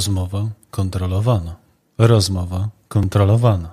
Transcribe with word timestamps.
Rozmowa 0.00 0.48
kontrolowana. 0.70 1.56
Rozmowa 1.98 2.68
kontrolowana. 2.88 3.72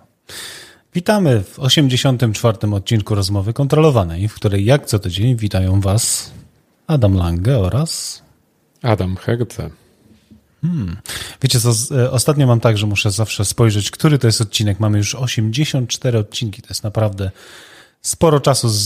Witamy 0.93 1.43
w 1.43 1.60
84. 1.60 2.57
odcinku 2.74 3.15
Rozmowy 3.15 3.54
Kontrolowanej, 3.54 4.27
w 4.27 4.34
której 4.34 4.65
jak 4.65 4.85
co 4.85 4.99
tydzień 4.99 5.35
witają 5.35 5.82
Was 5.82 6.32
Adam 6.87 7.15
Lange 7.15 7.60
oraz 7.60 8.21
Adam 8.82 9.15
Herce. 9.15 9.70
Hmm. 10.62 10.98
Wiecie 11.41 11.60
co, 11.60 11.71
e, 11.96 12.12
ostatnio 12.12 12.48
mam 12.48 12.59
tak, 12.59 12.77
że 12.77 12.87
muszę 12.87 13.12
zawsze 13.12 13.46
spojrzeć, 13.46 13.91
który 13.91 14.20
to 14.20 14.27
jest 14.27 14.41
odcinek. 14.41 14.80
Mamy 14.80 14.98
już 14.98 15.15
84 15.15 16.18
odcinki, 16.18 16.62
to 16.62 16.68
jest 16.70 16.84
naprawdę 16.84 17.32
sporo 18.02 18.40
czasu 18.40 18.70
z, 18.70 18.85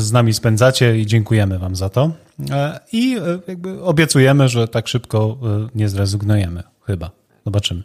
z 0.00 0.12
nami 0.12 0.34
spędzacie 0.34 0.98
i 0.98 1.06
dziękujemy 1.06 1.58
Wam 1.58 1.76
za 1.76 1.88
to. 1.88 2.12
E, 2.50 2.80
I 2.92 3.16
e, 3.16 3.38
jakby 3.48 3.82
obiecujemy, 3.82 4.48
że 4.48 4.68
tak 4.68 4.88
szybko 4.88 5.38
nie 5.74 5.88
zrezygnujemy. 5.88 6.71
Chyba. 6.86 7.10
Zobaczymy. 7.44 7.82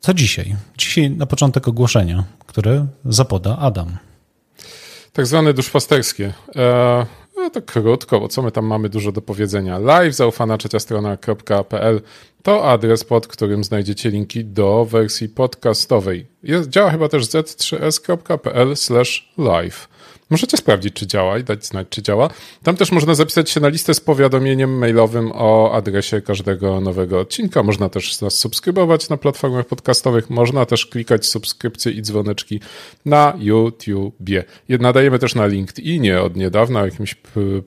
Co 0.00 0.14
dzisiaj? 0.14 0.56
Dzisiaj 0.78 1.10
na 1.10 1.26
początek 1.26 1.68
ogłoszenia, 1.68 2.24
które 2.46 2.86
zapoda 3.04 3.58
Adam. 3.58 3.96
Tak 5.12 5.26
zwane 5.26 5.54
duszpasterskie. 5.54 6.32
E, 6.56 7.06
no 7.36 7.50
to 7.50 7.62
krótko, 7.62 8.20
bo 8.20 8.28
co 8.28 8.42
my 8.42 8.52
tam 8.52 8.66
mamy 8.66 8.88
dużo 8.88 9.12
do 9.12 9.22
powiedzenia. 9.22 9.78
Live 9.78 10.14
zaufana 10.14 10.58
trzecia 10.58 10.78
strona.pl 10.78 12.00
to 12.42 12.70
adres, 12.70 13.04
pod 13.04 13.26
którym 13.26 13.64
znajdziecie 13.64 14.10
linki 14.10 14.44
do 14.44 14.84
wersji 14.84 15.28
podcastowej. 15.28 16.26
Jest, 16.42 16.68
działa 16.68 16.90
chyba 16.90 17.08
też 17.08 17.24
z3s.pl 17.24 18.74
live. 19.38 19.88
Możecie 20.30 20.56
sprawdzić, 20.56 20.94
czy 20.94 21.06
działa 21.06 21.38
i 21.38 21.44
dać 21.44 21.66
znać, 21.66 21.86
czy 21.90 22.02
działa. 22.02 22.28
Tam 22.62 22.76
też 22.76 22.92
można 22.92 23.14
zapisać 23.14 23.50
się 23.50 23.60
na 23.60 23.68
listę 23.68 23.94
z 23.94 24.00
powiadomieniem 24.00 24.78
mailowym 24.78 25.32
o 25.34 25.72
adresie 25.72 26.20
każdego 26.20 26.80
nowego 26.80 27.20
odcinka. 27.20 27.62
Można 27.62 27.88
też 27.88 28.20
nas 28.20 28.34
subskrybować 28.34 29.08
na 29.08 29.16
platformach 29.16 29.66
podcastowych. 29.66 30.30
Można 30.30 30.66
też 30.66 30.86
klikać 30.86 31.26
subskrypcje 31.26 31.92
i 31.92 32.02
dzwoneczki 32.02 32.60
na 33.04 33.34
YouTubie. 33.38 34.44
Nadajemy 34.68 35.18
też 35.18 35.34
na 35.34 35.46
LinkedInie 35.46 36.22
od 36.22 36.36
niedawna, 36.36 36.84
jakimś 36.84 37.14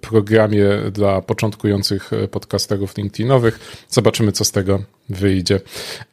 programie 0.01 0.69
dla 0.91 1.21
początkujących 1.21 2.11
podcasterów 2.31 2.97
LinkedInowych. 2.97 3.85
Zobaczymy, 3.89 4.31
co 4.31 4.45
z 4.45 4.51
tego 4.51 4.79
wyjdzie. 5.09 5.59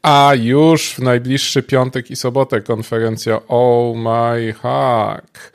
A 0.02 0.32
już 0.34 0.94
w 0.94 0.98
najbliższy 0.98 1.62
piątek 1.62 2.10
i 2.10 2.16
sobotę 2.16 2.60
konferencja 2.60 3.40
Oh 3.48 3.98
My 3.98 4.52
Hack. 4.52 5.52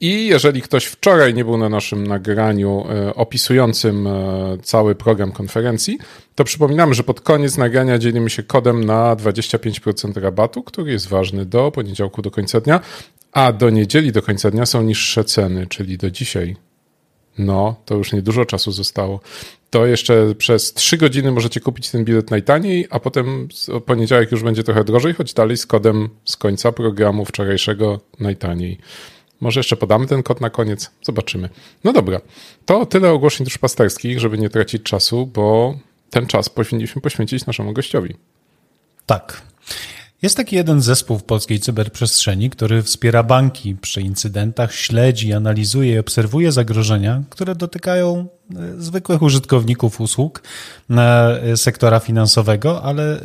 I 0.00 0.26
jeżeli 0.26 0.62
ktoś 0.62 0.84
wczoraj 0.84 1.34
nie 1.34 1.44
był 1.44 1.56
na 1.56 1.68
naszym 1.68 2.06
nagraniu 2.06 2.84
e, 2.88 3.14
opisującym 3.14 4.06
e, 4.06 4.58
cały 4.62 4.94
program 4.94 5.32
konferencji, 5.32 5.98
to 6.34 6.44
przypominamy, 6.44 6.94
że 6.94 7.04
pod 7.04 7.20
koniec 7.20 7.56
nagrania 7.56 7.98
dzielimy 7.98 8.30
się 8.30 8.42
kodem 8.42 8.84
na 8.84 9.16
25% 9.16 10.20
rabatu, 10.20 10.62
który 10.62 10.92
jest 10.92 11.08
ważny 11.08 11.46
do 11.46 11.70
poniedziałku 11.70 12.22
do 12.22 12.30
końca 12.30 12.60
dnia, 12.60 12.80
a 13.32 13.52
do 13.52 13.70
niedzieli 13.70 14.12
do 14.12 14.22
końca 14.22 14.50
dnia 14.50 14.66
są 14.66 14.82
niższe 14.82 15.24
ceny, 15.24 15.66
czyli 15.66 15.98
do 15.98 16.10
dzisiaj. 16.10 16.56
No, 17.38 17.76
to 17.84 17.94
już 17.94 18.12
niedużo 18.12 18.44
czasu 18.44 18.72
zostało. 18.72 19.20
To 19.70 19.86
jeszcze 19.86 20.34
przez 20.34 20.74
3 20.74 20.96
godziny 20.96 21.32
możecie 21.32 21.60
kupić 21.60 21.90
ten 21.90 22.04
bilet 22.04 22.30
najtaniej, 22.30 22.86
a 22.90 23.00
potem 23.00 23.48
poniedziałek 23.86 24.32
już 24.32 24.42
będzie 24.42 24.64
trochę 24.64 24.84
drożej, 24.84 25.14
choć 25.14 25.34
dalej 25.34 25.56
z 25.56 25.66
kodem 25.66 26.08
z 26.24 26.36
końca 26.36 26.72
programu 26.72 27.24
wczorajszego 27.24 28.00
najtaniej. 28.20 28.78
Może 29.40 29.60
jeszcze 29.60 29.76
podamy 29.76 30.06
ten 30.06 30.22
kod 30.22 30.40
na 30.40 30.50
koniec. 30.50 30.90
Zobaczymy. 31.02 31.48
No 31.84 31.92
dobra. 31.92 32.20
To 32.66 32.86
tyle 32.86 33.10
ogłoszeń 33.10 33.44
duszpasterskich, 33.44 34.20
żeby 34.20 34.38
nie 34.38 34.50
tracić 34.50 34.82
czasu, 34.82 35.26
bo 35.26 35.74
ten 36.10 36.26
czas 36.26 36.48
powinniśmy 36.48 37.02
poświęcić 37.02 37.46
naszemu 37.46 37.72
gościowi. 37.72 38.14
Tak. 39.06 39.42
Jest 40.22 40.36
taki 40.36 40.56
jeden 40.56 40.80
zespół 40.80 41.18
w 41.18 41.24
polskiej 41.24 41.60
cyberprzestrzeni, 41.60 42.50
który 42.50 42.82
wspiera 42.82 43.22
banki 43.22 43.74
przy 43.74 44.00
incydentach, 44.00 44.74
śledzi, 44.74 45.32
analizuje 45.32 45.94
i 45.94 45.98
obserwuje 45.98 46.52
zagrożenia, 46.52 47.22
które 47.30 47.54
dotykają 47.54 48.26
e, 48.56 48.56
zwykłych 48.78 49.22
użytkowników 49.22 50.00
usług 50.00 50.42
e, 50.90 51.56
sektora 51.56 52.00
finansowego, 52.00 52.82
ale 52.82 53.16
e, 53.16 53.22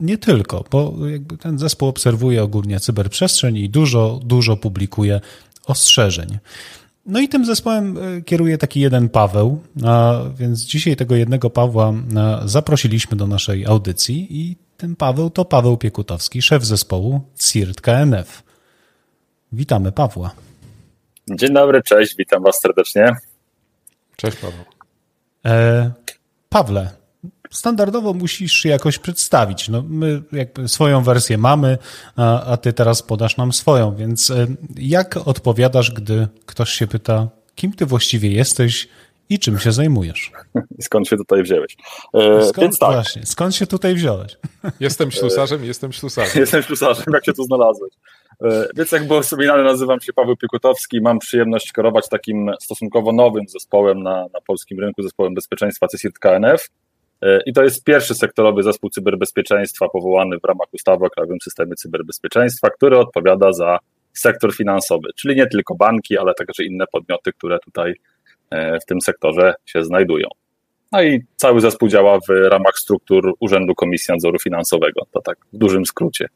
nie 0.00 0.18
tylko, 0.18 0.64
bo 0.70 0.94
ten 1.40 1.58
zespół 1.58 1.88
obserwuje 1.88 2.42
ogólnie 2.42 2.80
cyberprzestrzeń 2.80 3.56
i 3.56 3.68
dużo, 3.68 4.20
dużo 4.24 4.56
publikuje 4.56 5.20
ostrzeżeń. 5.70 6.38
No 7.06 7.20
i 7.20 7.28
tym 7.28 7.44
zespołem 7.44 7.98
e, 7.98 8.22
kieruje 8.22 8.58
taki 8.58 8.80
jeden 8.80 9.08
Paweł, 9.08 9.62
a 9.86 10.20
więc 10.36 10.60
dzisiaj 10.60 10.96
tego 10.96 11.16
jednego 11.16 11.50
Pawła 11.50 11.92
e, 11.92 12.40
zaprosiliśmy 12.44 13.16
do 13.16 13.26
naszej 13.26 13.66
audycji 13.66 14.26
i 14.30 14.56
ten 14.76 14.96
Paweł 14.96 15.30
to 15.30 15.44
Paweł 15.44 15.76
Piekutowski, 15.76 16.42
szef 16.42 16.64
zespołu 16.64 17.20
CIRT 17.38 17.80
KNF. 17.80 18.42
Witamy 19.52 19.92
Pawła. 19.92 20.30
Dzień 21.30 21.54
dobry, 21.54 21.82
cześć, 21.82 22.16
witam 22.16 22.42
was 22.42 22.60
serdecznie. 22.60 23.16
Cześć 24.16 24.36
Paweł. 24.36 24.64
E, 25.46 25.90
Pawle, 26.48 26.90
standardowo 27.50 28.14
musisz 28.14 28.52
się 28.52 28.68
jakoś 28.68 28.98
przedstawić. 28.98 29.68
No, 29.68 29.84
my 29.88 30.22
jakby 30.32 30.68
swoją 30.68 31.02
wersję 31.02 31.38
mamy, 31.38 31.78
a, 32.16 32.42
a 32.42 32.56
ty 32.56 32.72
teraz 32.72 33.02
podasz 33.02 33.36
nam 33.36 33.52
swoją, 33.52 33.94
więc 33.94 34.30
e, 34.30 34.46
jak 34.76 35.16
odpowiadasz, 35.16 35.90
gdy 35.90 36.28
ktoś 36.46 36.70
się 36.70 36.86
pyta, 36.86 37.28
kim 37.54 37.72
ty 37.72 37.86
właściwie 37.86 38.30
jesteś 38.30 38.88
i 39.30 39.38
czym 39.38 39.58
się 39.58 39.72
zajmujesz? 39.72 40.32
Skąd 40.80 41.08
się 41.08 41.16
tutaj 41.16 41.42
wziąłeś? 41.42 41.76
E, 42.14 42.42
skąd, 42.42 42.58
więc 42.58 42.78
tak. 42.78 42.92
Właśnie, 42.92 43.26
skąd 43.26 43.54
się 43.54 43.66
tutaj 43.66 43.94
wziąłeś? 43.94 44.36
Jestem 44.80 45.10
ślusarzem, 45.10 45.64
jestem 45.64 45.92
ślusarzem. 45.92 46.40
Jestem 46.40 46.62
ślusarzem, 46.62 47.04
jak 47.12 47.24
się 47.24 47.32
tu 47.32 47.44
znalazłeś? 47.44 47.92
E, 48.44 48.68
więc 48.76 48.92
jak 48.92 49.06
było 49.06 49.22
wspominane, 49.22 49.62
nazywam 49.62 50.00
się 50.00 50.12
Paweł 50.12 50.36
Piekutowski, 50.36 51.00
mam 51.00 51.18
przyjemność 51.18 51.72
kierować 51.72 52.08
takim 52.08 52.50
stosunkowo 52.60 53.12
nowym 53.12 53.48
zespołem 53.48 54.02
na, 54.02 54.20
na 54.20 54.40
polskim 54.46 54.80
rynku, 54.80 55.02
zespołem 55.02 55.34
bezpieczeństwa 55.34 55.86
CSIRT 55.88 56.18
KNF. 56.18 56.68
E, 57.22 57.40
I 57.46 57.52
to 57.52 57.62
jest 57.62 57.84
pierwszy 57.84 58.14
sektorowy 58.14 58.62
zespół 58.62 58.90
cyberbezpieczeństwa 58.90 59.88
powołany 59.88 60.38
w 60.38 60.44
ramach 60.44 60.68
ustawy 60.72 61.04
o 61.04 61.10
Krajowym 61.10 61.38
Systemie 61.42 61.74
Cyberbezpieczeństwa, 61.74 62.70
który 62.70 62.98
odpowiada 62.98 63.52
za 63.52 63.78
sektor 64.12 64.54
finansowy, 64.56 65.08
czyli 65.16 65.36
nie 65.36 65.46
tylko 65.46 65.74
banki, 65.74 66.18
ale 66.18 66.34
także 66.34 66.64
inne 66.64 66.84
podmioty, 66.92 67.32
które 67.32 67.58
tutaj 67.58 67.94
e, 68.50 68.80
w 68.80 68.84
tym 68.84 69.00
sektorze 69.00 69.54
się 69.66 69.84
znajdują. 69.84 70.28
No 70.92 71.02
i 71.02 71.20
cały 71.36 71.60
zespół 71.60 71.88
działa 71.88 72.18
w 72.28 72.30
ramach 72.50 72.78
struktur 72.78 73.34
Urzędu 73.40 73.74
Komisji 73.74 74.12
Nadzoru 74.12 74.38
Finansowego. 74.38 75.06
To 75.12 75.20
tak 75.20 75.38
w 75.52 75.58
dużym 75.58 75.86
skrócie. 75.86 76.28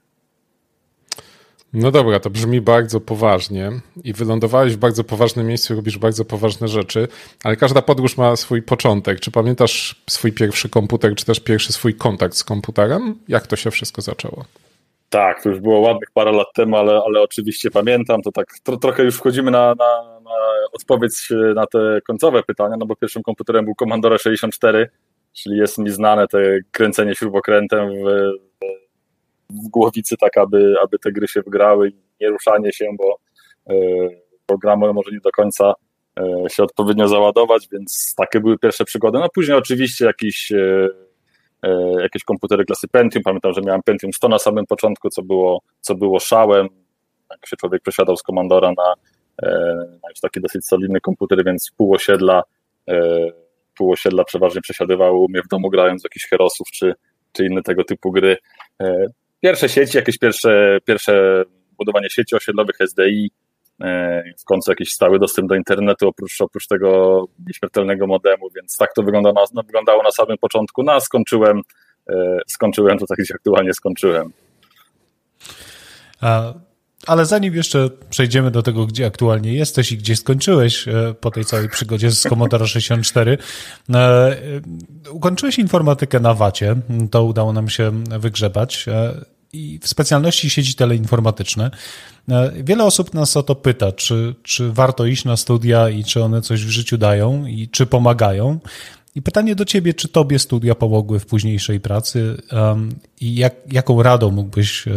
No 1.72 1.90
dobra, 1.90 2.20
to 2.20 2.30
brzmi 2.30 2.60
bardzo 2.60 3.00
poważnie 3.00 3.70
i 4.04 4.12
wylądowałeś 4.12 4.74
w 4.74 4.78
bardzo 4.78 5.04
poważnym 5.04 5.46
miejscu, 5.46 5.74
robisz 5.74 5.98
bardzo 5.98 6.24
poważne 6.24 6.68
rzeczy, 6.68 7.08
ale 7.44 7.56
każda 7.56 7.82
podróż 7.82 8.16
ma 8.16 8.36
swój 8.36 8.62
początek. 8.62 9.20
Czy 9.20 9.30
pamiętasz 9.30 10.02
swój 10.10 10.32
pierwszy 10.32 10.68
komputer, 10.68 11.14
czy 11.14 11.24
też 11.24 11.40
pierwszy 11.40 11.72
swój 11.72 11.94
kontakt 11.94 12.34
z 12.34 12.44
komputerem? 12.44 13.18
Jak 13.28 13.46
to 13.46 13.56
się 13.56 13.70
wszystko 13.70 14.02
zaczęło? 14.02 14.44
Tak, 15.08 15.42
to 15.42 15.48
już 15.48 15.60
było 15.60 15.80
ładnych 15.80 16.10
parę 16.14 16.32
lat 16.32 16.52
temu, 16.54 16.76
ale, 16.76 17.02
ale 17.06 17.22
oczywiście 17.22 17.70
pamiętam. 17.70 18.22
To 18.22 18.32
tak 18.32 18.46
tro, 18.62 18.76
trochę 18.76 19.04
już 19.04 19.16
wchodzimy 19.16 19.50
na, 19.50 19.74
na, 19.74 20.20
na 20.24 20.30
odpowiedź 20.72 21.32
na 21.54 21.66
te 21.66 22.00
końcowe 22.06 22.42
pytania, 22.42 22.76
no 22.78 22.86
bo 22.86 22.96
pierwszym 22.96 23.22
komputerem 23.22 23.64
był 23.64 23.74
Commodore 23.74 24.18
64, 24.18 24.90
czyli 25.32 25.56
jest 25.56 25.78
mi 25.78 25.90
znane 25.90 26.28
te 26.28 26.58
kręcenie 26.70 27.14
śrubokrętem 27.14 27.88
w 27.88 28.08
w 29.52 29.68
głowicy, 29.68 30.16
tak 30.16 30.38
aby, 30.38 30.74
aby 30.82 30.98
te 30.98 31.12
gry 31.12 31.28
się 31.28 31.42
wygrały 31.42 31.88
i 31.88 31.94
nie 32.20 32.28
ruszanie 32.28 32.72
się, 32.72 32.86
bo 32.98 33.18
e, 33.70 33.74
programy 34.46 34.92
może 34.92 35.10
nie 35.10 35.20
do 35.20 35.30
końca 35.30 35.74
e, 36.18 36.50
się 36.50 36.62
odpowiednio 36.62 37.08
załadować, 37.08 37.68
więc 37.72 38.14
takie 38.16 38.40
były 38.40 38.58
pierwsze 38.58 38.84
przygody. 38.84 39.18
No 39.18 39.28
później 39.34 39.56
oczywiście 39.56 40.04
jakiś, 40.04 40.52
e, 40.52 40.88
jakieś 42.02 42.24
komputery 42.24 42.64
klasy 42.64 42.88
Pentium, 42.88 43.22
pamiętam, 43.22 43.52
że 43.52 43.60
miałem 43.60 43.82
Pentium 43.82 44.12
100 44.12 44.28
na 44.28 44.38
samym 44.38 44.66
początku, 44.66 45.10
co 45.10 45.22
było, 45.22 45.62
co 45.80 45.94
było 45.94 46.20
szałem, 46.20 46.68
jak 47.30 47.46
się 47.46 47.56
człowiek 47.56 47.82
przesiadał 47.82 48.16
z 48.16 48.22
Commandora 48.22 48.68
na, 48.68 48.94
na 50.02 50.08
już 50.10 50.20
taki 50.20 50.40
dosyć 50.40 50.66
solidny 50.66 51.00
komputer, 51.00 51.44
więc 51.44 51.70
pół 51.76 51.94
osiedla, 51.94 52.42
pół 53.76 53.92
osiedla 53.92 54.24
przeważnie 54.24 54.60
przesiadywało 54.60 55.26
mnie 55.28 55.42
w 55.42 55.48
domu 55.48 55.70
grając 55.70 56.02
w 56.02 56.04
jakichś 56.04 56.28
herosów 56.28 56.66
czy, 56.72 56.94
czy 57.32 57.46
inne 57.46 57.62
tego 57.62 57.84
typu 57.84 58.12
gry 58.12 58.36
pierwsze 59.42 59.68
sieci, 59.68 59.96
jakieś 59.96 60.18
pierwsze, 60.18 60.78
pierwsze 60.84 61.44
budowanie 61.78 62.10
sieci 62.10 62.36
osiedlowych 62.36 62.76
SDI, 62.80 63.30
e, 63.80 64.22
w 64.40 64.44
końcu 64.44 64.70
jakiś 64.70 64.92
stały 64.92 65.18
dostęp 65.18 65.48
do 65.48 65.54
internetu 65.54 66.08
oprócz, 66.08 66.40
oprócz 66.40 66.66
tego 66.66 67.24
nieśmiertelnego 67.46 68.06
modemu, 68.06 68.50
więc 68.56 68.76
tak 68.76 68.92
to 68.94 69.02
na, 69.02 69.32
no, 69.54 69.62
wyglądało 69.62 70.02
na 70.02 70.10
samym 70.10 70.38
początku. 70.38 70.82
No 70.82 70.92
a 70.92 71.00
skończyłem, 71.00 71.60
e, 72.08 72.38
skończyłem 72.46 72.98
to 72.98 73.06
tak, 73.06 73.18
gdzie 73.18 73.34
aktualnie 73.34 73.74
skończyłem. 73.74 74.32
A 76.20 76.54
Ale 77.06 77.26
zanim 77.26 77.54
jeszcze 77.54 77.90
przejdziemy 78.10 78.50
do 78.50 78.62
tego, 78.62 78.86
gdzie 78.86 79.06
aktualnie 79.06 79.54
jesteś 79.54 79.92
i 79.92 79.98
gdzie 79.98 80.16
skończyłeś 80.16 80.88
e, 80.88 81.14
po 81.20 81.30
tej 81.30 81.44
całej 81.44 81.68
przygodzie 81.68 82.10
z 82.10 82.22
Commodore 82.22 82.66
64, 82.66 83.38
e, 83.94 84.36
ukończyłeś 85.10 85.58
informatykę 85.58 86.20
na 86.20 86.34
Wacie, 86.34 86.76
to 87.10 87.24
udało 87.24 87.52
nam 87.52 87.68
się 87.68 88.04
wygrzebać 88.18 88.86
i 89.52 89.78
w 89.82 89.88
specjalności 89.88 90.50
sieci 90.50 90.74
teleinformatyczne. 90.74 91.70
Wiele 92.54 92.84
osób 92.84 93.14
nas 93.14 93.36
o 93.36 93.42
to 93.42 93.54
pyta, 93.54 93.92
czy, 93.92 94.34
czy 94.42 94.72
warto 94.72 95.06
iść 95.06 95.24
na 95.24 95.36
studia 95.36 95.88
i 95.88 96.04
czy 96.04 96.22
one 96.22 96.42
coś 96.42 96.64
w 96.64 96.68
życiu 96.68 96.98
dają 96.98 97.46
i 97.46 97.68
czy 97.68 97.86
pomagają. 97.86 98.58
I 99.14 99.22
pytanie 99.22 99.54
do 99.54 99.64
ciebie, 99.64 99.94
czy 99.94 100.08
tobie 100.08 100.38
studia 100.38 100.74
pomogły 100.74 101.20
w 101.20 101.26
późniejszej 101.26 101.80
pracy 101.80 102.42
um, 102.52 102.88
i 103.20 103.34
jak, 103.34 103.54
jaką 103.72 104.02
radą 104.02 104.30
mógłbyś 104.30 104.88
e, 104.88 104.90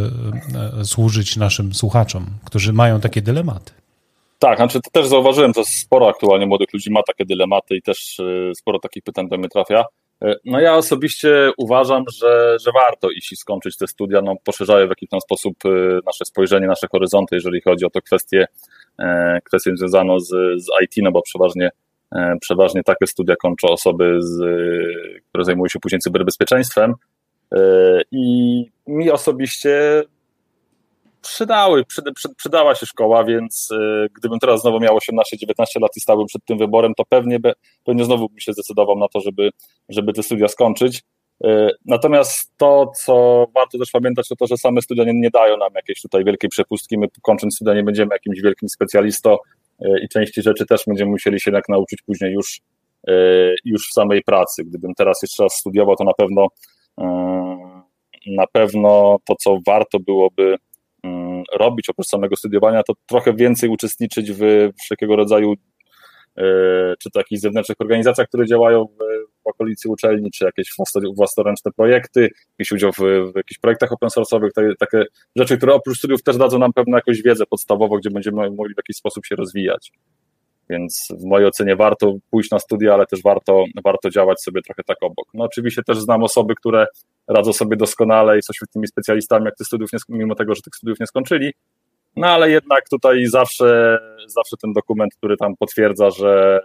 e, 0.79 0.85
służyć 0.85 1.35
naszym 1.35 1.73
słuchaczom, 1.73 2.25
którzy 2.45 2.73
mają 2.73 3.01
takie 3.01 3.21
dylematy? 3.21 3.71
Tak, 4.39 4.57
znaczy 4.57 4.79
też 4.91 5.07
zauważyłem, 5.07 5.51
że 5.55 5.65
sporo 5.65 6.09
aktualnie 6.09 6.45
młodych 6.45 6.73
ludzi 6.73 6.91
ma 6.91 7.03
takie 7.03 7.25
dylematy 7.25 7.75
i 7.75 7.81
też 7.81 8.19
e, 8.19 8.55
sporo 8.55 8.79
takich 8.79 9.03
pytań 9.03 9.29
do 9.29 9.37
mnie 9.37 9.49
trafia. 9.49 9.85
No 10.45 10.59
ja 10.59 10.75
osobiście 10.75 11.51
uważam, 11.57 12.03
że, 12.13 12.57
że 12.65 12.71
warto 12.71 13.09
iść 13.09 13.31
i 13.31 13.35
skończyć 13.35 13.77
te 13.77 13.87
studia, 13.87 14.21
no 14.21 14.35
poszerzają 14.43 14.87
w 14.87 14.89
jakiś 14.89 15.09
tam 15.09 15.21
sposób 15.21 15.57
nasze 16.05 16.25
spojrzenie, 16.25 16.67
nasze 16.67 16.87
horyzonty, 16.91 17.35
jeżeli 17.35 17.61
chodzi 17.61 17.85
o 17.85 17.89
to 17.89 18.01
kwestie, 18.01 18.47
kwestie 19.43 19.71
związane 19.75 20.19
z, 20.19 20.27
z 20.63 20.67
IT, 20.83 20.93
no 20.97 21.11
bo 21.11 21.21
przeważnie 21.21 21.71
E, 22.15 22.35
przeważnie 22.41 22.83
takie 22.83 23.07
studia 23.07 23.35
kończą 23.35 23.67
osoby, 23.67 24.17
z, 24.19 24.37
które 25.29 25.43
zajmują 25.43 25.67
się 25.67 25.79
później 25.79 25.99
cyberbezpieczeństwem. 25.99 26.93
E, 27.55 28.01
I 28.11 28.65
mi 28.87 29.11
osobiście 29.11 30.03
przydały, 31.27 31.85
przy, 31.85 32.01
przy, 32.15 32.29
przydała 32.37 32.75
się 32.75 32.85
szkoła, 32.85 33.23
więc 33.23 33.69
e, 33.71 34.07
gdybym 34.17 34.39
teraz 34.39 34.61
znowu 34.61 34.79
miał 34.79 34.97
18-19 34.97 35.81
lat 35.81 35.91
i 35.97 35.99
stałbym 35.99 36.25
przed 36.25 36.45
tym 36.45 36.57
wyborem, 36.57 36.93
to 36.97 37.03
pewnie, 37.09 37.39
be, 37.39 37.53
pewnie 37.83 38.05
znowu 38.05 38.29
bym 38.29 38.39
się 38.39 38.53
zdecydował 38.53 38.97
na 38.97 39.07
to, 39.07 39.19
żeby, 39.19 39.49
żeby 39.89 40.13
te 40.13 40.23
studia 40.23 40.47
skończyć. 40.47 41.01
Natomiast 41.85 42.57
to, 42.57 42.91
co 43.03 43.45
warto 43.55 43.77
też 43.77 43.91
pamiętać, 43.91 44.27
to 44.27 44.35
to, 44.35 44.47
że 44.47 44.57
same 44.57 44.81
studia 44.81 45.03
nie, 45.03 45.13
nie 45.13 45.29
dają 45.29 45.57
nam 45.57 45.69
jakiejś 45.75 46.01
tutaj 46.01 46.23
wielkiej 46.23 46.49
przepustki. 46.49 46.97
My 46.97 47.07
kończąc 47.21 47.55
studia 47.55 47.73
nie 47.73 47.83
będziemy 47.83 48.15
jakimś 48.15 48.41
wielkim 48.41 48.69
specjalistą, 48.69 49.37
E, 49.79 49.99
i 50.03 50.09
części 50.09 50.41
rzeczy 50.41 50.65
też 50.65 50.83
będziemy 50.87 51.11
musieli 51.11 51.39
się 51.39 51.51
jednak 51.51 51.69
nauczyć 51.69 52.01
później 52.01 52.33
już, 52.33 52.61
e, 53.07 53.13
już 53.65 53.89
w 53.89 53.93
samej 53.93 54.21
pracy. 54.23 54.63
Gdybym 54.63 54.93
teraz 54.93 55.21
jeszcze 55.21 55.43
raz 55.43 55.53
studiował, 55.53 55.95
to 55.95 56.03
na 56.03 56.13
pewno 56.13 56.47
na 58.27 58.47
pewno 58.51 59.17
to, 59.25 59.35
co 59.35 59.57
warto 59.67 59.99
byłoby 59.99 60.55
robić 61.53 61.89
oprócz 61.89 62.07
samego 62.07 62.35
studiowania, 62.35 62.83
to 62.83 62.93
trochę 63.05 63.33
więcej 63.33 63.69
uczestniczyć 63.69 64.31
w 64.31 64.69
wszelkiego 64.83 65.15
rodzaju 65.15 65.53
czy 66.99 67.11
to 67.13 67.19
jakichś 67.19 67.41
zewnętrznych 67.41 67.81
organizacjach, 67.81 68.27
które 68.27 68.45
działają 68.45 68.85
w, 68.85 68.97
w 69.43 69.47
okolicy 69.47 69.89
uczelni, 69.89 70.31
czy 70.31 70.45
jakieś 70.45 70.69
własnoręczne 71.15 71.71
projekty, 71.71 72.29
jakiś 72.59 72.71
udział 72.71 72.91
w, 72.91 72.97
w 73.31 73.35
jakichś 73.35 73.59
projektach 73.59 73.91
open 73.91 74.09
source'owych, 74.09 74.49
takie, 74.55 74.75
takie 74.79 75.03
rzeczy, 75.35 75.57
które 75.57 75.73
oprócz 75.73 75.97
studiów 75.97 76.23
też 76.23 76.37
dadzą 76.37 76.59
nam 76.59 76.73
pewną 76.73 76.95
jakąś 76.95 77.21
wiedzę 77.21 77.45
podstawową, 77.45 77.97
gdzie 77.97 78.09
będziemy 78.09 78.51
mogli 78.51 78.73
w 78.73 78.77
jakiś 78.77 78.95
sposób 78.95 79.25
się 79.25 79.35
rozwijać. 79.35 79.91
Więc 80.69 81.07
w 81.19 81.25
mojej 81.25 81.47
ocenie 81.47 81.75
warto 81.75 82.13
pójść 82.31 82.51
na 82.51 82.59
studia, 82.59 82.93
ale 82.93 83.05
też 83.05 83.21
warto, 83.23 83.63
warto 83.83 84.09
działać 84.09 84.41
sobie 84.41 84.61
trochę 84.61 84.83
tak 84.83 84.97
obok. 85.01 85.27
No 85.33 85.43
oczywiście 85.43 85.83
też 85.83 85.99
znam 85.99 86.23
osoby, 86.23 86.55
które 86.55 86.87
radzą 87.27 87.53
sobie 87.53 87.77
doskonale 87.77 88.37
i 88.39 88.41
są 88.41 88.53
świetnymi 88.53 88.87
specjalistami, 88.87 89.45
jak 89.45 89.55
tych 89.55 89.67
studiów 89.67 89.93
nie, 89.93 89.99
mimo 90.09 90.35
tego, 90.35 90.55
że 90.55 90.61
tych 90.61 90.75
studiów 90.75 90.99
nie 90.99 91.07
skończyli, 91.07 91.53
no 92.15 92.27
ale 92.27 92.49
jednak 92.49 92.89
tutaj 92.89 93.25
zawsze, 93.25 93.99
zawsze 94.27 94.57
ten 94.61 94.73
dokument, 94.73 95.15
który 95.15 95.37
tam 95.37 95.55
potwierdza, 95.59 96.09
że, 96.09 96.59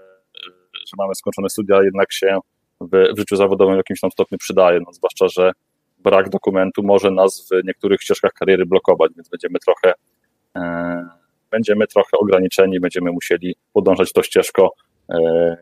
że 0.73 0.95
mamy 0.99 1.15
skończone 1.15 1.51
studia, 1.51 1.83
jednak 1.83 2.13
się 2.13 2.39
w, 2.81 3.15
w 3.15 3.19
życiu 3.19 3.37
zawodowym 3.37 3.75
w 3.75 3.77
jakimś 3.77 4.01
tam 4.01 4.11
stopniu 4.11 4.39
przydaje, 4.39 4.81
no, 4.87 4.93
zwłaszcza, 4.93 5.29
że 5.29 5.53
brak 5.99 6.29
dokumentu 6.29 6.83
może 6.83 7.11
nas 7.11 7.49
w 7.51 7.67
niektórych 7.67 8.03
ścieżkach 8.03 8.33
kariery 8.33 8.67
blokować, 8.67 9.13
więc 9.17 9.29
będziemy 9.29 9.59
trochę 9.59 9.93
e, 10.57 11.20
będziemy 11.51 11.87
trochę 11.87 12.11
ograniczeni, 12.19 12.81
będziemy 12.81 13.13
musieli 13.13 13.57
podążać 13.73 14.13
tą 14.13 14.23
ścieżką, 14.23 14.69
e, 15.13 15.57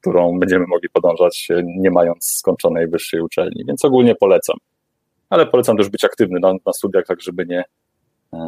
którą 0.00 0.38
będziemy 0.38 0.64
mogli 0.68 0.88
podążać 0.88 1.48
e, 1.50 1.62
nie 1.64 1.90
mając 1.90 2.24
skończonej 2.24 2.88
wyższej 2.88 3.20
uczelni, 3.20 3.64
więc 3.68 3.84
ogólnie 3.84 4.14
polecam. 4.14 4.56
Ale 5.30 5.46
polecam 5.46 5.76
też 5.76 5.88
być 5.88 6.04
aktywny 6.04 6.40
na, 6.40 6.52
na 6.66 6.72
studiach, 6.72 7.06
tak 7.06 7.22
żeby 7.22 7.46
nie, 7.46 7.64
e, 8.32 8.38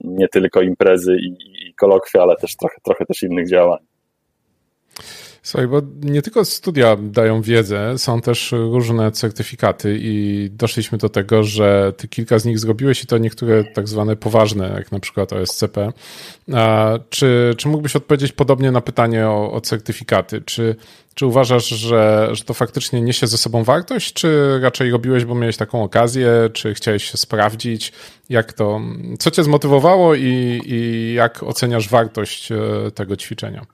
nie 0.00 0.28
tylko 0.28 0.62
imprezy 0.62 1.16
i, 1.16 1.36
i 1.68 1.74
kolokwia, 1.74 2.22
ale 2.22 2.36
też 2.36 2.56
trochę, 2.56 2.76
trochę 2.82 3.06
też 3.06 3.22
innych 3.22 3.48
działań. 3.48 3.78
Słuchaj, 5.44 5.68
bo 5.68 5.82
nie 6.02 6.22
tylko 6.22 6.44
studia 6.44 6.96
dają 6.96 7.42
wiedzę, 7.42 7.98
są 7.98 8.20
też 8.20 8.52
różne 8.52 9.12
certyfikaty 9.12 9.98
i 10.00 10.48
doszliśmy 10.52 10.98
do 10.98 11.08
tego, 11.08 11.42
że 11.42 11.92
ty 11.96 12.08
kilka 12.08 12.38
z 12.38 12.44
nich 12.44 12.58
zrobiłeś 12.58 13.02
i 13.02 13.06
to 13.06 13.18
niektóre 13.18 13.64
tak 13.64 13.88
zwane 13.88 14.16
poważne, 14.16 14.72
jak 14.76 14.92
na 14.92 15.00
przykład 15.00 15.32
OSCP. 15.32 15.92
Czy, 17.10 17.54
czy 17.56 17.68
mógłbyś 17.68 17.96
odpowiedzieć 17.96 18.32
podobnie 18.32 18.70
na 18.70 18.80
pytanie 18.80 19.28
o, 19.28 19.52
o 19.52 19.60
certyfikaty? 19.60 20.42
Czy, 20.42 20.76
czy 21.14 21.26
uważasz, 21.26 21.68
że, 21.68 22.28
że 22.32 22.44
to 22.44 22.54
faktycznie 22.54 23.00
niesie 23.00 23.26
ze 23.26 23.38
sobą 23.38 23.64
wartość, 23.64 24.12
czy 24.12 24.58
raczej 24.62 24.90
robiłeś, 24.90 25.24
bo 25.24 25.34
miałeś 25.34 25.56
taką 25.56 25.82
okazję, 25.82 26.30
czy 26.52 26.74
chciałeś 26.74 27.10
się 27.10 27.18
sprawdzić? 27.18 27.92
Jak 28.28 28.52
to, 28.52 28.80
co 29.18 29.30
cię 29.30 29.44
zmotywowało 29.44 30.14
i, 30.14 30.60
i 30.66 31.12
jak 31.14 31.42
oceniasz 31.42 31.88
wartość 31.88 32.52
e, 32.52 32.56
tego 32.94 33.16
ćwiczenia? 33.16 33.73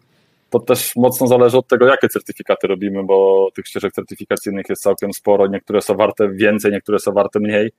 To 0.50 0.60
też 0.60 0.96
mocno 0.96 1.26
zależy 1.26 1.58
od 1.58 1.68
tego, 1.68 1.86
jakie 1.86 2.08
certyfikaty 2.08 2.66
robimy, 2.66 3.04
bo 3.04 3.48
tych 3.54 3.66
ścieżek 3.66 3.92
certyfikacyjnych 3.92 4.68
jest 4.68 4.82
całkiem 4.82 5.12
sporo. 5.12 5.46
Niektóre 5.46 5.82
są 5.82 5.94
warte 5.94 6.28
więcej, 6.28 6.72
niektóre 6.72 6.98
są 6.98 7.12
warte 7.12 7.40
mniej. 7.40 7.70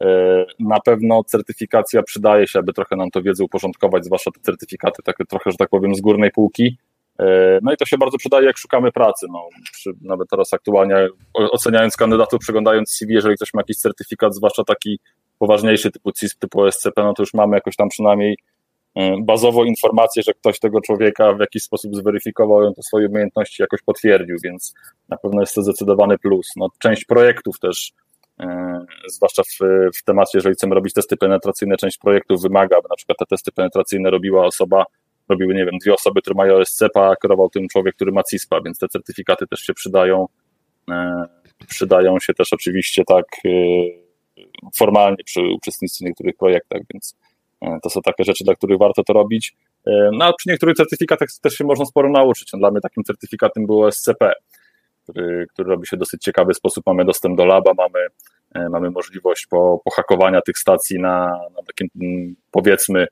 E, 0.00 0.44
na 0.60 0.80
pewno 0.80 1.24
certyfikacja 1.24 2.02
przydaje 2.02 2.46
się, 2.46 2.58
aby 2.58 2.72
trochę 2.72 2.96
nam 2.96 3.10
to 3.10 3.22
wiedzę 3.22 3.44
uporządkować, 3.44 4.04
zwłaszcza 4.04 4.30
te 4.30 4.40
certyfikaty 4.40 5.02
takie 5.02 5.24
trochę, 5.24 5.50
że 5.50 5.56
tak 5.56 5.68
powiem, 5.68 5.94
z 5.94 6.00
górnej 6.00 6.30
półki. 6.30 6.78
E, 7.18 7.58
no 7.62 7.72
i 7.72 7.76
to 7.76 7.86
się 7.86 7.98
bardzo 7.98 8.18
przydaje, 8.18 8.46
jak 8.46 8.58
szukamy 8.58 8.92
pracy. 8.92 9.26
No, 9.30 9.48
przy, 9.72 9.90
nawet 10.02 10.28
teraz 10.30 10.54
aktualnie 10.54 11.08
oceniając 11.34 11.96
kandydatów, 11.96 12.40
przeglądając 12.40 12.90
CV, 12.90 13.14
jeżeli 13.14 13.36
ktoś 13.36 13.54
ma 13.54 13.60
jakiś 13.60 13.76
certyfikat, 13.76 14.34
zwłaszcza 14.34 14.64
taki 14.64 15.00
poważniejszy 15.38 15.90
typu 15.90 16.12
CISP, 16.12 16.38
typu 16.38 16.70
SCP, 16.70 17.02
no 17.02 17.14
to 17.14 17.22
już 17.22 17.34
mamy 17.34 17.56
jakoś 17.56 17.76
tam 17.76 17.88
przynajmniej 17.88 18.36
bazowo 19.22 19.64
informację, 19.64 20.22
że 20.22 20.34
ktoś 20.34 20.58
tego 20.58 20.80
człowieka 20.80 21.32
w 21.32 21.40
jakiś 21.40 21.62
sposób 21.62 21.96
zweryfikował, 21.96 22.58
on 22.58 22.74
to 22.74 22.82
swoje 22.82 23.08
umiejętności 23.08 23.62
jakoś 23.62 23.82
potwierdził, 23.82 24.36
więc 24.44 24.74
na 25.08 25.16
pewno 25.16 25.40
jest 25.40 25.54
to 25.54 25.62
zdecydowany 25.62 26.18
plus. 26.18 26.48
No, 26.56 26.68
część 26.78 27.04
projektów 27.04 27.58
też, 27.58 27.92
e, 28.40 28.78
zwłaszcza 29.08 29.42
w, 29.42 29.58
w 29.96 30.04
temacie, 30.04 30.30
jeżeli 30.34 30.54
chcemy 30.54 30.74
robić 30.74 30.94
testy 30.94 31.16
penetracyjne, 31.16 31.76
część 31.76 31.98
projektów 31.98 32.42
wymaga, 32.42 32.76
aby 32.76 32.86
na 32.90 32.96
przykład 32.96 33.18
te 33.18 33.26
testy 33.26 33.52
penetracyjne 33.52 34.10
robiła 34.10 34.46
osoba, 34.46 34.84
robiły, 35.28 35.54
nie 35.54 35.64
wiem, 35.64 35.78
dwie 35.78 35.94
osoby, 35.94 36.20
które 36.20 36.34
mają 36.34 36.64
SCP, 36.64 37.00
a 37.00 37.16
kierował 37.22 37.50
tym 37.50 37.68
człowiek, 37.68 37.94
który 37.94 38.12
ma 38.12 38.22
CISPA, 38.22 38.60
więc 38.60 38.78
te 38.78 38.88
certyfikaty 38.88 39.46
też 39.46 39.60
się 39.60 39.74
przydają. 39.74 40.26
E, 40.90 41.24
przydają 41.68 42.20
się 42.20 42.34
też 42.34 42.52
oczywiście 42.52 43.02
tak 43.04 43.26
formalnie 44.76 45.24
przy 45.24 45.40
uczestnictwie 45.40 46.04
w 46.04 46.08
niektórych 46.08 46.36
projektach, 46.36 46.80
więc 46.94 47.16
E, 47.16 47.19
to 47.82 47.90
są 47.90 48.02
takie 48.02 48.24
rzeczy, 48.24 48.44
dla 48.44 48.54
których 48.54 48.78
warto 48.78 49.04
to 49.04 49.12
robić. 49.12 49.56
E, 49.86 50.10
no 50.12 50.24
a 50.24 50.32
przy 50.32 50.48
niektórych 50.48 50.76
certyfikatach 50.76 51.28
też 51.42 51.54
się 51.54 51.64
można 51.64 51.84
sporo 51.84 52.10
nauczyć. 52.10 52.52
No, 52.52 52.58
dla 52.58 52.70
mnie 52.70 52.80
takim 52.80 53.04
certyfikatem 53.04 53.66
było 53.66 53.92
SCP, 53.92 54.32
który, 55.02 55.46
który 55.52 55.70
robi 55.70 55.86
się 55.86 55.96
w 55.96 56.00
dosyć 56.00 56.22
ciekawy 56.22 56.54
sposób. 56.54 56.86
Mamy 56.86 57.04
dostęp 57.04 57.36
do 57.36 57.44
laba, 57.44 57.72
mamy, 57.74 58.06
e, 58.54 58.68
mamy 58.68 58.90
możliwość 58.90 59.46
po, 59.46 59.80
pohakowania 59.84 60.40
tych 60.40 60.58
stacji 60.58 60.98
na, 60.98 61.40
na 61.56 61.62
takim 61.66 61.88
mm, 62.00 62.36
powiedzmy 62.50 63.06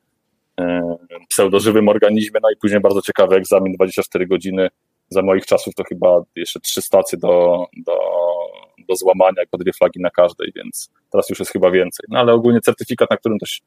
pseudożywym 1.28 1.88
organizmie, 1.88 2.40
no 2.42 2.50
i 2.50 2.56
później 2.56 2.80
bardzo 2.80 3.02
ciekawy 3.02 3.36
egzamin, 3.36 3.72
24 3.72 4.26
godziny. 4.26 4.68
Za 5.08 5.22
moich 5.22 5.46
czasów 5.46 5.74
to 5.74 5.84
chyba 5.84 6.22
jeszcze 6.36 6.60
trzy 6.60 6.82
stacje 6.82 7.18
do, 7.18 7.64
do, 7.76 7.98
do 8.88 8.96
złamania 8.96 9.42
i 9.42 9.46
po 9.46 9.58
dwie 9.58 9.72
flagi 9.72 10.00
na 10.00 10.10
każdej, 10.10 10.52
więc 10.56 10.90
teraz 11.12 11.30
już 11.30 11.38
jest 11.38 11.52
chyba 11.52 11.70
więcej. 11.70 12.06
No 12.08 12.18
ale 12.18 12.32
ogólnie 12.32 12.60
certyfikat, 12.60 13.10
na 13.10 13.16
którym 13.16 13.38
E, 13.38 13.58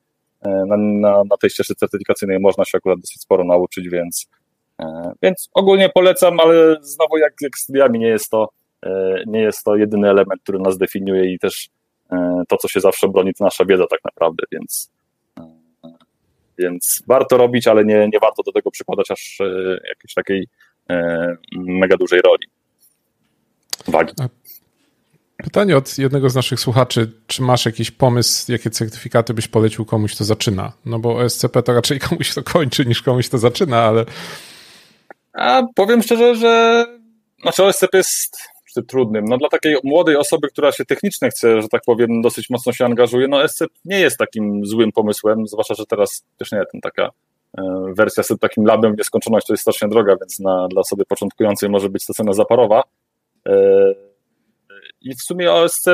na, 0.46 0.78
na, 0.78 1.24
na 1.30 1.38
tej 1.42 1.50
ścieżce 1.50 1.76
certyfikacyjnej 1.76 2.40
można 2.40 2.66
się 2.66 2.78
akurat 2.78 3.00
dosyć 3.00 3.22
sporo 3.22 3.44
nauczyć, 3.44 3.90
więc, 3.90 4.28
e, 4.82 5.12
więc 5.22 5.50
ogólnie 5.54 5.90
polecam, 5.90 6.40
ale 6.40 6.76
znowu 6.82 7.18
jak, 7.18 7.34
jak 7.42 7.58
studiami 7.58 8.00
nie 8.00 8.08
jest 8.08 8.30
to 8.30 8.50
e, 8.86 9.24
nie 9.28 9.40
jest 9.40 9.64
to 9.64 9.76
jedyny 9.76 10.10
element, 10.10 10.42
który 10.44 10.60
nas 10.60 10.78
definiuje 10.78 11.34
i 11.34 11.40
też 11.40 11.70
to, 12.48 12.58
co 12.58 12.68
się 12.68 12.80
zawsze 12.80 13.08
broni, 13.08 13.34
to 13.34 13.44
nasza 13.44 13.66
wiedza 13.66 13.88
tak 13.88 14.00
naprawdę, 14.06 14.44
więc 14.52 14.92
więc 16.58 17.04
warto 17.08 17.38
robić, 17.38 17.68
ale 17.68 17.86
nie, 17.86 18.10
nie 18.14 18.20
warto 18.20 18.44
do 18.44 18.52
tego 18.52 18.72
przykładać 18.72 19.12
aż 19.12 19.38
jakiejś 19.90 20.14
takiej 20.16 20.48
mega 21.56 21.98
dużej 21.98 22.22
roli. 22.22 22.48
Wagi. 23.88 24.14
Pytanie 25.44 25.78
od 25.78 25.98
jednego 25.98 26.30
z 26.30 26.36
naszych 26.36 26.60
słuchaczy, 26.60 27.12
czy 27.28 27.42
masz 27.42 27.66
jakiś 27.66 27.92
pomysł, 27.92 28.52
jakie 28.52 28.70
certyfikaty 28.70 29.34
byś 29.34 29.48
polecił 29.48 29.86
komuś, 29.86 30.16
kto 30.16 30.24
zaczyna? 30.24 30.72
No 30.86 31.00
bo 31.00 31.18
OSCP 31.18 31.64
to 31.64 31.74
raczej 31.74 32.00
komuś 32.10 32.34
to 32.34 32.44
kończy, 32.44 32.86
niż 32.86 33.02
komuś 33.02 33.30
to 33.30 33.38
zaczyna, 33.38 33.84
ale... 33.84 34.06
A 35.34 35.64
powiem 35.76 36.02
szczerze, 36.04 36.36
że 36.36 36.86
znaczy 37.42 37.64
OSCP 37.64 37.98
jest 37.98 38.38
trudnym. 38.88 39.26
No 39.26 39.38
dla 39.38 39.50
takiej 39.50 39.76
młodej 39.84 40.16
osoby, 40.16 40.48
która 40.48 40.72
się 40.72 40.86
technicznie 40.86 41.30
chce, 41.30 41.62
że 41.62 41.68
tak 41.68 41.82
powiem, 41.86 42.22
dosyć 42.22 42.50
mocno 42.50 42.74
się 42.74 42.86
angażuje, 42.86 43.28
no 43.28 43.48
SCP 43.48 43.74
nie 43.86 44.00
jest 44.00 44.18
takim 44.18 44.66
złym 44.66 44.92
pomysłem, 44.92 45.48
zwłaszcza, 45.48 45.74
że 45.74 45.86
teraz 45.86 46.26
też 46.38 46.52
nie 46.52 46.58
wiem, 46.58 46.82
taka 46.82 47.10
e, 47.58 47.94
wersja 47.98 48.24
z 48.24 48.40
takim 48.40 48.66
labem 48.66 48.96
nieskończoność 48.98 49.48
to 49.48 49.54
jest 49.54 49.62
strasznie 49.62 49.88
droga, 49.88 50.16
więc 50.20 50.40
na, 50.40 50.68
dla 50.68 50.82
osoby 50.82 51.06
początkującej 51.06 51.70
może 51.70 51.90
być 51.90 52.06
to 52.06 52.14
cena 52.14 52.34
zaparowa. 52.34 52.84
I 55.02 55.16
w 55.16 55.22
sumie 55.22 55.52
OSC 55.52 55.86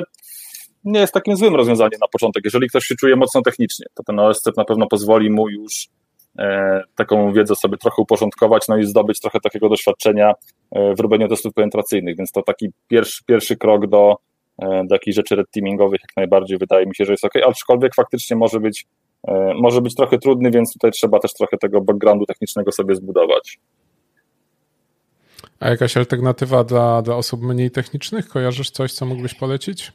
nie 0.83 0.99
jest 0.99 1.13
takim 1.13 1.35
złym 1.35 1.55
rozwiązaniem 1.55 1.99
na 2.01 2.07
początek. 2.07 2.45
Jeżeli 2.45 2.69
ktoś 2.69 2.85
się 2.85 2.95
czuje 2.95 3.15
mocno 3.15 3.41
technicznie, 3.41 3.85
to 3.93 4.03
ten 4.03 4.19
OSC 4.19 4.45
na 4.57 4.65
pewno 4.65 4.87
pozwoli 4.87 5.29
mu 5.29 5.49
już 5.49 5.89
E, 6.39 6.81
taką 6.95 7.33
wiedzę 7.33 7.55
sobie 7.55 7.77
trochę 7.77 8.01
uporządkować, 8.01 8.67
no 8.67 8.77
i 8.77 8.85
zdobyć 8.85 9.19
trochę 9.19 9.39
takiego 9.39 9.69
doświadczenia 9.69 10.33
e, 10.71 10.95
w 10.95 10.99
robieniu 10.99 11.27
testów 11.27 11.53
penetracyjnych, 11.53 12.17
więc 12.17 12.31
to 12.31 12.41
taki 12.41 12.67
pierwszy, 12.87 13.23
pierwszy 13.25 13.57
krok 13.57 13.87
do, 13.87 14.15
e, 14.61 14.83
do 14.85 14.95
jakichś 14.95 15.15
rzeczy 15.15 15.35
red 15.35 15.51
teamingowych 15.51 16.01
jak 16.01 16.17
najbardziej 16.17 16.57
wydaje 16.57 16.85
mi 16.85 16.95
się, 16.95 17.05
że 17.05 17.13
jest 17.13 17.25
ok, 17.25 17.33
aczkolwiek 17.47 17.95
faktycznie 17.95 18.35
może 18.35 18.59
być, 18.59 18.85
może 19.55 19.81
być 19.81 19.95
trochę 19.95 20.17
trudny, 20.17 20.51
więc 20.51 20.73
tutaj 20.73 20.91
trzeba 20.91 21.19
też 21.19 21.33
trochę 21.33 21.57
tego 21.57 21.81
backgroundu 21.81 22.25
technicznego 22.25 22.71
sobie 22.71 22.95
zbudować. 22.95 23.59
A 25.59 25.69
jakaś 25.69 25.97
alternatywa 25.97 26.63
dla, 26.63 27.01
dla 27.01 27.15
osób 27.15 27.41
mniej 27.41 27.71
technicznych? 27.71 28.27
Kojarzysz 28.27 28.69
coś, 28.69 28.93
co 28.93 29.05
mógłbyś 29.05 29.33
polecić? 29.33 29.91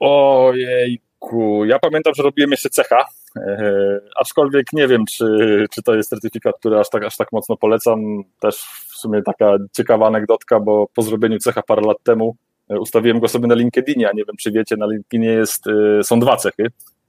Ojejku, 0.00 1.64
ja 1.64 1.78
pamiętam, 1.78 2.14
że 2.14 2.22
robiłem 2.22 2.50
jeszcze 2.50 2.70
cecha 2.70 3.04
E, 3.36 4.00
aczkolwiek 4.16 4.72
nie 4.72 4.88
wiem, 4.88 5.04
czy, 5.06 5.26
czy 5.70 5.82
to 5.82 5.94
jest 5.94 6.10
certyfikat, 6.10 6.54
który 6.58 6.78
aż 6.78 6.90
tak, 6.90 7.04
aż 7.04 7.16
tak 7.16 7.32
mocno 7.32 7.56
polecam. 7.56 8.24
Też 8.40 8.56
w 8.90 8.96
sumie 8.96 9.22
taka 9.22 9.56
ciekawa 9.72 10.06
anegdotka, 10.06 10.60
bo 10.60 10.86
po 10.94 11.02
zrobieniu 11.02 11.38
cecha 11.38 11.62
parę 11.62 11.82
lat 11.86 11.96
temu 12.02 12.36
e, 12.68 12.78
ustawiłem 12.78 13.20
go 13.20 13.28
sobie 13.28 13.46
na 13.46 13.54
LinkedInie, 13.54 14.08
a 14.08 14.12
nie 14.12 14.24
wiem, 14.24 14.36
czy 14.36 14.52
wiecie, 14.52 14.76
na 14.76 14.86
LinkedInie 14.86 15.28
jest, 15.28 15.66
e, 15.66 16.04
są 16.04 16.20
dwa 16.20 16.36
cechy. 16.36 16.66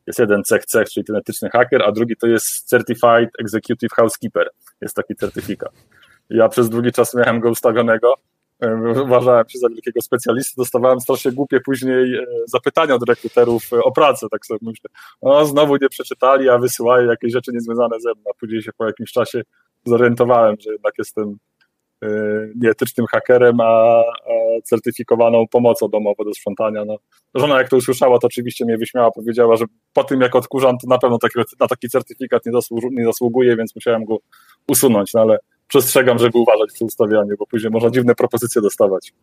Jest 0.07 0.19
jeden 0.19 0.43
cech, 0.43 0.65
cech, 0.65 0.89
czyli 0.89 1.05
ten 1.05 1.15
etyczny 1.15 1.49
haker, 1.49 1.83
a 1.83 1.91
drugi 1.91 2.15
to 2.15 2.27
jest 2.27 2.69
Certified 2.69 3.29
Executive 3.39 3.91
Housekeeper. 3.91 4.49
Jest 4.81 4.95
taki 4.95 5.15
certyfikat. 5.15 5.71
Ja 6.29 6.49
przez 6.49 6.69
długi 6.69 6.91
czas 6.91 7.15
miałem 7.15 7.39
go 7.39 7.49
ustawionego. 7.49 8.15
Uważałem 9.03 9.49
się 9.49 9.59
za 9.59 9.69
wielkiego 9.69 10.01
specjalisty, 10.01 10.53
dostawałem 10.57 10.99
strasznie 10.99 11.31
głupie 11.31 11.59
później 11.59 12.15
e, 12.15 12.25
zapytania 12.45 12.95
od 12.95 13.09
rekruterów 13.09 13.73
e, 13.73 13.83
o 13.83 13.91
pracę, 13.91 14.27
tak 14.31 14.45
sobie 14.45 14.59
myślę, 14.61 14.89
no 15.21 15.45
znowu 15.45 15.75
nie 15.81 15.89
przeczytali, 15.89 16.49
a 16.49 16.57
wysyłają 16.57 17.09
jakieś 17.09 17.33
rzeczy 17.33 17.51
niezwiązane 17.53 17.99
ze 17.99 18.09
mną, 18.09 18.31
później 18.39 18.61
się 18.61 18.71
po 18.77 18.85
jakimś 18.85 19.11
czasie 19.11 19.41
zorientowałem, 19.85 20.55
że 20.59 20.71
jednak 20.71 20.93
jestem 20.97 21.37
e, 22.03 22.07
nieetycznym 22.55 23.07
hakerem, 23.07 23.61
a, 23.61 24.03
certyfikowaną 24.63 25.47
pomocą 25.47 25.87
domową 25.87 26.23
do 26.23 26.33
sprzątania. 26.33 26.85
No, 26.85 26.97
żona 27.35 27.57
jak 27.57 27.69
to 27.69 27.77
usłyszała, 27.77 28.19
to 28.19 28.27
oczywiście 28.27 28.65
mnie 28.65 28.77
wyśmiała, 28.77 29.11
powiedziała, 29.11 29.55
że 29.55 29.65
po 29.93 30.03
tym 30.03 30.21
jak 30.21 30.35
odkurzam, 30.35 30.77
to 30.77 30.87
na 30.87 30.97
pewno 30.97 31.17
na 31.59 31.67
taki 31.67 31.89
certyfikat 31.89 32.45
nie, 32.45 32.51
zasług, 32.51 32.83
nie 32.91 33.05
zasługuje, 33.05 33.55
więc 33.55 33.75
musiałem 33.75 34.05
go 34.05 34.17
usunąć, 34.67 35.13
no 35.13 35.21
ale 35.21 35.39
przestrzegam, 35.69 36.19
żeby 36.19 36.37
uważać 36.37 36.73
przy 36.73 36.85
ustawianiu, 36.85 37.35
bo 37.39 37.45
później 37.45 37.71
można 37.71 37.89
dziwne 37.89 38.15
propozycje 38.15 38.61
dostawać. 38.61 39.13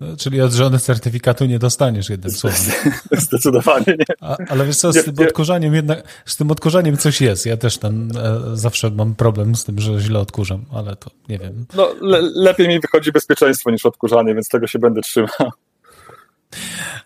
No, 0.00 0.16
czyli 0.16 0.40
od 0.40 0.52
żony 0.52 0.78
certyfikatu 0.78 1.44
nie 1.44 1.58
dostaniesz 1.58 2.10
jednym 2.10 2.32
słowem. 2.32 2.60
Zdecydowanie 3.12 3.86
nie. 3.86 4.04
A, 4.20 4.36
ale 4.48 4.66
wiesz 4.66 4.76
co, 4.76 4.92
z 4.92 5.04
tym 5.04 5.14
odkurzaniem 5.26 5.74
jednak, 5.74 6.02
z 6.24 6.36
tym 6.36 6.50
odkurzaniem 6.50 6.96
coś 6.96 7.20
jest. 7.20 7.46
Ja 7.46 7.56
też 7.56 7.78
tam 7.78 8.08
e, 8.18 8.56
zawsze 8.56 8.90
mam 8.90 9.14
problem 9.14 9.54
z 9.54 9.64
tym, 9.64 9.78
że 9.78 10.00
źle 10.00 10.18
odkurzam, 10.18 10.64
ale 10.72 10.96
to 10.96 11.10
nie 11.28 11.38
wiem. 11.38 11.66
No, 11.74 11.94
le, 12.00 12.20
lepiej 12.34 12.68
mi 12.68 12.80
wychodzi 12.80 13.12
bezpieczeństwo 13.12 13.70
niż 13.70 13.86
odkurzanie, 13.86 14.34
więc 14.34 14.48
tego 14.48 14.66
się 14.66 14.78
będę 14.78 15.00
trzymał. 15.00 15.50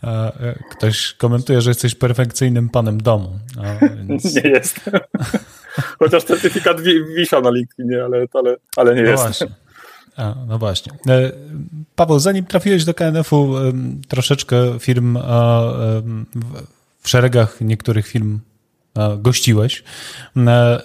E, 0.05 0.55
ktoś 0.71 1.13
komentuje, 1.13 1.61
że 1.61 1.71
jesteś 1.71 1.95
perfekcyjnym 1.95 2.69
panem 2.69 3.01
domu. 3.01 3.39
Więc... 4.09 4.35
Nie 4.35 4.51
jestem. 4.51 4.95
Chociaż 5.99 6.25
certyfikat 6.25 6.81
wi 6.81 7.05
wisiał 7.05 7.43
na 7.43 7.51
LinkedInie, 7.51 8.05
ale, 8.05 8.27
ale, 8.35 8.57
ale 8.77 8.95
nie 8.95 9.03
no 9.03 9.11
jest. 9.11 9.23
Właśnie. 9.23 9.47
A, 10.17 10.35
no 10.49 10.59
właśnie. 10.59 10.93
E, 11.09 11.33
Paweł, 11.97 12.19
zanim 12.19 12.45
trafiłeś 12.45 12.85
do 12.85 12.95
KNF-u, 12.95 13.55
troszeczkę 14.09 14.79
firm 14.79 15.19
w 17.01 17.09
szeregach 17.09 17.61
niektórych 17.61 18.07
firm 18.07 18.39
gościłeś 19.19 19.85
e, 20.37 20.81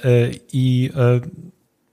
i 0.54 0.92
e, 0.96 1.20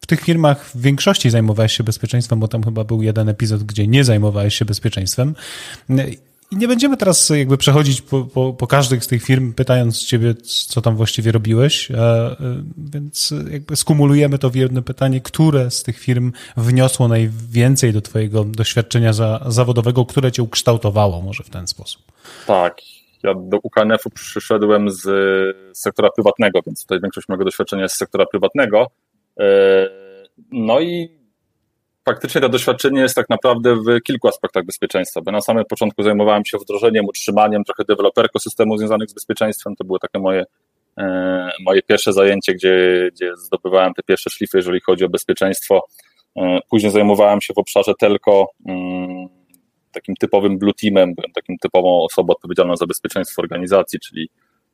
w 0.01 0.07
tych 0.07 0.21
firmach 0.21 0.65
w 0.65 0.81
większości 0.81 1.31
zajmowałeś 1.31 1.73
się 1.73 1.85
bezpieczeństwem, 1.85 2.41
bo 2.41 2.49
tam 2.49 2.65
chyba 2.65 2.85
był 2.85 3.03
jeden 3.03 3.29
epizod, 3.29 3.63
gdzie 3.63 3.87
nie 3.87 4.05
zajmowałeś 4.05 4.55
się 4.55 4.65
bezpieczeństwem. 4.65 5.35
I 6.53 6.57
nie 6.57 6.69
będziemy 6.69 6.97
teraz 6.97 7.31
jakby 7.31 7.57
przechodzić 7.57 8.03
po, 8.03 8.25
po, 8.25 8.53
po 8.53 8.67
każdej 8.67 9.01
z 9.01 9.07
tych 9.07 9.23
firm, 9.23 9.53
pytając 9.53 10.05
ciebie, 10.05 10.35
co 10.69 10.81
tam 10.81 10.97
właściwie 10.97 11.33
robiłeś, 11.33 11.91
e, 11.91 11.95
e, 11.95 12.37
więc 12.77 13.35
jakby 13.51 13.77
skumulujemy 13.77 14.39
to 14.39 14.51
w 14.51 14.55
jedno 14.55 14.83
pytanie, 14.83 15.21
które 15.21 15.71
z 15.71 15.83
tych 15.83 15.99
firm 15.99 16.33
wniosło 16.57 17.09
najwięcej 17.09 17.93
do 17.93 18.01
twojego 18.01 18.45
doświadczenia 18.45 19.13
za, 19.13 19.41
zawodowego, 19.47 20.07
które 20.07 20.33
cię 20.33 20.43
ukształtowało 20.43 21.23
może 21.23 21.45
w 21.45 21.51
ten 21.51 21.67
sposób? 21.67 22.03
Tak, 22.47 22.77
ja 23.23 23.35
do 23.35 23.59
UKNF-u 23.63 24.11
przyszedłem 24.11 24.91
z 24.91 25.07
sektora 25.79 26.11
prywatnego, 26.11 26.61
więc 26.67 26.83
tutaj 26.83 27.01
większość 27.01 27.29
mojego 27.29 27.45
doświadczenia 27.45 27.83
jest 27.83 27.95
z 27.95 27.99
sektora 27.99 28.27
prywatnego. 28.27 28.87
E, 29.41 29.89
no 30.51 30.81
i 30.81 31.22
faktycznie 32.05 32.41
to 32.41 32.49
doświadczenie 32.49 33.01
jest 33.01 33.15
tak 33.15 33.29
naprawdę 33.29 33.77
w 33.77 34.03
kilku 34.03 34.29
aspektach 34.29 34.65
bezpieczeństwa, 34.65 35.21
bo 35.21 35.33
na 35.33 35.41
samym 35.41 35.65
początku 35.65 36.03
zajmowałem 36.03 36.45
się 36.45 36.59
wdrożeniem, 36.59 37.05
utrzymaniem, 37.05 37.65
trochę 37.65 37.85
deweloperko 37.85 38.39
systemów 38.39 38.79
związanych 38.79 39.11
z 39.11 39.15
bezpieczeństwem. 39.15 39.77
To 39.77 39.85
było 39.85 39.99
takie 39.99 40.19
moje, 40.19 40.45
e, 40.99 41.51
moje 41.61 41.83
pierwsze 41.83 42.13
zajęcie, 42.13 42.55
gdzie, 42.55 43.09
gdzie 43.15 43.37
zdobywałem 43.37 43.95
te 43.95 44.03
pierwsze 44.03 44.31
szlify, 44.31 44.59
jeżeli 44.59 44.81
chodzi 44.81 45.05
o 45.05 45.09
bezpieczeństwo. 45.09 45.87
E, 46.37 46.59
później 46.71 46.93
zajmowałem 46.93 47.41
się 47.41 47.55
w 47.55 47.59
obszarze 47.59 47.93
telco, 48.01 48.47
mm, 48.67 49.29
takim 49.93 50.15
typowym 50.17 50.59
blue 50.59 50.75
teamem, 50.75 51.15
byłem 51.15 51.33
takim 51.33 51.59
typową 51.59 52.05
osobą 52.05 52.33
odpowiedzialną 52.33 52.77
za 52.77 52.87
bezpieczeństwo 52.87 53.43
organizacji, 53.43 54.01
czyli 54.01 54.29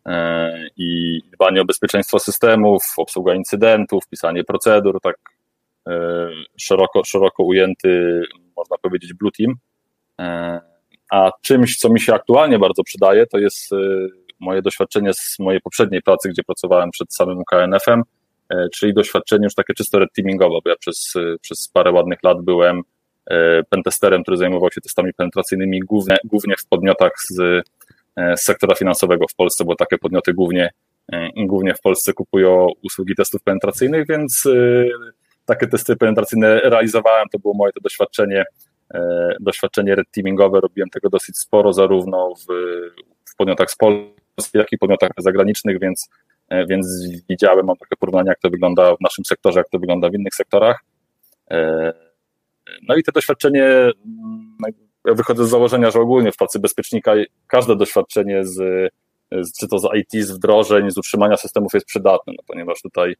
e, 0.07 0.69
i 0.77 1.21
dbanie 1.33 1.61
o 1.61 1.65
bezpieczeństwo 1.65 2.19
systemów, 2.19 2.83
obsługa 2.97 3.35
incydentów, 3.35 4.09
pisanie 4.09 4.45
procedur, 4.45 5.01
tak 5.03 5.17
szeroko, 6.61 7.05
szeroko 7.05 7.43
ujęty, 7.45 8.23
można 8.57 8.77
powiedzieć, 8.83 9.15
blue 9.15 9.33
team. 9.39 9.55
E, 10.21 10.61
a 11.11 11.31
czymś, 11.43 11.77
co 11.77 11.89
mi 11.89 12.01
się 12.01 12.15
aktualnie 12.15 12.59
bardzo 12.59 12.83
przydaje, 12.83 13.27
to 13.27 13.39
jest 13.39 13.73
e, 13.73 13.77
moje 14.41 14.63
doświadczenie 14.63 15.13
z 15.15 15.37
mojej 15.39 15.61
poprzedniej 15.61 16.03
pracy, 16.03 16.29
gdzie 16.29 16.43
pracowałem 16.43 16.91
przed 16.91 17.15
samym 17.15 17.43
KNF-em, 17.51 18.03
czyli 18.75 18.95
doświadczenie 18.95 19.45
już 19.45 19.55
takie 19.55 19.75
czysto 19.75 19.99
red 19.99 20.09
teamingowe, 20.17 20.59
bo 20.65 20.71
ja 20.71 20.77
przez, 20.77 21.15
przez 21.41 21.69
parę 21.69 21.93
ładnych 21.93 22.19
lat 22.23 22.43
byłem 22.43 22.83
pentesterem, 23.71 24.23
który 24.23 24.37
zajmował 24.37 24.71
się 24.71 24.81
testami 24.81 25.13
penetracyjnymi 25.13 25.81
głównie, 25.81 26.17
głównie 26.25 26.55
w 26.57 26.67
podmiotach 26.67 27.13
z, 27.31 27.37
z 28.17 28.43
sektora 28.43 28.75
finansowego 28.75 29.25
w 29.31 29.35
Polsce, 29.35 29.65
bo 29.65 29.75
takie 29.75 29.99
podmioty 29.99 30.35
głównie, 30.35 30.71
głównie 31.37 31.75
w 31.75 31.81
Polsce 31.81 32.13
kupują 32.13 32.69
usługi 32.83 33.15
testów 33.15 33.43
penetracyjnych, 33.43 34.07
więc 34.09 34.49
takie 35.49 35.67
testy 35.67 35.97
penetracyjne 35.97 36.61
realizowałem, 36.61 37.29
to 37.33 37.39
było 37.39 37.55
moje 37.55 37.73
to 37.73 37.81
doświadczenie, 37.81 38.45
e, 38.95 39.37
doświadczenie 39.41 39.95
red 39.95 40.07
teamingowe, 40.11 40.61
robiłem 40.61 40.91
tego 40.91 41.09
dosyć 41.09 41.39
sporo, 41.39 41.73
zarówno 41.73 42.35
w, 42.35 42.53
w 43.33 43.37
podmiotach 43.37 43.71
z 43.71 43.77
Polski, 43.77 44.59
jak 44.59 44.73
i 44.73 44.79
podmiotach 44.79 45.11
zagranicznych, 45.19 45.81
więc, 45.81 46.09
e, 46.49 46.67
więc 46.67 47.09
widziałem, 47.29 47.67
mam 47.67 47.77
takie 47.77 47.97
porównanie, 47.99 48.29
jak 48.29 48.41
to 48.41 48.51
wygląda 48.51 48.97
w 48.97 49.01
naszym 49.01 49.25
sektorze, 49.25 49.61
jak 49.61 49.69
to 49.69 49.79
wygląda 49.79 50.11
w 50.11 50.15
innych 50.15 50.35
sektorach. 50.35 50.85
E, 51.51 51.93
no 52.89 52.97
i 52.97 53.03
to 53.03 53.13
doświadczenie, 53.13 53.65
mm, 53.65 54.57
ja 55.05 55.15
wychodzę 55.15 55.45
z 55.45 55.49
założenia, 55.49 55.91
że 55.91 56.01
ogólnie 56.01 56.33
w 56.33 56.37
pracy 56.37 56.59
bezpiecznika 56.59 57.13
każde 57.47 57.77
doświadczenie 57.77 58.45
z, 58.45 58.89
czy 59.61 59.69
to 59.69 59.79
z 59.79 59.89
IT, 59.95 60.25
z 60.27 60.31
wdrożeń, 60.31 60.91
z 60.91 60.99
utrzymania 60.99 61.37
systemów 61.37 61.75
jest 61.75 61.87
przydatne, 61.87 62.33
no 62.37 62.43
ponieważ 62.47 62.83
tutaj 62.83 63.15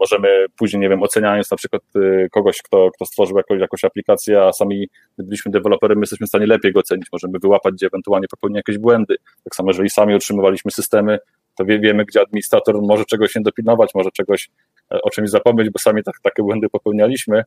możemy 0.00 0.46
później, 0.56 0.80
nie 0.80 0.88
wiem, 0.88 1.02
oceniając 1.02 1.50
na 1.50 1.56
przykład 1.56 1.82
e, 1.96 2.28
kogoś, 2.28 2.62
kto, 2.62 2.90
kto 2.94 3.06
stworzył 3.06 3.36
jakąś, 3.36 3.60
jakąś 3.60 3.84
aplikację, 3.84 4.42
a 4.42 4.52
sami 4.52 4.88
byliśmy 5.18 5.52
deweloperem, 5.52 5.98
my 5.98 6.02
jesteśmy 6.02 6.26
w 6.26 6.28
stanie 6.28 6.46
lepiej 6.46 6.72
go 6.72 6.80
ocenić, 6.80 7.06
możemy 7.12 7.38
wyłapać, 7.38 7.74
gdzie 7.74 7.86
ewentualnie 7.86 8.28
popełni 8.28 8.56
jakieś 8.56 8.78
błędy. 8.78 9.16
Tak 9.44 9.54
samo, 9.54 9.70
jeżeli 9.70 9.90
sami 9.90 10.14
otrzymywaliśmy 10.14 10.70
systemy, 10.70 11.18
to 11.56 11.64
wie, 11.64 11.80
wiemy, 11.80 12.04
gdzie 12.04 12.20
administrator 12.20 12.82
może 12.82 13.04
czegoś 13.04 13.36
nie 13.36 13.42
dopilnować, 13.42 13.90
może 13.94 14.10
czegoś 14.10 14.50
e, 14.92 15.02
o 15.02 15.10
czymś 15.10 15.30
zapomnieć, 15.30 15.70
bo 15.70 15.78
sami 15.78 16.02
tak, 16.02 16.14
takie 16.22 16.42
błędy 16.42 16.68
popełnialiśmy. 16.68 17.44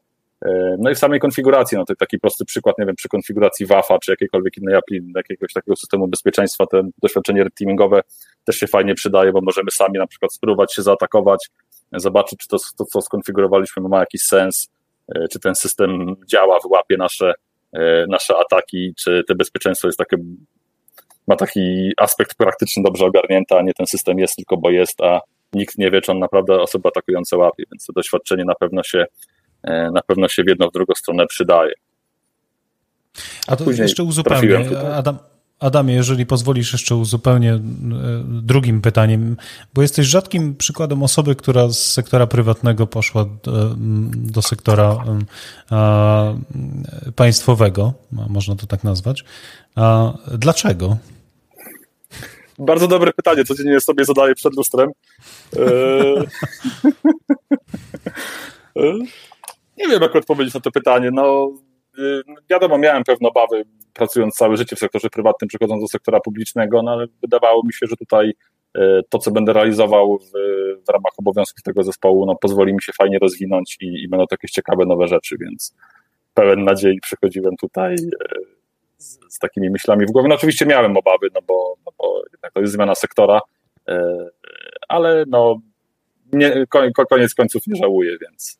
No 0.80 0.90
i 0.90 0.96
w 0.96 0.98
samej 0.98 1.20
konfiguracji, 1.20 1.78
no 1.78 1.86
to 1.86 1.96
taki 1.96 2.20
prosty 2.20 2.46
przykład, 2.46 2.78
nie 2.80 2.86
wiem, 2.86 2.96
przy 2.96 3.10
konfiguracji 3.10 3.66
WAFA 3.66 4.00
czy 4.00 4.12
jakiejkolwiek 4.12 4.58
innej 4.58 4.76
API, 4.76 5.02
jakiegoś 5.16 5.54
takiego 5.54 5.76
systemu 5.76 6.08
bezpieczeństwa, 6.08 6.66
te 6.66 6.90
doświadczenie 7.02 7.48
teamingowe 7.60 8.02
też 8.46 8.56
się 8.56 8.68
fajnie 8.68 8.96
przydaje, 8.96 9.32
bo 9.32 9.42
możemy 9.42 9.72
sami 9.72 10.00
na 10.00 10.08
przykład 10.08 10.34
spróbować 10.34 10.74
się 10.74 10.82
zaatakować, 10.82 11.50
zobaczyć, 12.00 12.40
czy 12.40 12.48
to, 12.48 12.58
to 12.78 12.86
co 12.86 13.02
skonfigurowaliśmy 13.02 13.90
ma 13.90 14.00
jakiś 14.00 14.22
sens, 14.22 14.70
czy 15.32 15.40
ten 15.40 15.56
system 15.56 16.16
działa, 16.28 16.60
wyłapie 16.64 16.98
nasze, 16.98 17.34
nasze 18.10 18.38
ataki, 18.38 18.94
czy 18.98 19.24
to 19.28 19.36
bezpieczeństwo 19.36 19.88
jest 19.88 19.98
takie, 19.98 20.18
ma 21.28 21.36
taki 21.36 21.92
aspekt 21.98 22.38
praktyczny 22.38 22.84
dobrze 22.84 23.06
ogarnięty, 23.06 23.56
a 23.56 23.62
nie 23.62 23.74
ten 23.74 23.88
system 23.88 24.20
jest 24.20 24.36
tylko 24.36 24.58
bo 24.58 24.70
jest, 24.70 25.02
a 25.02 25.22
nikt 25.54 25.78
nie 25.78 25.92
wie, 25.92 26.02
czy 26.02 26.12
on 26.12 26.20
naprawdę 26.20 26.62
osoby 26.62 26.90
atakujące 26.90 27.38
łapie, 27.38 27.64
więc 27.72 27.86
to 27.86 27.94
doświadczenie 27.94 28.46
na 28.46 28.56
pewno 28.56 28.84
się 28.84 29.06
E, 29.66 29.92
na 29.92 30.02
pewno 30.02 30.28
się 30.28 30.44
w 30.44 30.48
jedną, 30.48 30.68
w 30.68 30.72
drugą 30.72 30.94
stronę 30.96 31.28
przydaje. 31.28 31.74
A 33.48 33.56
to 33.56 33.64
Później 33.64 33.84
jeszcze 33.84 34.04
uzupełnię. 34.04 34.66
Adam, 34.96 35.18
Adamie, 35.60 35.94
jeżeli 35.94 36.26
pozwolisz, 36.26 36.74
jeszcze 36.74 36.96
uzupełnię 36.96 37.54
e, 37.54 37.60
drugim 38.28 38.82
pytaniem, 38.82 39.38
bo 39.74 39.82
jesteś 39.82 40.08
rzadkim 40.08 40.56
przykładem 40.56 41.04
osoby, 41.04 41.36
która 41.36 41.70
z 41.70 41.80
sektora 41.80 42.28
prywatnego 42.28 42.88
poszła 42.88 43.26
do, 43.44 43.76
do 44.16 44.42
sektora 44.42 44.98
a, 45.70 46.34
państwowego, 47.16 47.94
można 48.12 48.56
to 48.56 48.68
tak 48.68 48.84
nazwać. 48.84 49.24
A, 49.76 50.14
dlaczego? 50.38 50.98
Bardzo 52.60 52.88
dobre 52.88 53.14
pytanie, 53.14 53.46
codziennie 53.46 53.82
sobie 53.82 54.06
zadaję 54.06 54.36
przed 54.36 54.56
lustrem. 54.56 54.90
E, 58.78 58.94
Nie 59.78 59.88
wiem, 59.88 60.02
jak 60.02 60.16
odpowiedzieć 60.16 60.54
na 60.54 60.60
to 60.60 60.72
pytanie. 60.72 61.10
No, 61.14 61.52
wiadomo, 62.50 62.78
miałem 62.78 63.04
pewne 63.04 63.30
obawy, 63.30 63.66
pracując 63.94 64.36
całe 64.36 64.58
życie 64.58 64.76
w 64.76 64.80
sektorze 64.80 65.10
prywatnym, 65.10 65.48
przechodząc 65.48 65.82
do 65.82 65.88
sektora 65.88 66.20
publicznego, 66.20 66.82
no 66.84 66.92
ale 66.92 67.06
wydawało 67.22 67.64
mi 67.66 67.74
się, 67.74 67.88
że 67.88 67.96
tutaj 67.96 68.34
y, 68.78 69.02
to, 69.10 69.20
co 69.20 69.32
będę 69.32 69.54
realizował 69.54 70.18
w, 70.18 70.32
w 70.88 70.90
ramach 70.90 71.12
obowiązków 71.18 71.64
tego 71.64 71.84
zespołu, 71.84 72.26
no, 72.26 72.36
pozwoli 72.36 72.74
mi 72.74 72.82
się 72.82 72.92
fajnie 72.94 73.20
rozwinąć 73.20 73.78
i, 73.82 74.04
i 74.04 74.08
będą 74.08 74.26
to 74.28 74.34
jakieś 74.34 74.52
ciekawe 74.52 74.86
nowe 74.86 75.08
rzeczy, 75.08 75.36
więc 75.40 75.76
pełen 76.34 76.64
nadziei 76.64 77.00
przychodziłem 77.00 77.56
tutaj 77.58 77.94
y, 77.94 78.10
z, 78.98 79.20
z 79.30 79.40
takimi 79.40 79.70
myślami 79.70 80.06
w 80.06 80.12
głowie. 80.12 80.30
No 80.30 80.36
oczywiście 80.36 80.66
miałem 80.66 80.98
obawy, 80.98 81.28
no 81.34 81.42
bo, 81.48 81.76
no 81.86 81.92
bo 81.98 82.22
to 82.54 82.62
jest 82.62 82.74
zmiana 82.74 82.96
sektora, 82.96 83.40
ale 84.88 85.26
no 85.28 85.60
nie, 86.34 86.66
koniec 87.10 87.34
końców 87.34 87.68
nie 87.68 87.76
żałuję, 87.76 88.18
więc 88.22 88.60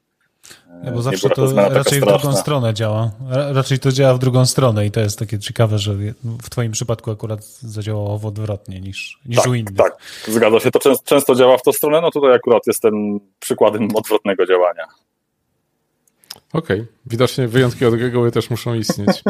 nie, 0.84 0.92
bo 0.92 1.02
zawsze 1.02 1.30
to 1.30 1.54
raczej 1.70 2.02
w 2.02 2.06
drugą 2.06 2.36
stronę 2.36 2.74
działa. 2.74 3.12
Raczej 3.30 3.80
to 3.80 3.92
działa 3.92 4.14
w 4.14 4.20
drugą 4.20 4.46
stronę 4.46 4.86
i 4.86 4.92
to 4.92 5.00
jest 5.00 5.20
takie 5.20 5.40
ciekawe, 5.40 5.80
że 5.80 5.96
w 6.24 6.50
twoim 6.50 6.72
przypadku 6.72 7.12
akurat 7.12 7.46
zadziałało 7.46 8.20
odwrotnie 8.24 8.82
niż, 8.82 9.20
niż 9.26 9.38
tak, 9.38 9.48
u 9.48 9.54
innych. 9.54 9.78
Tak, 9.78 9.98
zgadza 10.28 10.60
się. 10.60 10.72
To 10.72 10.80
często, 10.80 11.04
często 11.06 11.36
działa 11.36 11.58
w 11.58 11.62
tą 11.62 11.72
stronę, 11.72 12.02
no 12.02 12.12
tutaj 12.12 12.34
akurat 12.34 12.68
jestem 12.68 13.20
przykładem 13.40 13.96
odwrotnego 13.96 14.46
działania. 14.46 14.84
Okej, 16.54 16.82
okay. 16.82 16.94
widocznie 17.06 17.48
wyjątki 17.48 17.86
od 17.86 17.94
reguły 17.94 18.32
też 18.32 18.50
muszą 18.50 18.74
istnieć. 18.74 19.24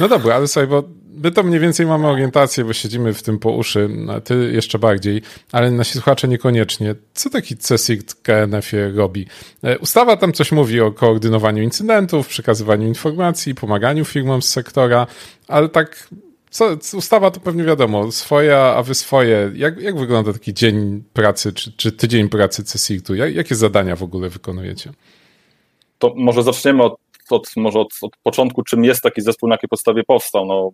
No 0.00 0.08
dobra, 0.08 0.34
ale 0.34 0.48
sobie, 0.48 0.66
bo 0.66 0.82
my 1.22 1.30
to 1.30 1.42
mniej 1.42 1.60
więcej 1.60 1.86
mamy 1.86 2.08
orientację, 2.08 2.64
bo 2.64 2.72
siedzimy 2.72 3.14
w 3.14 3.22
tym 3.22 3.38
po 3.38 3.50
uszy, 3.50 3.88
a 4.16 4.20
ty 4.20 4.50
jeszcze 4.52 4.78
bardziej, 4.78 5.22
ale 5.52 5.70
nasi 5.70 5.92
słuchacze 5.92 6.28
niekoniecznie. 6.28 6.94
Co 7.14 7.30
taki 7.30 7.56
CSIRT 7.56 8.14
KNF 8.14 8.72
robi? 8.94 9.26
E, 9.62 9.78
ustawa 9.78 10.16
tam 10.16 10.32
coś 10.32 10.52
mówi 10.52 10.80
o 10.80 10.92
koordynowaniu 10.92 11.62
incydentów, 11.62 12.28
przekazywaniu 12.28 12.88
informacji, 12.88 13.54
pomaganiu 13.54 14.04
firmom 14.04 14.42
z 14.42 14.48
sektora, 14.48 15.06
ale 15.48 15.68
tak 15.68 16.08
co, 16.50 16.96
ustawa 16.96 17.30
to 17.30 17.40
pewnie 17.40 17.64
wiadomo, 17.64 18.12
swoja, 18.12 18.58
a 18.58 18.82
wy 18.82 18.94
swoje. 18.94 19.52
Jak, 19.54 19.80
jak 19.80 19.98
wygląda 19.98 20.32
taki 20.32 20.54
dzień 20.54 21.02
pracy, 21.12 21.52
czy, 21.52 21.72
czy 21.72 21.92
tydzień 21.92 22.28
pracy 22.28 22.64
CSIRT-u? 22.64 23.14
Jak, 23.14 23.34
jakie 23.34 23.54
zadania 23.54 23.96
w 23.96 24.02
ogóle 24.02 24.28
wykonujecie? 24.28 24.92
To 25.98 26.14
może 26.16 26.42
zaczniemy 26.42 26.82
od, 26.82 26.96
od 27.30 27.56
może 27.56 27.78
od, 27.78 27.88
od, 28.02 28.12
początku, 28.22 28.62
czym 28.62 28.84
jest 28.84 29.02
taki 29.02 29.22
zespół, 29.22 29.48
na 29.48 29.54
jakiej 29.54 29.68
podstawie 29.68 30.04
powstał. 30.04 30.46
No, 30.46 30.70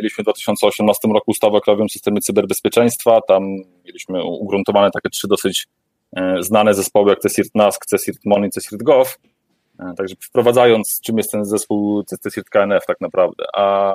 mieliśmy 0.00 0.22
w 0.22 0.24
2018 0.24 1.08
roku 1.08 1.30
ustawę 1.30 1.56
o 1.56 1.60
krajowym 1.60 1.88
systemie 1.88 2.20
cyberbezpieczeństwa. 2.20 3.20
Tam 3.28 3.42
mieliśmy 3.84 4.24
ugruntowane 4.24 4.90
takie 4.90 5.10
trzy 5.10 5.28
dosyć 5.28 5.66
e, 6.16 6.42
znane 6.42 6.74
zespoły, 6.74 7.10
jak 7.10 7.20
CSIRT 7.20 7.54
NASK, 7.54 7.86
CSIRT 7.86 8.18
MON 8.24 8.44
i 8.44 8.50
CSIRT 8.50 8.82
GOV. 8.82 9.10
E, 9.78 9.94
także 9.96 10.14
wprowadzając, 10.20 11.00
czym 11.04 11.18
jest 11.18 11.32
ten 11.32 11.44
zespół 11.44 12.04
CSIRT 12.04 12.50
KNF 12.50 12.86
tak 12.86 13.00
naprawdę. 13.00 13.44
A 13.54 13.94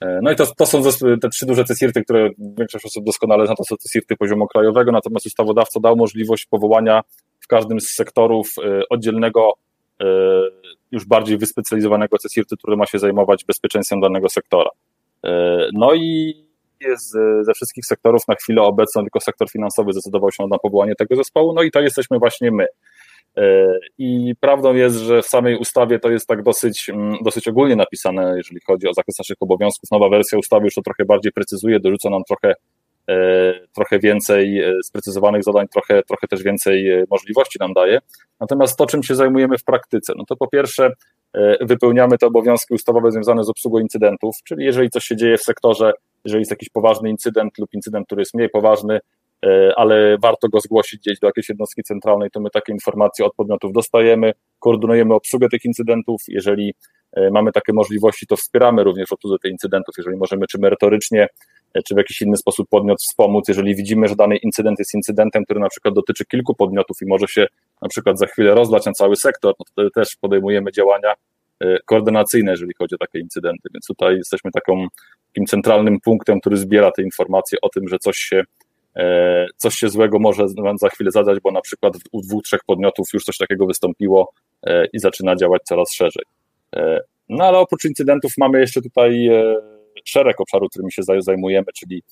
e, 0.00 0.20
no 0.22 0.32
i 0.32 0.36
to, 0.36 0.46
to 0.46 0.66
są 0.66 0.82
te 1.22 1.28
trzy 1.28 1.46
duże 1.46 1.64
CSIRTy, 1.64 2.04
które 2.04 2.30
większość 2.38 2.84
osób 2.84 3.04
doskonale 3.04 3.46
zna, 3.46 3.54
to 3.54 3.64
są 3.64 3.76
CSIRTy 3.76 4.16
poziomu 4.16 4.46
krajowego, 4.46 4.92
natomiast 4.92 5.26
ustawodawca 5.26 5.80
dał 5.80 5.96
możliwość 5.96 6.46
powołania 6.46 7.02
w 7.40 7.46
każdym 7.46 7.80
z 7.80 7.88
sektorów 7.88 8.54
oddzielnego 8.90 9.52
już 10.94 11.04
bardziej 11.04 11.38
wyspecjalizowanego 11.38 12.18
CSIRT-u, 12.18 12.56
który 12.56 12.76
ma 12.76 12.86
się 12.86 12.98
zajmować 12.98 13.44
bezpieczeństwem 13.44 14.00
danego 14.00 14.28
sektora. 14.28 14.70
E, 15.24 15.68
no 15.72 15.94
i 15.94 16.34
jest 16.80 17.12
ze 17.40 17.52
wszystkich 17.54 17.86
sektorów 17.86 18.22
na 18.28 18.34
chwilę 18.34 18.62
obecną 18.62 19.02
tylko 19.02 19.20
sektor 19.20 19.50
finansowy 19.50 19.92
zdecydował 19.92 20.32
się 20.32 20.46
na 20.46 20.58
powołanie 20.58 20.94
tego 20.94 21.16
zespołu, 21.16 21.52
no 21.52 21.62
i 21.62 21.70
to 21.70 21.80
jesteśmy 21.80 22.18
właśnie 22.18 22.50
my. 22.50 22.66
E, 23.36 23.78
I 23.98 24.34
prawdą 24.40 24.74
jest, 24.74 24.96
że 24.96 25.22
w 25.22 25.26
samej 25.26 25.56
ustawie 25.56 25.98
to 25.98 26.10
jest 26.10 26.26
tak 26.26 26.42
dosyć, 26.42 26.90
mm, 26.90 27.16
dosyć 27.22 27.48
ogólnie 27.48 27.76
napisane, 27.76 28.34
jeżeli 28.36 28.60
chodzi 28.66 28.88
o 28.88 28.94
zakres 28.94 29.18
naszych 29.18 29.36
obowiązków. 29.40 29.90
Nowa 29.90 30.08
wersja 30.08 30.38
ustawy 30.38 30.64
już 30.64 30.74
to 30.74 30.82
trochę 30.82 31.04
bardziej 31.04 31.32
precyzuje, 31.32 31.80
dorzuca 31.80 32.10
nam 32.10 32.22
trochę, 32.28 32.54
e, 33.08 33.54
trochę 33.74 33.98
więcej 33.98 34.62
sprecyzowanych 34.84 35.44
zadań, 35.44 35.66
trochę, 35.68 36.02
trochę 36.02 36.28
też 36.28 36.42
więcej 36.42 37.04
możliwości 37.10 37.58
nam 37.60 37.72
daje. 37.72 37.98
Natomiast 38.40 38.78
to, 38.78 38.86
czym 38.86 39.02
się 39.02 39.14
zajmujemy 39.14 39.58
w 39.58 39.64
praktyce, 39.64 40.12
no 40.16 40.24
to 40.28 40.36
po 40.36 40.48
pierwsze 40.48 40.90
wypełniamy 41.60 42.18
te 42.18 42.26
obowiązki 42.26 42.74
ustawowe 42.74 43.12
związane 43.12 43.44
z 43.44 43.48
obsługą 43.48 43.78
incydentów, 43.78 44.36
czyli 44.44 44.64
jeżeli 44.64 44.90
coś 44.90 45.04
się 45.04 45.16
dzieje 45.16 45.38
w 45.38 45.42
sektorze, 45.42 45.92
jeżeli 46.24 46.40
jest 46.40 46.50
jakiś 46.50 46.68
poważny 46.68 47.10
incydent 47.10 47.58
lub 47.58 47.74
incydent, 47.74 48.06
który 48.06 48.20
jest 48.20 48.34
mniej 48.34 48.48
poważny, 48.48 49.00
e, 49.46 49.72
ale 49.76 50.18
warto 50.18 50.48
go 50.48 50.60
zgłosić 50.60 51.00
gdzieś 51.00 51.18
do 51.18 51.26
jakiejś 51.26 51.48
jednostki 51.48 51.82
centralnej, 51.82 52.30
to 52.30 52.40
my 52.40 52.50
takie 52.50 52.72
informacje 52.72 53.24
od 53.24 53.34
podmiotów 53.34 53.72
dostajemy, 53.72 54.32
koordynujemy 54.58 55.14
obsługę 55.14 55.48
tych 55.48 55.64
incydentów. 55.64 56.22
Jeżeli 56.28 56.74
e, 57.12 57.30
mamy 57.30 57.52
takie 57.52 57.72
możliwości, 57.72 58.26
to 58.26 58.36
wspieramy 58.36 58.84
również 58.84 59.12
obsługę 59.12 59.36
tych 59.42 59.52
incydentów, 59.52 59.94
jeżeli 59.98 60.16
możemy, 60.16 60.46
czy 60.46 60.58
merytorycznie, 60.58 61.28
czy 61.84 61.94
w 61.94 61.98
jakiś 61.98 62.22
inny 62.22 62.36
sposób 62.36 62.68
podmiot 62.68 63.00
wspomóc. 63.00 63.48
Jeżeli 63.48 63.74
widzimy, 63.74 64.08
że 64.08 64.16
dany 64.16 64.36
incydent 64.36 64.78
jest 64.78 64.94
incydentem, 64.94 65.44
który 65.44 65.60
na 65.60 65.68
przykład 65.68 65.94
dotyczy 65.94 66.24
kilku 66.24 66.54
podmiotów 66.54 66.96
i 67.02 67.06
może 67.06 67.26
się 67.28 67.46
na 67.84 67.88
przykład 67.88 68.18
za 68.18 68.26
chwilę 68.26 68.54
rozlać 68.54 68.86
na 68.86 68.92
cały 68.92 69.16
sektor, 69.16 69.54
no 69.58 69.64
to 69.64 69.72
wtedy 69.72 69.90
też 69.90 70.16
podejmujemy 70.20 70.72
działania 70.72 71.14
e, 71.60 71.78
koordynacyjne, 71.84 72.50
jeżeli 72.50 72.72
chodzi 72.78 72.94
o 72.94 72.98
takie 72.98 73.18
incydenty. 73.18 73.68
Więc 73.74 73.86
tutaj 73.86 74.16
jesteśmy 74.16 74.50
taką, 74.50 74.86
takim 75.26 75.46
centralnym 75.46 76.00
punktem, 76.00 76.40
który 76.40 76.56
zbiera 76.56 76.90
te 76.90 77.02
informacje 77.02 77.58
o 77.62 77.68
tym, 77.68 77.88
że 77.88 77.98
coś 77.98 78.16
się, 78.16 78.42
e, 78.96 79.46
coś 79.56 79.74
się 79.74 79.88
złego 79.88 80.18
może 80.18 80.46
za 80.80 80.88
chwilę 80.88 81.10
zadać, 81.10 81.40
bo 81.40 81.50
na 81.50 81.60
przykład 81.60 81.94
u 82.12 82.20
dwóch, 82.20 82.42
trzech 82.42 82.60
podmiotów 82.66 83.06
już 83.14 83.24
coś 83.24 83.36
takiego 83.36 83.66
wystąpiło 83.66 84.32
e, 84.66 84.86
i 84.92 84.98
zaczyna 84.98 85.36
działać 85.36 85.62
coraz 85.64 85.94
szerzej. 85.94 86.24
No 87.28 87.44
ale 87.44 87.58
oprócz 87.58 87.84
incydentów 87.84 88.32
mamy 88.38 88.60
jeszcze 88.60 88.82
tutaj 88.82 89.28
szereg 90.04 90.40
obszarów, 90.40 90.70
którymi 90.70 90.92
się 90.92 91.02
zajmujemy, 91.18 91.66
czyli, 91.74 92.02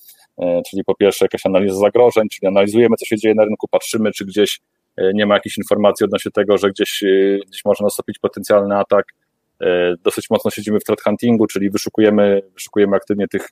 czyli 0.69 0.83
po 0.83 0.95
pierwsze 0.95 1.25
jakaś 1.25 1.45
analiza 1.45 1.75
zagrożeń, 1.75 2.27
czyli 2.29 2.47
analizujemy, 2.47 2.95
co 2.99 3.05
się 3.05 3.17
dzieje 3.17 3.35
na 3.35 3.45
rynku, 3.45 3.67
patrzymy, 3.67 4.11
czy 4.11 4.25
gdzieś 4.25 4.59
nie 5.13 5.25
ma 5.25 5.33
jakichś 5.33 5.57
informacji 5.57 6.03
odnośnie 6.03 6.31
tego, 6.31 6.57
że 6.57 6.69
gdzieś, 6.69 7.03
e, 7.03 7.39
gdzieś 7.47 7.65
może 7.65 7.83
nastąpić 7.83 8.19
potencjalny 8.19 8.77
atak. 8.77 9.05
Dosyć 10.03 10.29
mocno 10.29 10.51
siedzimy 10.51 10.79
w 10.79 10.83
threat 10.83 11.01
huntingu, 11.01 11.47
czyli 11.47 11.69
wyszukujemy, 11.69 12.41
wyszukujemy 12.53 12.95
aktywnie 12.95 13.27
tych, 13.27 13.49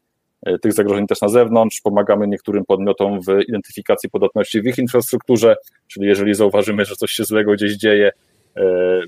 tych 0.62 0.74
zagrożeń 0.74 1.08
też 1.08 1.22
na 1.22 1.28
zewnątrz, 1.28 1.82
pomagamy 1.82 2.28
niektórym 2.28 2.66
podmiotom 2.66 3.22
w 3.22 3.42
identyfikacji 3.48 4.10
podatności 4.10 4.62
w 4.62 4.66
ich 4.66 4.78
infrastrukturze, 4.78 5.56
czyli 5.88 6.08
jeżeli 6.08 6.34
zauważymy, 6.34 6.86
że 6.86 6.96
coś 6.96 7.12
się 7.12 7.24
złego 7.24 7.54
gdzieś 7.54 7.74
dzieje, 7.74 8.12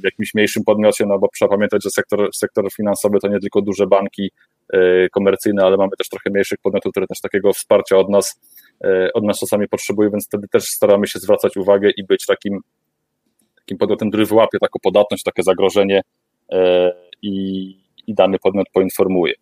w 0.01 0.03
jakimś 0.03 0.33
mniejszym 0.33 0.63
podmiocie, 0.63 1.05
no 1.05 1.19
bo 1.19 1.27
trzeba 1.33 1.49
pamiętać, 1.49 1.83
że 1.83 1.89
sektor, 1.89 2.29
sektor 2.33 2.71
finansowy 2.73 3.19
to 3.19 3.27
nie 3.27 3.39
tylko 3.39 3.61
duże 3.61 3.87
banki 3.87 4.31
e, 4.73 5.09
komercyjne, 5.09 5.63
ale 5.63 5.77
mamy 5.77 5.91
też 5.97 6.09
trochę 6.09 6.29
mniejszych 6.29 6.59
podmiotów, 6.59 6.91
które 6.91 7.07
też 7.07 7.21
takiego 7.21 7.53
wsparcia 7.53 7.97
od 7.97 8.09
nas, 8.09 8.29
e, 8.31 8.52
od 9.13 9.23
nas 9.23 9.39
czasami 9.39 9.67
potrzebują, 9.67 10.09
więc 10.09 10.25
wtedy 10.25 10.47
też 10.47 10.63
staramy 10.63 11.07
się 11.07 11.19
zwracać 11.19 11.57
uwagę 11.57 11.89
i 11.97 12.03
być 12.03 12.25
takim, 12.25 12.59
takim 13.55 13.77
podmiotem, 13.77 14.09
który 14.09 14.25
wyłapie 14.25 14.59
taką 14.59 14.79
podatność, 14.83 15.23
takie 15.23 15.43
zagrożenie 15.43 16.01
e, 16.51 16.91
i, 17.21 17.65
i 18.07 18.13
dany 18.13 18.39
podmiot 18.39 18.67
poinformuje. 18.73 19.33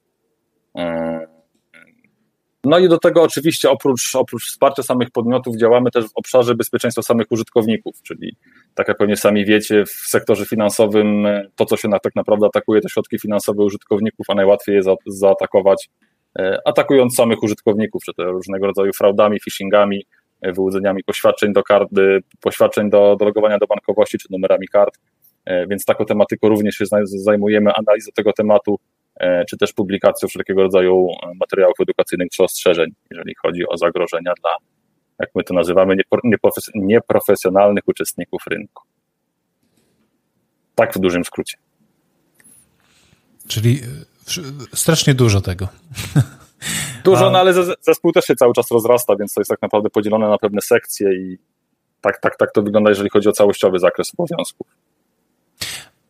No 2.64 2.80
i 2.80 2.90
do 2.90 2.98
tego 2.98 3.24
oczywiście 3.24 3.70
oprócz, 3.70 4.16
oprócz 4.16 4.48
wsparcia 4.48 4.84
samych 4.84 5.12
podmiotów 5.12 5.58
działamy 5.58 5.92
też 5.92 6.06
w 6.06 6.12
obszarze 6.16 6.56
bezpieczeństwa 6.56 7.02
samych 7.02 7.32
użytkowników, 7.32 8.02
czyli 8.04 8.36
tak 8.76 8.88
jak 8.88 8.98
pewnie 8.98 9.18
sami 9.18 9.46
wiecie, 9.46 9.86
w 9.86 9.90
sektorze 9.90 10.46
finansowym 10.46 11.28
to, 11.56 11.66
co 11.66 11.78
się 11.78 11.88
na, 11.88 12.00
tak 12.00 12.16
naprawdę 12.16 12.46
atakuje, 12.48 12.82
to 12.82 12.90
środki 12.90 13.20
finansowe 13.20 13.64
użytkowników, 13.64 14.26
a 14.30 14.36
najłatwiej 14.36 14.76
je 14.76 14.84
za, 14.84 14.96
zaatakować 15.08 15.90
atakując 16.66 17.16
samych 17.16 17.44
użytkowników, 17.44 18.04
czy 18.04 18.14
to 18.14 18.24
różnego 18.24 18.68
rodzaju 18.68 18.92
fraudami, 18.94 19.40
phishingami, 19.40 20.06
wyłudzeniami 20.42 21.04
poświadczeń 21.04 21.54
do 21.54 21.64
karty, 21.64 22.20
poświadczeń 22.42 22.90
do, 22.90 23.16
do 23.20 23.26
logowania 23.26 23.58
do 23.58 23.68
bankowości, 23.68 24.18
czy 24.18 24.28
numerami 24.32 24.68
kart. 24.68 24.98
E, 25.46 25.68
więc 25.68 25.86
taką 25.86 26.06
tematyką 26.06 26.50
również 26.50 26.76
się 26.76 26.86
zajmujemy, 27.06 27.72
analizą 27.74 28.12
tego 28.16 28.34
tematu, 28.34 28.80
e, 29.20 29.46
czy 29.46 29.58
też 29.58 29.74
publikacją 29.74 30.30
wszelkiego 30.30 30.64
rodzaju 30.64 31.08
materiałów 31.40 31.76
edukacyjnych 31.82 32.30
czy 32.30 32.44
ostrzeżeń, 32.44 32.92
jeżeli 33.12 33.36
chodzi 33.36 33.68
o 33.68 33.78
zagrożenia 33.78 34.34
dla, 34.42 34.52
jak 35.20 35.30
my 35.36 35.44
to 35.44 35.54
nazywamy, 35.54 35.96
nieprofesjonalnych 36.76 37.88
uczestników 37.88 38.42
rynku. 38.48 38.84
Tak 40.76 40.94
w 40.94 41.00
dużym 41.00 41.26
skrócie. 41.26 41.58
Czyli 43.48 43.72
e, 43.72 44.11
strasznie 44.74 45.14
dużo 45.14 45.42
tego. 45.42 45.68
Dużo, 47.04 47.30
no 47.30 47.40
ale 47.40 47.54
zespół 47.82 48.12
też 48.12 48.26
się 48.26 48.36
cały 48.36 48.54
czas 48.54 48.72
rozrasta, 48.72 49.16
więc 49.16 49.34
to 49.34 49.42
jest 49.42 49.50
tak 49.50 49.62
naprawdę 49.62 49.90
podzielone 49.90 50.30
na 50.30 50.38
pewne 50.38 50.62
sekcje 50.62 51.14
i 51.14 51.38
tak, 52.02 52.20
tak, 52.20 52.38
tak 52.38 52.52
to 52.52 52.62
wygląda, 52.62 52.90
jeżeli 52.90 53.10
chodzi 53.10 53.30
o 53.30 53.32
całościowy 53.32 53.80
zakres 53.80 54.12
obowiązków. 54.18 54.68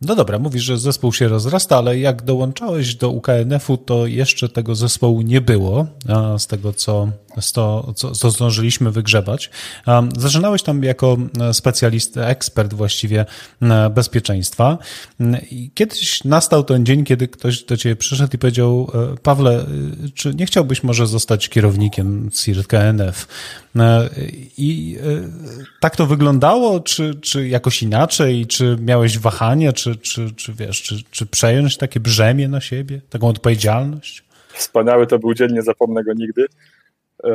No 0.02 0.16
dobra, 0.16 0.40
mówisz, 0.40 0.64
że 0.64 0.78
zespół 0.78 1.14
się 1.14 1.28
rozrasta, 1.28 1.78
ale 1.78 2.00
jak 2.00 2.22
dołączałeś 2.22 2.96
do 2.96 3.10
UKNF-u, 3.10 3.78
to 3.78 4.08
jeszcze 4.08 4.50
tego 4.50 4.76
zespołu 4.76 5.22
nie 5.22 5.42
było, 5.42 5.88
z 6.38 6.48
tego 6.48 6.74
co, 6.74 7.08
co, 7.96 8.12
co 8.14 8.32
zdążyliśmy 8.32 8.92
wygrzebać. 8.92 9.50
Zaczynałeś 10.18 10.64
tam 10.64 10.84
jako 10.84 11.18
specjalista, 11.54 12.22
ekspert 12.22 12.74
właściwie 12.74 13.26
bezpieczeństwa. 13.96 14.78
I 15.52 15.72
kiedyś 15.74 16.24
nastał 16.24 16.64
ten 16.64 16.86
dzień, 16.86 17.04
kiedy 17.04 17.28
ktoś 17.28 17.64
do 17.64 17.78
ciebie 17.78 17.96
przyszedł 17.96 18.36
i 18.36 18.38
powiedział, 18.38 18.92
e, 19.14 19.18
Pawle, 19.18 19.66
czy 20.14 20.36
nie 20.36 20.46
chciałbyś 20.46 20.84
może 20.84 21.08
zostać 21.08 21.50
kierownikiem 21.50 22.30
CIRT 22.32 22.68
KNF? 22.68 23.28
E, 23.76 24.10
I 24.58 24.98
e, 25.00 25.30
tak 25.80 25.96
to 25.96 26.08
wyglądało, 26.08 26.80
czy, 26.80 27.16
czy 27.16 27.48
jakoś 27.48 27.84
inaczej, 27.84 28.48
czy 28.48 28.78
miałeś 28.82 29.18
wahania, 29.18 29.74
czy, 29.74 29.91
czy, 29.96 30.36
czy 30.36 30.54
wiesz, 30.54 30.82
czy, 30.82 30.96
czy 31.12 31.26
przejąć 31.26 31.78
takie 31.78 32.00
brzemię 32.00 32.48
na 32.48 32.62
siebie, 32.62 33.02
taką 33.10 33.28
odpowiedzialność? 33.28 34.24
Wspaniały 34.54 35.08
to 35.08 35.20
był 35.20 35.34
dzień, 35.34 35.54
nie 35.54 35.62
zapomnę 35.62 36.04
go 36.04 36.14
nigdy. 36.14 36.46
E, 37.24 37.32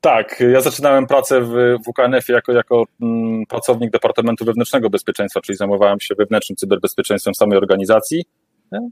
tak, 0.00 0.44
ja 0.52 0.60
zaczynałem 0.60 1.06
pracę 1.06 1.40
w 1.40 1.76
WKNF 1.86 2.28
jako, 2.28 2.52
jako 2.52 2.84
mm, 3.02 3.46
pracownik 3.46 3.90
Departamentu 3.90 4.44
Wewnętrznego 4.44 4.90
Bezpieczeństwa, 4.90 5.40
czyli 5.40 5.56
zajmowałem 5.56 6.00
się 6.00 6.14
wewnętrznym 6.14 6.56
cyberbezpieczeństwem 6.56 7.34
samej 7.34 7.58
organizacji. 7.58 8.24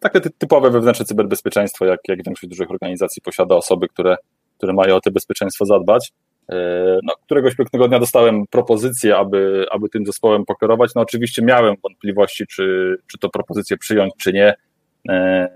Takie 0.01 0.21
typowe 0.21 0.71
wewnętrzne 0.71 1.07
cyberbezpieczeństwo, 1.07 1.85
jak, 1.85 2.01
jak 2.09 2.25
większość 2.25 2.49
dużych 2.49 2.71
organizacji 2.71 3.23
posiada 3.23 3.55
osoby, 3.55 3.89
które 3.89 4.17
które 4.63 4.73
mają 4.73 4.97
o 4.97 5.01
to 5.01 5.11
bezpieczeństwo 5.11 5.67
zadbać. 5.67 6.13
E, 6.51 6.99
no, 7.03 7.13
któregoś 7.25 7.57
pięknego 7.57 7.89
dnia 7.89 7.99
dostałem 7.99 8.47
propozycję, 8.47 9.17
aby, 9.17 9.67
aby 9.71 9.89
tym 9.89 10.07
zespołem 10.07 10.45
pokierować. 10.45 10.91
No 10.95 11.03
oczywiście 11.03 11.43
miałem 11.43 11.75
wątpliwości, 11.83 12.47
czy, 12.47 12.97
czy 13.07 13.19
to 13.19 13.29
propozycję 13.29 13.77
przyjąć, 13.77 14.13
czy 14.19 14.33
nie. 14.33 14.55
E, 15.09 15.49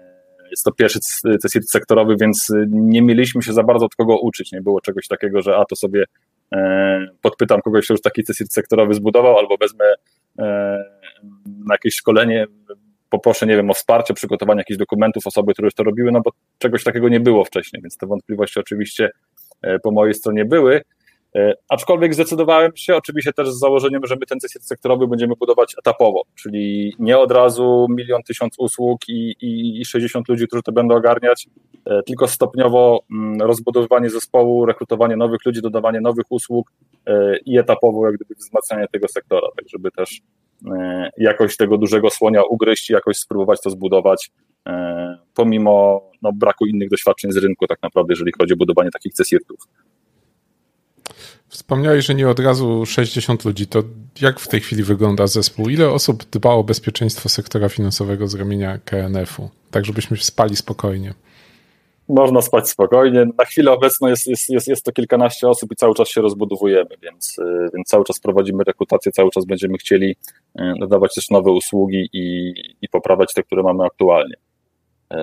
jest 0.51 0.65
to 0.65 0.73
pierwszy 0.73 0.99
CSIRT 1.45 1.71
sektorowy, 1.71 2.17
więc 2.21 2.53
nie 2.69 3.03
mieliśmy 3.03 3.43
się 3.43 3.53
za 3.53 3.63
bardzo 3.63 3.87
od 3.87 3.95
kogo 3.95 4.19
uczyć. 4.19 4.53
Nie 4.53 4.61
było 4.61 4.81
czegoś 4.81 5.09
takiego, 5.09 5.43
że 5.43 5.57
a 5.57 5.65
to 5.65 5.77
sobie 5.77 6.05
e, 6.53 7.07
podpytam 7.23 7.61
kogoś, 7.61 7.85
kto 7.85 7.95
już 7.95 8.01
taki 8.01 8.25
CSIRT 8.25 8.53
sektorowy 8.53 8.95
zbudował, 8.95 9.39
albo 9.39 9.57
wezmę 9.57 9.85
na 11.47 11.75
jakieś 11.75 11.95
szkolenie, 11.95 12.47
poproszę, 13.11 13.47
nie 13.47 13.57
wiem, 13.57 13.71
o 13.71 13.75
wsparcie, 13.75 14.15
przygotowanie 14.15 14.61
jakichś 14.61 14.79
dokumentów 14.79 15.27
osoby, 15.27 15.53
które 15.53 15.67
już 15.67 15.75
to 15.75 15.83
robiły, 15.83 16.13
no 16.13 16.21
bo 16.21 16.31
czegoś 16.59 16.85
takiego 16.85 17.09
nie 17.09 17.21
było 17.21 17.45
wcześniej, 17.45 17.83
więc 17.83 17.97
te 17.97 18.07
wątpliwości 18.07 18.61
oczywiście 18.61 19.11
po 19.83 19.91
mojej 19.91 20.15
stronie 20.15 20.45
były. 20.45 20.81
E, 21.37 21.55
aczkolwiek 21.69 22.15
zdecydowałem 22.15 22.73
się, 22.75 22.97
oczywiście 22.97 23.33
też 23.33 23.51
z 23.51 23.59
założeniem, 23.59 24.07
że 24.07 24.17
my 24.17 24.27
ten 24.27 24.39
sektorowy 24.61 25.07
będziemy 25.07 25.35
budować 25.37 25.75
etapowo, 25.79 26.23
czyli 26.35 26.95
nie 26.99 27.19
od 27.19 27.33
razu 27.33 27.87
milion, 27.91 28.23
tysiąc 28.23 28.55
usług 28.59 29.09
i, 29.09 29.35
i, 29.41 29.81
i 29.81 29.85
60 29.85 30.29
ludzi, 30.29 30.47
którzy 30.47 30.63
to 30.63 30.73
będą 30.73 30.95
ogarniać, 30.95 31.49
e, 31.85 32.03
tylko 32.03 32.29
stopniowo 32.29 33.01
mm, 33.11 33.43
rozbudowywanie 33.43 34.11
zespołu, 34.11 34.67
rekrutowanie 34.67 35.17
nowych 35.17 35.41
ludzi, 35.47 35.63
dodawanie 35.63 36.01
nowych 36.01 36.25
usług 36.29 36.73
i 37.47 37.59
etapowo 37.59 38.07
jak 38.07 38.15
gdyby 38.15 38.35
wzmacnianie 38.35 38.87
tego 38.93 39.09
sektora, 39.09 39.49
tak 39.57 39.69
żeby 39.69 39.91
też 39.91 40.21
E, 40.65 41.11
jakoś 41.19 41.57
tego 41.57 41.79
dużego 41.79 42.11
słonia 42.11 42.43
ugryźć 42.43 42.91
i 42.91 42.93
jakoś 42.93 43.17
spróbować 43.17 43.61
to 43.61 43.71
zbudować, 43.71 44.31
e, 44.69 45.19
pomimo 45.35 46.03
no, 46.27 46.33
braku 46.33 46.67
innych 46.67 46.91
doświadczeń 46.91 47.33
z 47.33 47.37
rynku, 47.37 47.67
tak 47.67 47.83
naprawdę, 47.83 48.13
jeżeli 48.13 48.33
chodzi 48.39 48.53
o 48.53 48.57
budowanie 48.57 48.91
takich 48.91 49.13
cesirtów. 49.15 49.69
Wspomniałeś, 51.49 52.07
że 52.07 52.15
nie 52.15 52.29
od 52.29 52.41
razu 52.41 52.87
60 52.87 53.45
ludzi. 53.45 53.67
To 53.67 53.83
jak 54.21 54.41
w 54.41 54.49
tej 54.49 54.61
chwili 54.61 54.83
wygląda 54.83 55.27
zespół? 55.27 55.69
Ile 55.69 55.91
osób 55.91 56.25
dba 56.25 56.51
o 56.51 56.65
bezpieczeństwo 56.65 57.29
sektora 57.29 57.69
finansowego 57.69 58.29
z 58.29 58.35
ramienia 58.35 58.79
KNF-u? 58.79 59.51
Tak, 59.71 59.85
żebyśmy 59.85 60.17
spali 60.17 60.57
spokojnie 60.57 61.15
można 62.09 62.43
spać 62.43 62.69
spokojnie. 62.69 63.27
Na 63.39 63.45
chwilę 63.45 63.73
obecną 63.73 64.09
jest, 64.09 64.27
jest, 64.27 64.51
jest, 64.51 64.69
jest 64.69 64.85
to 64.85 64.93
kilkanaście 64.93 65.49
osób 65.49 65.73
i 65.73 65.77
cały 65.77 65.95
czas 65.95 66.09
się 66.09 66.21
rozbudowujemy, 66.21 66.91
więc, 67.03 67.39
y, 67.39 67.69
więc 67.75 67.89
cały 67.89 68.05
czas 68.05 68.21
prowadzimy 68.21 68.65
rekrutację, 68.65 69.13
cały 69.13 69.31
czas 69.31 69.45
będziemy 69.45 69.79
chcieli 69.79 70.17
y, 70.61 70.63
dodawać 70.81 71.15
też 71.15 71.31
nowe 71.31 71.51
usługi 71.51 72.09
i, 72.13 72.55
i 72.83 72.89
poprawiać 72.89 73.35
te, 73.35 73.43
które 73.43 73.63
mamy 73.63 73.85
aktualnie. 73.85 74.35
Y, 75.13 75.17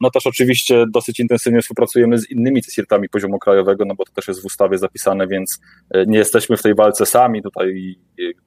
no 0.00 0.10
też 0.10 0.26
oczywiście 0.26 0.84
dosyć 0.92 1.20
intensywnie 1.20 1.60
współpracujemy 1.60 2.18
z 2.18 2.30
innymi 2.30 2.62
CSIRT-ami 2.62 3.08
poziomu 3.08 3.38
krajowego, 3.38 3.84
no 3.84 3.94
bo 3.94 4.04
to 4.04 4.12
też 4.12 4.28
jest 4.28 4.42
w 4.42 4.44
ustawie 4.44 4.78
zapisane, 4.78 5.26
więc 5.26 5.60
nie 6.06 6.18
jesteśmy 6.18 6.56
w 6.56 6.62
tej 6.62 6.74
walce 6.74 7.06
sami. 7.06 7.42
Tutaj 7.42 7.96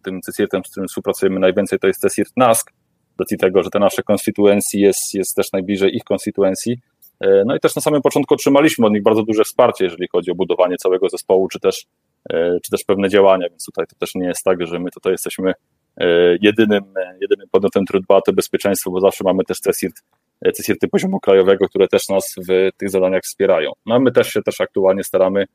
tym 0.04 0.20
CSIRT-em, 0.22 0.62
z 0.66 0.72
którym 0.72 0.88
współpracujemy 0.88 1.40
najwięcej, 1.40 1.80
to 1.80 1.88
jest 1.88 2.02
CSIRT 2.02 2.32
NASK, 2.38 2.72
z 3.18 3.20
racji 3.20 3.38
tego, 3.38 3.64
że 3.64 3.70
te 3.70 3.80
nasze 3.80 4.04
konstytuencji 4.04 4.82
jest, 4.82 5.14
jest 5.14 5.36
też 5.36 5.52
najbliżej 5.52 5.96
ich 5.96 6.04
konstytuencji, 6.04 6.78
E, 7.22 7.44
no 7.46 7.56
i 7.56 7.60
też 7.60 7.76
na 7.76 7.82
samym 7.82 8.02
początku 8.02 8.34
otrzymaliśmy 8.34 8.88
od 8.88 8.94
nich 8.94 9.04
bardzo 9.04 9.24
duże 9.24 9.44
wsparcie, 9.44 9.84
jeżeli 9.84 10.08
chodzi 10.12 10.32
o 10.32 10.36
budowanie 10.36 10.78
całego 10.78 11.10
zespołu, 11.10 11.48
czy 11.48 11.60
też, 11.60 11.86
e, 12.30 12.58
czy 12.64 12.72
też 12.72 12.84
pewne 12.84 13.10
działania, 13.10 13.50
więc 13.50 13.66
tutaj 13.66 13.86
to 13.88 13.96
też 13.96 14.16
nie 14.16 14.28
jest 14.28 14.44
tak, 14.44 14.68
że 14.68 14.80
my 14.80 14.92
tutaj 14.92 15.12
jesteśmy 15.12 15.54
e, 15.98 16.38
jedynym, 16.42 16.84
jedynym 17.22 17.48
podmiotem, 17.52 17.86
który 17.86 18.00
dba 18.02 18.16
o 18.16 18.22
to 18.22 18.34
bezpieczeństwo, 18.34 18.92
bo 18.92 19.00
zawsze 19.00 19.24
mamy 19.24 19.44
też 19.44 19.60
CSIRT, 19.60 20.04
CSIRTy 20.58 20.88
poziomu 20.88 21.20
krajowego, 21.20 21.70
które 21.70 21.88
też 21.88 22.10
nas 22.10 22.36
w 22.50 22.70
tych 22.78 22.90
zadaniach 22.90 23.24
wspierają. 23.24 23.72
No 23.86 24.00
my 24.00 24.12
też 24.12 24.28
się 24.34 24.42
też 24.42 24.62
aktualnie 24.62 25.04
staramy 25.04 25.46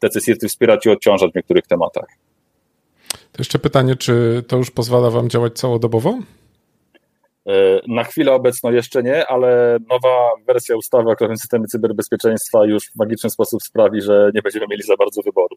te 0.00 0.08
CSIRTy 0.08 0.48
wspierać 0.48 0.86
i 0.86 0.90
odciążać 0.90 1.32
w 1.32 1.34
niektórych 1.34 1.66
tematach. 1.66 2.06
To 3.32 3.38
jeszcze 3.38 3.58
pytanie, 3.58 3.96
czy 3.96 4.44
to 4.48 4.56
już 4.56 4.70
pozwala 4.70 5.10
Wam 5.10 5.28
działać 5.28 5.52
całodobowo? 5.52 6.18
E, 7.48 7.80
na 7.88 8.04
chwilę 8.04 8.32
obecną 8.32 8.72
jeszcze 8.72 9.02
nie, 9.02 9.26
ale 9.26 9.78
nowa 9.90 10.30
wersja 10.46 10.76
ustawy 10.76 11.10
o 11.10 11.16
krajowym 11.16 11.36
systemie 11.36 11.66
cyberbezpieczeństwa 11.66 12.64
już 12.64 12.84
w 12.84 12.96
magiczny 12.96 13.30
sposób 13.30 13.62
sprawi, 13.62 14.00
że 14.00 14.30
nie 14.34 14.42
będziemy 14.42 14.66
mieli 14.70 14.82
za 14.82 14.96
bardzo 14.96 15.22
wyboru. 15.22 15.56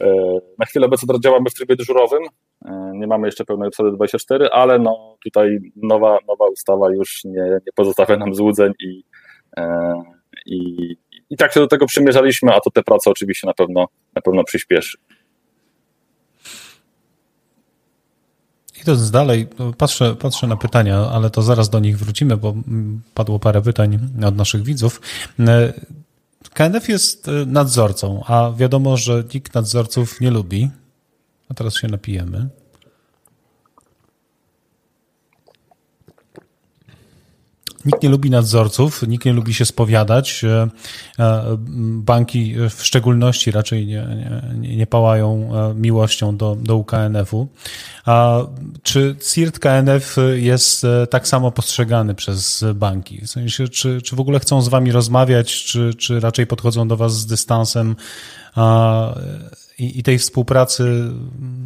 E, 0.00 0.38
na 0.58 0.66
chwilę 0.66 0.86
obecną 0.86 1.18
działamy 1.18 1.50
w 1.50 1.54
trybie 1.54 1.76
dyżurowym, 1.76 2.22
e, 2.64 2.92
nie 2.94 3.06
mamy 3.06 3.28
jeszcze 3.28 3.44
pełnej 3.44 3.68
obsady 3.68 3.92
24, 3.92 4.48
ale 4.52 4.78
no 4.78 5.16
tutaj 5.24 5.58
nowa, 5.76 6.18
nowa 6.28 6.48
ustawa 6.48 6.90
już 6.90 7.24
nie, 7.24 7.42
nie 7.42 7.72
pozostawia 7.74 8.16
nam 8.16 8.34
złudzeń 8.34 8.72
i, 8.80 9.04
i, 10.46 10.96
i 11.30 11.36
tak 11.36 11.52
się 11.52 11.60
do 11.60 11.66
tego 11.66 11.86
przymierzaliśmy, 11.86 12.52
a 12.52 12.60
to 12.60 12.70
te 12.70 12.82
prace 12.82 13.10
oczywiście 13.10 13.46
na 13.46 13.54
pewno, 13.54 13.86
na 14.14 14.22
pewno 14.22 14.44
przyspieszy. 14.44 14.98
Idąc 18.82 19.10
dalej, 19.10 19.48
patrzę, 19.78 20.16
patrzę 20.16 20.46
na 20.46 20.56
pytania, 20.56 21.10
ale 21.10 21.30
to 21.30 21.42
zaraz 21.42 21.68
do 21.70 21.80
nich 21.80 21.98
wrócimy, 21.98 22.36
bo 22.36 22.54
padło 23.14 23.38
parę 23.38 23.62
pytań 23.62 23.98
od 24.26 24.36
naszych 24.36 24.62
widzów. 24.62 25.00
KNF 26.54 26.88
jest 26.88 27.30
nadzorcą, 27.46 28.24
a 28.26 28.52
wiadomo, 28.56 28.96
że 28.96 29.24
nikt 29.34 29.54
nadzorców 29.54 30.20
nie 30.20 30.30
lubi. 30.30 30.70
A 31.48 31.54
teraz 31.54 31.76
się 31.76 31.88
napijemy. 31.88 32.48
Nikt 37.84 38.02
nie 38.02 38.08
lubi 38.08 38.30
nadzorców, 38.30 39.02
nikt 39.08 39.24
nie 39.24 39.32
lubi 39.32 39.54
się 39.54 39.64
spowiadać. 39.64 40.44
E, 40.44 40.68
e, 41.18 41.56
banki 41.88 42.54
w 42.70 42.82
szczególności 42.82 43.50
raczej 43.50 43.86
nie, 43.86 44.06
nie, 44.56 44.76
nie 44.76 44.86
pałają 44.86 45.50
e, 45.54 45.74
miłością 45.74 46.36
do, 46.36 46.56
do 46.56 46.76
UKNF-u. 46.76 47.48
A 48.04 48.40
czy 48.82 49.16
CIRT 49.32 49.58
KNF 49.58 50.16
jest 50.34 50.86
tak 51.10 51.28
samo 51.28 51.50
postrzegany 51.50 52.14
przez 52.14 52.64
banki? 52.74 53.20
W 53.26 53.30
sensie, 53.30 53.68
czy, 53.68 54.02
czy 54.02 54.16
w 54.16 54.20
ogóle 54.20 54.40
chcą 54.40 54.62
z 54.62 54.68
wami 54.68 54.92
rozmawiać, 54.92 55.64
czy, 55.64 55.94
czy 55.94 56.20
raczej 56.20 56.46
podchodzą 56.46 56.88
do 56.88 56.96
was 56.96 57.16
z 57.16 57.26
dystansem? 57.26 57.96
A, 58.54 59.14
i, 59.78 59.98
i 59.98 60.02
tej 60.02 60.18
współpracy, 60.18 61.10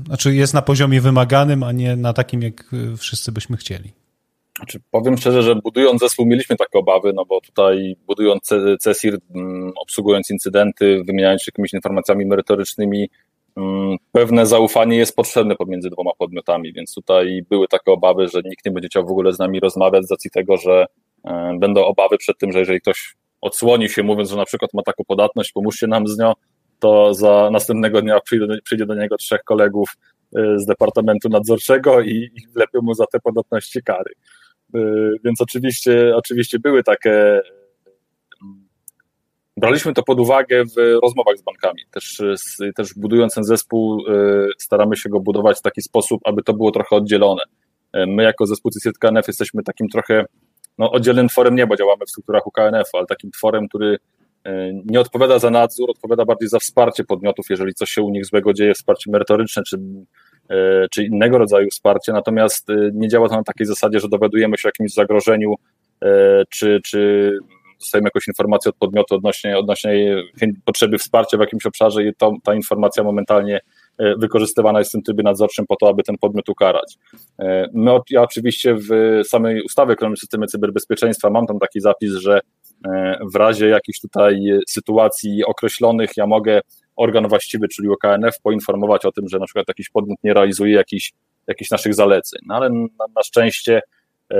znaczy 0.06 0.34
jest 0.34 0.54
na 0.54 0.62
poziomie 0.62 1.00
wymaganym, 1.00 1.62
a 1.62 1.72
nie 1.72 1.96
na 1.96 2.12
takim, 2.12 2.42
jak 2.42 2.70
wszyscy 2.96 3.32
byśmy 3.32 3.56
chcieli? 3.56 3.92
Znaczy, 4.58 4.80
powiem 4.90 5.16
szczerze, 5.16 5.42
że 5.42 5.54
budując 5.54 6.00
zespół 6.00 6.26
mieliśmy 6.26 6.56
takie 6.56 6.78
obawy, 6.78 7.12
no 7.12 7.24
bo 7.24 7.40
tutaj 7.40 7.96
budując 8.06 8.50
CESIR, 8.80 9.18
mm, 9.34 9.72
obsługując 9.76 10.30
incydenty, 10.30 11.02
wymieniając 11.06 11.42
się 11.42 11.48
jakimiś 11.48 11.72
informacjami 11.72 12.26
merytorycznymi, 12.26 13.10
mm, 13.56 13.96
pewne 14.12 14.46
zaufanie 14.46 14.96
jest 14.96 15.16
potrzebne 15.16 15.56
pomiędzy 15.56 15.90
dwoma 15.90 16.10
podmiotami, 16.18 16.72
więc 16.72 16.94
tutaj 16.94 17.42
były 17.50 17.68
takie 17.68 17.92
obawy, 17.92 18.28
że 18.28 18.40
nikt 18.44 18.64
nie 18.66 18.72
będzie 18.72 18.88
chciał 18.88 19.06
w 19.06 19.10
ogóle 19.10 19.32
z 19.32 19.38
nami 19.38 19.60
rozmawiać 19.60 20.06
z 20.06 20.10
racji 20.10 20.30
tego, 20.30 20.56
że 20.56 20.86
e, 21.24 21.56
będą 21.60 21.84
obawy 21.84 22.18
przed 22.18 22.38
tym, 22.38 22.52
że 22.52 22.58
jeżeli 22.58 22.80
ktoś 22.80 23.14
odsłoni 23.40 23.88
się 23.88 24.02
mówiąc, 24.02 24.30
że 24.30 24.36
na 24.36 24.44
przykład 24.44 24.74
ma 24.74 24.82
taką 24.82 25.04
podatność, 25.04 25.52
pomóżcie 25.52 25.86
nam 25.86 26.08
z 26.08 26.18
nią, 26.18 26.32
to 26.78 27.14
za 27.14 27.48
następnego 27.52 28.02
dnia 28.02 28.20
przyjdzie, 28.64 28.86
do 28.86 28.94
niego 28.94 29.16
trzech 29.16 29.44
kolegów 29.44 29.88
e, 30.36 30.58
z 30.58 30.66
Departamentu 30.66 31.28
Nadzorczego 31.28 32.00
i, 32.00 32.30
i 32.36 32.82
mu 32.82 32.94
za 32.94 33.04
te 33.12 33.20
podatności 33.20 33.82
kary. 33.82 34.12
E, 34.74 34.78
więc 35.24 35.40
oczywiście, 35.40 36.16
oczywiście 36.16 36.58
były 36.58 36.82
takie. 36.82 37.40
Mm, 38.42 38.68
braliśmy 39.56 39.94
to 39.94 40.02
pod 40.02 40.20
uwagę 40.20 40.64
w 40.64 40.98
rozmowach 41.02 41.36
z 41.36 41.42
bankami. 41.42 41.82
Też, 41.90 42.22
też 42.76 42.94
budując 42.94 43.34
ten 43.34 43.44
zespół, 43.44 44.04
e, 44.08 44.46
staramy 44.58 44.96
się 44.96 45.08
go 45.08 45.20
budować 45.20 45.58
w 45.58 45.62
taki 45.62 45.82
sposób, 45.82 46.20
aby 46.24 46.42
to 46.42 46.54
było 46.54 46.70
trochę 46.70 46.96
oddzielone. 46.96 47.42
My, 48.06 48.22
jako 48.22 48.46
zespół 48.46 48.70
CCKNF, 48.70 49.28
jesteśmy 49.28 49.62
takim 49.62 49.88
trochę 49.88 50.24
no, 50.78 50.90
oddzielnym 50.92 51.28
tworem 51.28 51.54
nie, 51.54 51.66
bo 51.66 51.76
działamy 51.76 52.06
w 52.06 52.10
strukturach 52.10 52.46
UKNF, 52.46 52.88
ale 52.92 53.06
takim 53.06 53.30
tworem, 53.30 53.68
który 53.68 53.98
nie 54.84 55.00
odpowiada 55.00 55.38
za 55.38 55.50
nadzór, 55.50 55.90
odpowiada 55.90 56.24
bardziej 56.24 56.48
za 56.48 56.58
wsparcie 56.58 57.04
podmiotów, 57.04 57.46
jeżeli 57.50 57.74
coś 57.74 57.90
się 57.90 58.02
u 58.02 58.10
nich 58.10 58.26
złego 58.26 58.52
dzieje, 58.52 58.74
wsparcie 58.74 59.10
merytoryczne 59.10 59.62
czy, 59.62 59.78
czy 60.90 61.04
innego 61.04 61.38
rodzaju 61.38 61.68
wsparcie, 61.70 62.12
natomiast 62.12 62.70
e, 62.70 62.90
nie 62.94 63.08
działa 63.08 63.28
to 63.28 63.36
na 63.36 63.42
takiej 63.42 63.66
zasadzie, 63.66 64.00
że 64.00 64.08
dowiadujemy 64.08 64.58
się 64.58 64.68
o 64.68 64.70
jakimś 64.70 64.92
zagrożeniu, 64.92 65.54
czy, 66.50 66.80
czy 66.84 67.32
dostajemy 67.80 68.06
jakąś 68.06 68.28
informację 68.28 68.68
od 68.68 68.76
podmiotu 68.76 69.14
odnośnie, 69.14 69.58
odnośnie 69.58 70.16
potrzeby 70.64 70.98
wsparcia 70.98 71.36
w 71.36 71.40
jakimś 71.40 71.66
obszarze 71.66 72.04
i 72.04 72.14
to, 72.14 72.32
ta 72.44 72.54
informacja 72.54 73.04
momentalnie 73.04 73.60
wykorzystywana 74.18 74.78
jest 74.78 74.90
w 74.90 74.92
tym 74.92 75.02
trybie 75.02 75.22
nadzorczym 75.22 75.66
po 75.66 75.76
to, 75.76 75.88
aby 75.88 76.02
ten 76.02 76.16
podmiot 76.20 76.48
ukarać. 76.48 76.94
My, 77.72 77.98
ja 78.10 78.22
oczywiście 78.22 78.74
w 78.74 79.20
samej 79.24 79.62
ustawie 79.62 79.96
o 80.12 80.16
systemie 80.16 80.46
cyberbezpieczeństwa 80.46 81.30
mam 81.30 81.46
tam 81.46 81.58
taki 81.58 81.80
zapis, 81.80 82.12
że 82.12 82.40
E, 82.86 83.18
w 83.32 83.36
razie 83.36 83.68
jakichś 83.68 84.00
tutaj 84.00 84.40
sytuacji 84.68 85.44
określonych 85.44 86.10
ja 86.16 86.26
mogę 86.26 86.60
organ 86.98 87.28
właściwy, 87.28 87.68
czyli 87.68 87.88
OKNF, 87.88 88.40
poinformować 88.42 89.04
o 89.04 89.12
tym, 89.12 89.28
że 89.28 89.38
na 89.38 89.44
przykład 89.44 89.68
jakiś 89.68 89.90
podmiot 89.90 90.18
nie 90.24 90.34
realizuje 90.34 90.74
jakichś, 90.74 91.12
jakichś 91.46 91.70
naszych 91.70 91.94
zaleceń. 91.94 92.40
No 92.46 92.54
ale 92.54 92.70
na, 92.70 93.04
na 93.16 93.22
szczęście 93.22 93.80
e, 94.32 94.38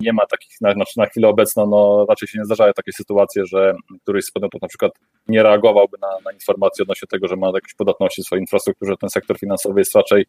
nie 0.00 0.12
ma 0.12 0.26
takich, 0.26 0.60
na, 0.60 0.74
na 0.96 1.06
chwilę 1.06 1.28
obecną 1.28 1.66
no, 1.66 2.06
raczej 2.08 2.28
się 2.28 2.38
nie 2.38 2.44
zdarzają 2.44 2.72
takie 2.72 2.92
sytuacje, 2.92 3.46
że 3.46 3.74
któryś 4.02 4.24
z 4.24 4.30
podmiotów 4.30 4.62
na 4.62 4.68
przykład 4.68 4.92
nie 5.28 5.42
reagowałby 5.42 5.96
na, 6.00 6.08
na 6.24 6.32
informacje 6.32 6.82
odnośnie 6.82 7.08
tego, 7.08 7.28
że 7.28 7.36
ma 7.36 7.50
jakieś 7.54 7.74
podatności 7.74 8.22
w 8.22 8.24
swojej 8.24 8.42
infrastrukturze, 8.42 8.94
ten 9.00 9.10
sektor 9.10 9.38
finansowy 9.38 9.80
jest 9.80 9.94
raczej 9.94 10.26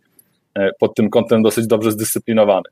e, 0.56 0.70
pod 0.80 0.96
tym 0.96 1.10
kątem 1.10 1.44
dosyć 1.44 1.68
dobrze 1.68 1.92
zdyscyplinowany. 1.92 2.70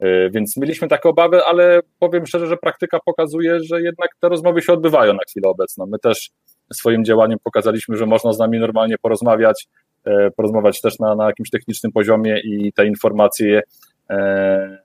E, 0.00 0.30
więc 0.30 0.56
mieliśmy 0.56 0.88
takie 0.88 1.08
obawy, 1.08 1.44
ale 1.44 1.80
powiem 1.98 2.26
szczerze, 2.26 2.46
że 2.46 2.56
praktyka 2.56 2.98
pokazuje, 3.04 3.60
że 3.60 3.82
jednak 3.82 4.10
te 4.20 4.28
rozmowy 4.28 4.62
się 4.62 4.72
odbywają 4.72 5.12
na 5.12 5.22
chwilę 5.30 5.48
obecną. 5.48 5.86
My 5.86 5.98
też 5.98 6.30
swoim 6.72 7.04
działaniem 7.04 7.38
pokazaliśmy, 7.44 7.96
że 7.96 8.06
można 8.06 8.32
z 8.32 8.38
nami 8.38 8.58
normalnie 8.58 8.98
porozmawiać, 8.98 9.66
e, 10.04 10.30
porozmawiać 10.30 10.80
też 10.80 10.98
na, 10.98 11.14
na 11.14 11.26
jakimś 11.26 11.50
technicznym 11.50 11.92
poziomie 11.92 12.40
i 12.44 12.72
te 12.72 12.86
informacje, 12.86 13.62
e, 14.10 14.78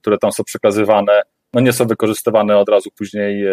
które 0.00 0.18
tam 0.18 0.32
są 0.32 0.44
przekazywane, 0.44 1.22
no 1.54 1.60
nie 1.60 1.72
są 1.72 1.86
wykorzystywane 1.86 2.56
od 2.56 2.68
razu 2.68 2.90
później 2.98 3.44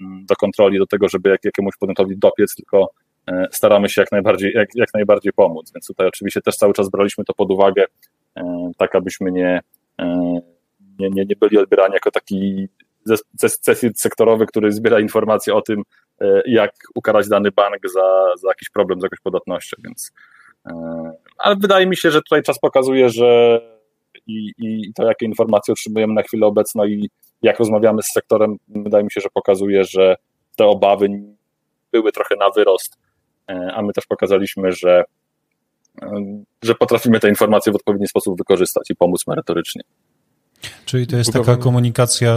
do 0.00 0.36
kontroli, 0.36 0.78
do 0.78 0.86
tego, 0.86 1.08
żeby 1.08 1.30
jak, 1.30 1.44
jakiemuś 1.44 1.74
podmiotowi 1.80 2.16
dopiec, 2.18 2.54
tylko 2.54 2.90
staramy 3.50 3.88
się 3.88 4.00
jak 4.00 4.12
najbardziej, 4.12 4.52
jak, 4.54 4.68
jak 4.74 4.88
najbardziej 4.94 5.32
pomóc. 5.32 5.72
Więc 5.74 5.86
tutaj 5.86 6.06
oczywiście 6.06 6.40
też 6.40 6.56
cały 6.56 6.72
czas 6.72 6.90
braliśmy 6.90 7.24
to 7.24 7.34
pod 7.34 7.50
uwagę, 7.50 7.84
tak 8.78 8.94
abyśmy 8.94 9.32
nie, 9.32 9.60
E, 10.02 10.40
nie, 10.98 11.10
nie, 11.10 11.24
nie 11.24 11.36
byli 11.36 11.58
odbierani 11.58 11.94
jako 11.94 12.10
taki 12.10 12.68
CESID 13.60 14.00
sektorowy, 14.00 14.46
który 14.46 14.72
zbiera 14.72 15.00
informacje 15.00 15.54
o 15.54 15.62
tym, 15.62 15.80
e, 15.80 15.84
jak 16.46 16.70
ukarać 16.94 17.28
dany 17.28 17.50
bank 17.50 17.88
za, 17.94 18.24
za 18.42 18.48
jakiś 18.48 18.70
problem 18.70 19.00
z 19.00 19.02
jakąś 19.02 19.20
podatnością, 19.20 19.76
więc 19.84 20.12
e, 20.66 20.72
ale 21.38 21.56
wydaje 21.56 21.86
mi 21.86 21.96
się, 21.96 22.10
że 22.10 22.22
tutaj 22.22 22.42
czas 22.42 22.58
pokazuje, 22.58 23.08
że 23.08 23.60
i, 24.26 24.52
i 24.58 24.92
to, 24.94 25.06
jakie 25.06 25.26
informacje 25.26 25.72
otrzymujemy 25.72 26.14
na 26.14 26.22
chwilę 26.22 26.46
obecną 26.46 26.84
i 26.84 27.10
jak 27.42 27.58
rozmawiamy 27.58 28.02
z 28.02 28.12
sektorem, 28.14 28.56
wydaje 28.68 29.04
mi 29.04 29.10
się, 29.10 29.20
że 29.20 29.28
pokazuje, 29.34 29.84
że 29.84 30.16
te 30.56 30.66
obawy 30.66 31.08
były 31.92 32.12
trochę 32.12 32.36
na 32.36 32.50
wyrost, 32.50 32.98
a 33.46 33.82
my 33.82 33.92
też 33.92 34.06
pokazaliśmy, 34.06 34.72
że 34.72 35.04
że 36.62 36.74
potrafimy 36.74 37.20
te 37.20 37.28
informacje 37.28 37.72
w 37.72 37.76
odpowiedni 37.76 38.08
sposób 38.08 38.38
wykorzystać 38.38 38.90
i 38.90 38.96
pomóc 38.96 39.26
merytorycznie. 39.26 39.82
Czyli 40.84 41.06
to 41.06 41.16
jest 41.16 41.32
taka 41.32 41.56
komunikacja, 41.56 42.30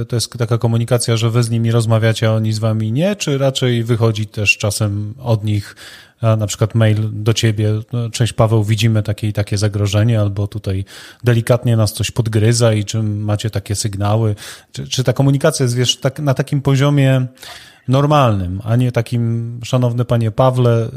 e, 0.00 0.04
to 0.04 0.16
jest 0.16 0.38
taka 0.38 0.58
komunikacja, 0.58 1.16
że 1.16 1.30
wy 1.30 1.42
z 1.42 1.50
nimi 1.50 1.70
rozmawiacie, 1.70 2.28
a 2.28 2.32
oni 2.32 2.52
z 2.52 2.58
wami 2.58 2.92
nie, 2.92 3.16
czy 3.16 3.38
raczej 3.38 3.84
wychodzi 3.84 4.26
też 4.26 4.56
czasem 4.56 5.14
od 5.18 5.44
nich 5.44 5.76
na 6.22 6.46
przykład 6.46 6.74
mail 6.74 6.96
do 7.12 7.34
ciebie, 7.34 7.72
no, 7.92 8.10
cześć 8.10 8.32
Paweł, 8.32 8.64
widzimy 8.64 9.02
takie 9.02 9.28
i 9.28 9.32
takie 9.32 9.58
zagrożenie, 9.58 10.20
albo 10.20 10.46
tutaj 10.46 10.84
delikatnie 11.24 11.76
nas 11.76 11.92
coś 11.92 12.10
podgryza 12.10 12.72
i 12.72 12.84
czy 12.84 13.02
macie 13.02 13.50
takie 13.50 13.74
sygnały, 13.74 14.34
czy, 14.72 14.88
czy 14.88 15.04
ta 15.04 15.12
komunikacja 15.12 15.64
jest 15.64 15.76
wiesz, 15.76 15.96
tak, 15.96 16.18
na 16.18 16.34
takim 16.34 16.62
poziomie 16.62 17.26
normalnym, 17.88 18.60
a 18.64 18.76
nie 18.76 18.92
takim, 18.92 19.60
szanowny 19.64 20.04
panie 20.04 20.30
Pawle, 20.30 20.86
y, 20.86 20.90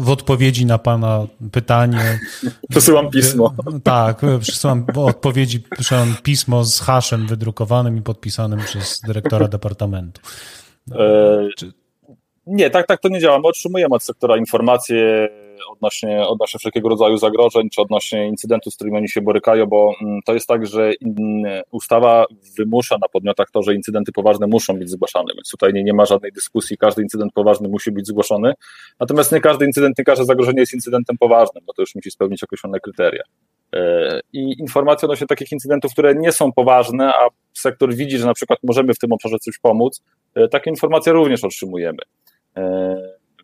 w 0.00 0.10
odpowiedzi 0.10 0.66
na 0.66 0.78
pana 0.78 1.26
pytanie. 1.52 2.20
Przesyłam 2.70 3.10
pismo. 3.10 3.54
Tak, 3.84 4.20
przesyłam 4.40 4.86
odpowiedzi, 4.94 5.60
przesyłam 5.60 6.14
pismo 6.22 6.64
z 6.64 6.80
haszem 6.80 7.26
wydrukowanym 7.26 7.96
i 7.96 8.02
podpisanym 8.02 8.58
przez 8.58 9.00
dyrektora 9.00 9.48
departamentu. 9.58 10.20
E, 10.92 11.48
nie, 12.46 12.70
tak, 12.70 12.86
tak 12.86 13.00
to 13.00 13.08
nie 13.08 13.20
działa. 13.20 13.38
My 13.38 13.48
otrzymujemy 13.48 13.94
od 13.94 14.04
sektora 14.04 14.36
informacje 14.36 15.28
odnośnie, 15.70 16.26
odnośnie 16.26 16.58
wszelkiego 16.58 16.88
rodzaju 16.88 17.16
zagrożeń, 17.16 17.70
czy 17.70 17.82
odnośnie 17.82 18.26
incydentów, 18.26 18.72
z 18.72 18.76
którymi 18.76 18.96
oni 18.96 19.08
się 19.08 19.20
borykają, 19.20 19.66
bo 19.66 19.94
mm, 20.02 20.20
to 20.26 20.34
jest 20.34 20.46
tak, 20.46 20.66
że 20.66 20.92
ustawa 21.70 22.26
wymusza 22.58 22.96
na 23.02 23.08
podmiotach 23.08 23.50
to, 23.50 23.62
że 23.62 23.74
incydenty 23.74 24.12
poważne 24.12 24.46
muszą 24.46 24.74
być 24.74 24.90
zgłaszane, 24.90 25.34
więc 25.34 25.50
tutaj 25.50 25.72
nie, 25.72 25.84
nie 25.84 25.92
ma 25.92 26.06
żadnej 26.06 26.32
dyskusji, 26.32 26.76
każdy 26.78 27.02
incydent 27.02 27.32
poważny 27.32 27.68
musi 27.68 27.92
być 27.92 28.06
zgłoszony, 28.06 28.52
natomiast 29.00 29.32
nie 29.32 29.40
każdy 29.40 29.64
incydent, 29.64 29.98
nie 29.98 30.04
każde 30.04 30.24
zagrożenie 30.24 30.60
jest 30.60 30.74
incydentem 30.74 31.16
poważnym, 31.18 31.64
bo 31.66 31.72
to 31.72 31.82
już 31.82 31.94
musi 31.94 32.10
spełnić 32.10 32.44
określone 32.44 32.80
kryteria. 32.80 33.22
E, 33.74 34.20
I 34.32 34.60
informacje 34.60 35.06
odnośnie 35.06 35.26
takich 35.26 35.52
incydentów, 35.52 35.92
które 35.92 36.14
nie 36.14 36.32
są 36.32 36.52
poważne, 36.52 37.14
a 37.14 37.28
sektor 37.52 37.94
widzi, 37.94 38.18
że 38.18 38.26
na 38.26 38.34
przykład 38.34 38.58
możemy 38.62 38.94
w 38.94 38.98
tym 38.98 39.12
obszarze 39.12 39.38
coś 39.38 39.58
pomóc, 39.58 40.02
e, 40.34 40.48
takie 40.48 40.70
informacje 40.70 41.12
również 41.12 41.44
otrzymujemy. 41.44 41.98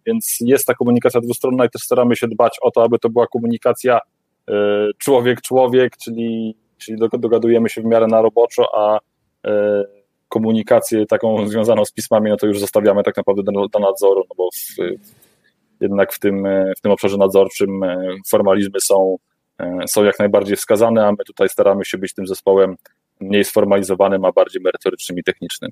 E, 0.07 0.11
więc 0.11 0.37
jest 0.41 0.67
ta 0.67 0.75
komunikacja 0.75 1.21
dwustronna 1.21 1.65
i 1.65 1.71
też 1.71 1.83
staramy 1.83 2.17
się 2.17 2.29
dbać 2.29 2.57
o 2.63 2.71
to, 2.71 2.83
aby 2.83 2.99
to 2.99 3.11
była 3.11 3.27
komunikacja 3.27 3.99
człowiek-człowiek, 4.99 5.97
czyli, 5.97 6.57
czyli 6.79 6.99
dogadujemy 7.19 7.69
się 7.69 7.83
w 7.83 7.85
miarę 7.85 8.07
na 8.07 8.23
roboczo, 8.23 8.67
a 8.75 8.99
komunikację 10.29 11.07
taką 11.07 11.49
związaną 11.49 11.85
z 11.85 11.93
pismami, 11.93 12.31
no 12.31 12.37
to 12.37 12.47
już 12.47 12.61
zostawiamy 12.61 13.03
tak 13.03 13.17
naprawdę 13.17 13.43
do, 13.43 13.69
do 13.69 13.79
nadzoru, 13.79 14.23
no 14.29 14.35
bo 14.37 14.49
w, 14.51 14.77
jednak 15.81 16.13
w 16.13 16.19
tym, 16.19 16.47
w 16.79 16.81
tym 16.81 16.93
obszarze 16.93 17.17
nadzorczym 17.17 17.81
formalizmy 18.29 18.81
są 18.81 19.17
E, 19.59 19.89
są 19.89 20.05
jak 20.05 20.19
najbardziej 20.19 20.57
wskazane, 20.57 21.07
a 21.07 21.11
my 21.11 21.25
tutaj 21.27 21.49
staramy 21.49 21.85
się 21.85 21.99
być 21.99 22.15
tym 22.15 22.27
zespołem 22.27 22.77
mniej 23.21 23.45
sformalizowanym, 23.45 24.25
a 24.25 24.33
bardziej 24.33 24.63
merytorycznym 24.63 25.19
i 25.19 25.23
technicznym. 25.23 25.71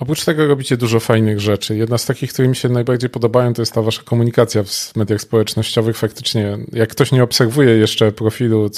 Oprócz 0.00 0.24
tego 0.24 0.46
robicie 0.46 0.76
dużo 0.76 1.00
fajnych 1.00 1.40
rzeczy. 1.40 1.76
Jedna 1.76 1.98
z 1.98 2.06
takich, 2.06 2.32
które 2.32 2.48
mi 2.48 2.56
się 2.56 2.68
najbardziej 2.68 3.10
podobają, 3.10 3.54
to 3.54 3.62
jest 3.62 3.72
ta 3.72 3.82
wasza 3.82 4.02
komunikacja 4.02 4.64
w 4.64 4.96
mediach 4.96 5.20
społecznościowych. 5.20 5.96
Faktycznie, 5.96 6.58
jak 6.72 6.88
ktoś 6.88 7.12
nie 7.12 7.22
obserwuje 7.22 7.70
jeszcze 7.70 8.12
profilu 8.12 8.70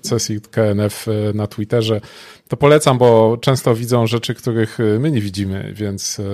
CSIT 0.00 0.48
KNF 0.48 1.08
e, 1.08 1.32
na 1.34 1.46
Twitterze, 1.46 2.00
to 2.48 2.56
polecam, 2.56 2.98
bo 2.98 3.38
często 3.40 3.74
widzą 3.74 4.06
rzeczy, 4.06 4.34
których 4.34 4.80
e, 4.80 4.98
my 4.98 5.10
nie 5.10 5.20
widzimy, 5.20 5.72
więc, 5.74 6.20
e, 6.20 6.24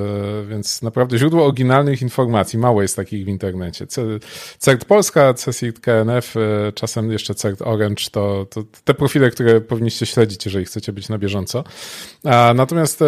więc 0.49 0.83
naprawdę 0.83 1.19
źródło 1.19 1.47
oryginalnych 1.47 2.03
informacji. 2.03 2.59
Mało 2.59 2.83
jest 2.83 2.97
takich 2.97 3.25
w 3.25 3.29
internecie. 3.29 3.87
CERT 4.59 4.85
Polska, 4.85 5.35
CSIT 5.35 5.81
KNF, 5.81 6.35
czasem 6.75 7.13
jeszcze 7.13 7.35
CERT 7.35 7.63
Orange, 7.63 8.05
to, 8.13 8.47
to 8.51 8.65
te 8.85 8.95
profile, 8.95 9.31
które 9.31 9.61
powinniście 9.61 10.07
śledzić, 10.07 10.45
jeżeli 10.45 10.65
chcecie 10.65 10.93
być 10.93 11.09
na 11.09 11.19
bieżąco. 11.19 11.65
Natomiast 12.55 13.01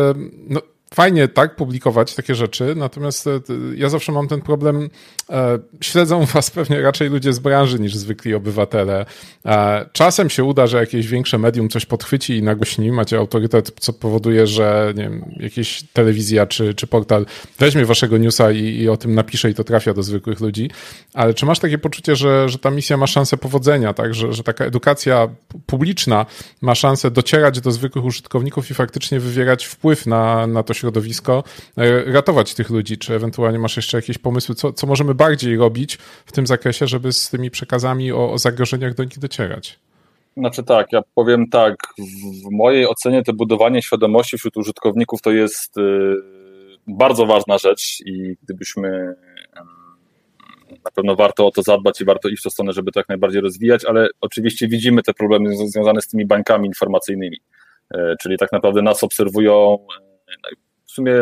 fajnie 0.95 1.29
tak 1.29 1.57
publikować 1.57 2.15
takie 2.15 2.35
rzeczy, 2.35 2.75
natomiast 2.77 3.27
e, 3.27 3.41
ja 3.75 3.89
zawsze 3.89 4.13
mam 4.13 4.29
ten 4.29 4.41
problem, 4.41 4.91
e, 5.31 5.59
śledzą 5.81 6.25
was 6.35 6.51
pewnie 6.51 6.83
raczej 6.83 7.11
ludzie 7.11 7.33
z 7.33 7.39
branży 7.39 7.79
niż 7.79 7.97
zwykli 7.97 8.35
obywatele. 8.35 9.07
E, 9.47 9.87
czasem 9.93 10.31
się 10.31 10.45
uda, 10.45 10.67
że 10.67 10.79
jakieś 10.79 11.07
większe 11.07 11.39
medium 11.39 11.69
coś 11.69 11.87
podchwyci 11.87 12.37
i 12.37 12.43
nagłośni, 12.43 12.93
macie 12.93 13.19
autorytet, 13.19 13.73
co 13.81 13.93
powoduje, 13.93 14.47
że 14.47 14.93
nie 14.97 15.03
wiem, 15.03 15.33
jakieś 15.37 15.83
telewizja 15.93 16.47
czy, 16.47 16.75
czy 16.75 16.87
portal 16.87 17.27
weźmie 17.59 17.85
waszego 17.85 18.19
newsa 18.19 18.53
i, 18.53 18.65
i 18.65 18.89
o 18.89 18.97
tym 18.97 19.15
napisze 19.15 19.51
i 19.51 19.55
to 19.55 19.65
trafia 19.65 19.95
do 19.95 20.03
zwykłych 20.03 20.41
ludzi, 20.41 20.71
ale 21.15 21.35
czy 21.35 21.47
masz 21.47 21.59
takie 21.59 21.79
poczucie, 21.79 22.17
że, 22.17 22.49
że 22.49 22.59
ta 22.59 22.71
misja 22.71 22.97
ma 22.97 23.07
szansę 23.07 23.37
powodzenia, 23.37 23.95
tak, 23.95 24.15
że, 24.15 24.33
że 24.33 24.43
taka 24.43 24.65
edukacja 24.65 25.29
publiczna 25.67 26.27
ma 26.61 26.75
szansę 26.75 27.11
docierać 27.11 27.61
do 27.61 27.71
zwykłych 27.71 28.05
użytkowników 28.05 28.71
i 28.71 28.75
faktycznie 28.75 29.21
wywierać 29.21 29.65
wpływ 29.65 30.07
na, 30.07 30.47
na 30.47 30.63
to 30.63 30.75
środowisko, 30.77 31.45
e, 31.77 32.05
ratować 32.13 32.55
tych 32.55 32.71
ludzi? 32.71 32.99
Czy 32.99 33.15
ewentualnie 33.15 33.59
masz 33.59 33.77
jeszcze 33.77 33.99
jakieś 33.99 34.19
pomysły, 34.19 34.55
co, 34.55 34.73
co 34.73 34.87
możemy 34.87 35.15
bardziej 35.15 35.57
robić 35.57 35.99
w 36.27 36.33
tym 36.33 36.47
zakresie, 36.47 36.87
żeby 36.87 37.13
z 37.13 37.31
tymi 37.31 37.51
przekazami 37.51 38.13
o, 38.13 38.33
o 38.33 38.39
zagrożeniach 38.39 38.95
do 38.95 39.05
nich 39.05 39.19
docierać? 39.19 39.79
Znaczy 40.37 40.63
tak, 40.63 40.93
ja 40.93 41.03
powiem 41.15 41.49
tak, 41.49 41.77
w 42.45 42.51
mojej 42.51 42.87
ocenie 42.87 43.23
to 43.23 43.33
budowanie 43.33 43.83
świadomości 43.83 44.39
wśród 44.39 44.57
użytkowników 44.57 45.23
to 45.23 45.31
jest 45.31 45.79
y, 45.79 45.83
bardzo 46.87 47.27
ważna 47.27 47.59
rzecz 47.59 48.01
i 48.07 48.37
gdybyśmy 48.43 49.15
na 50.85 50.91
pewno 50.91 51.17
warto 51.17 51.47
o 51.47 51.51
to 51.51 51.63
zadbać 51.63 52.01
i 52.01 52.05
warto 52.05 52.29
iść 52.29 52.41
w 52.41 52.45
tę 52.45 52.51
stronę, 52.51 52.73
żeby 52.73 52.93
to 52.93 53.01
jak 53.01 53.09
najbardziej 53.09 53.41
rozwijać, 53.41 53.85
ale 53.85 54.09
oczywiście 54.21 54.69
widzimy 54.69 55.03
te 55.03 55.15
problemy 55.15 55.57
związane 55.57 56.03
z 56.03 56.09
tymi 56.09 56.27
bańkami 56.27 56.67
informacyjnymi, 56.67 57.41
e, 57.95 58.15
czyli 58.21 58.39
tak 58.39 58.53
naprawdę 58.53 58.83
nas 58.83 59.05
obserwują 59.05 59.79
w 60.63 60.66
sumie 60.97 61.13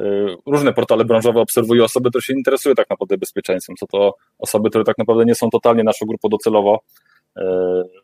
e, 0.00 0.26
różne 0.46 0.72
portale 0.72 1.04
branżowe 1.04 1.40
obserwują 1.40 1.84
osoby, 1.84 2.10
które 2.10 2.22
się 2.22 2.32
interesują 2.32 2.74
tak 2.74 2.90
naprawdę 2.90 3.18
bezpieczeństwem. 3.18 3.76
Są 3.76 3.86
to 3.86 4.14
osoby, 4.38 4.70
które 4.70 4.84
tak 4.84 4.98
naprawdę 4.98 5.24
nie 5.24 5.34
są 5.34 5.50
totalnie 5.50 5.84
naszą 5.84 6.06
grupą 6.06 6.28
docelowo. 6.28 6.80
E, 7.36 7.44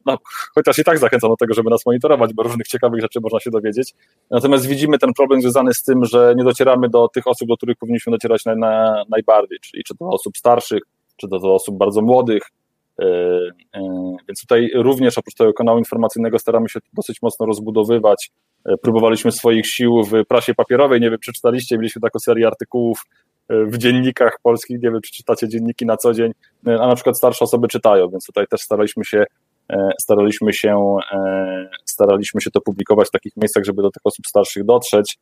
no, 0.06 0.18
chociaż 0.54 0.78
i 0.78 0.84
tak 0.84 0.98
zachęcam 0.98 1.30
do 1.30 1.36
tego, 1.36 1.54
żeby 1.54 1.70
nas 1.70 1.86
monitorować, 1.86 2.34
bo 2.34 2.42
różnych 2.42 2.68
ciekawych 2.68 3.00
rzeczy 3.00 3.20
można 3.20 3.40
się 3.40 3.50
dowiedzieć. 3.50 3.94
Natomiast 4.30 4.66
widzimy 4.66 4.98
ten 4.98 5.12
problem 5.12 5.42
związany 5.42 5.74
z 5.74 5.82
tym, 5.82 6.04
że 6.04 6.34
nie 6.36 6.44
docieramy 6.44 6.88
do 6.88 7.08
tych 7.08 7.26
osób, 7.26 7.48
do 7.48 7.56
których 7.56 7.76
powinniśmy 7.76 8.10
docierać 8.10 8.44
na, 8.44 8.54
na 8.54 9.04
najbardziej, 9.08 9.58
czyli 9.60 9.84
czy 9.84 9.94
do 10.00 10.08
osób 10.08 10.36
starszych, 10.36 10.82
czy 11.16 11.28
to 11.28 11.38
do 11.38 11.54
osób 11.54 11.78
bardzo 11.78 12.02
młodych, 12.02 12.42
e, 13.00 13.06
więc 14.28 14.40
tutaj 14.40 14.70
również 14.74 15.18
oprócz 15.18 15.34
tego 15.34 15.52
kanału 15.52 15.78
informacyjnego 15.78 16.38
staramy 16.38 16.68
się 16.68 16.80
dosyć 16.92 17.22
mocno 17.22 17.46
rozbudowywać. 17.46 18.30
E, 18.68 18.76
próbowaliśmy 18.82 19.32
swoich 19.32 19.66
sił 19.66 20.04
w 20.04 20.26
prasie 20.28 20.54
papierowej, 20.54 21.00
nie 21.00 21.10
wiem 21.10 21.18
czy 21.18 21.32
czytaliście, 21.32 21.78
mieliśmy 21.78 22.02
taką 22.02 22.18
serię 22.18 22.46
artykułów 22.46 23.02
w 23.48 23.78
dziennikach 23.78 24.38
polskich, 24.42 24.82
nie 24.82 24.90
wiem 24.90 25.00
czy 25.00 25.12
czytacie 25.12 25.48
dzienniki 25.48 25.86
na 25.86 25.96
co 25.96 26.12
dzień, 26.12 26.32
a 26.66 26.86
na 26.86 26.94
przykład 26.94 27.18
starsze 27.18 27.44
osoby 27.44 27.68
czytają, 27.68 28.08
więc 28.08 28.26
tutaj 28.26 28.46
też 28.46 28.60
staraliśmy 28.60 29.04
się 29.04 29.24
staraliśmy 30.00 30.52
się 30.52 30.96
staraliśmy 31.84 32.40
się 32.40 32.50
to 32.50 32.60
publikować 32.60 33.08
w 33.08 33.10
takich 33.10 33.36
miejscach, 33.36 33.64
żeby 33.64 33.82
do 33.82 33.90
tych 33.90 34.02
osób 34.04 34.26
starszych 34.26 34.64
dotrzeć. 34.64 35.18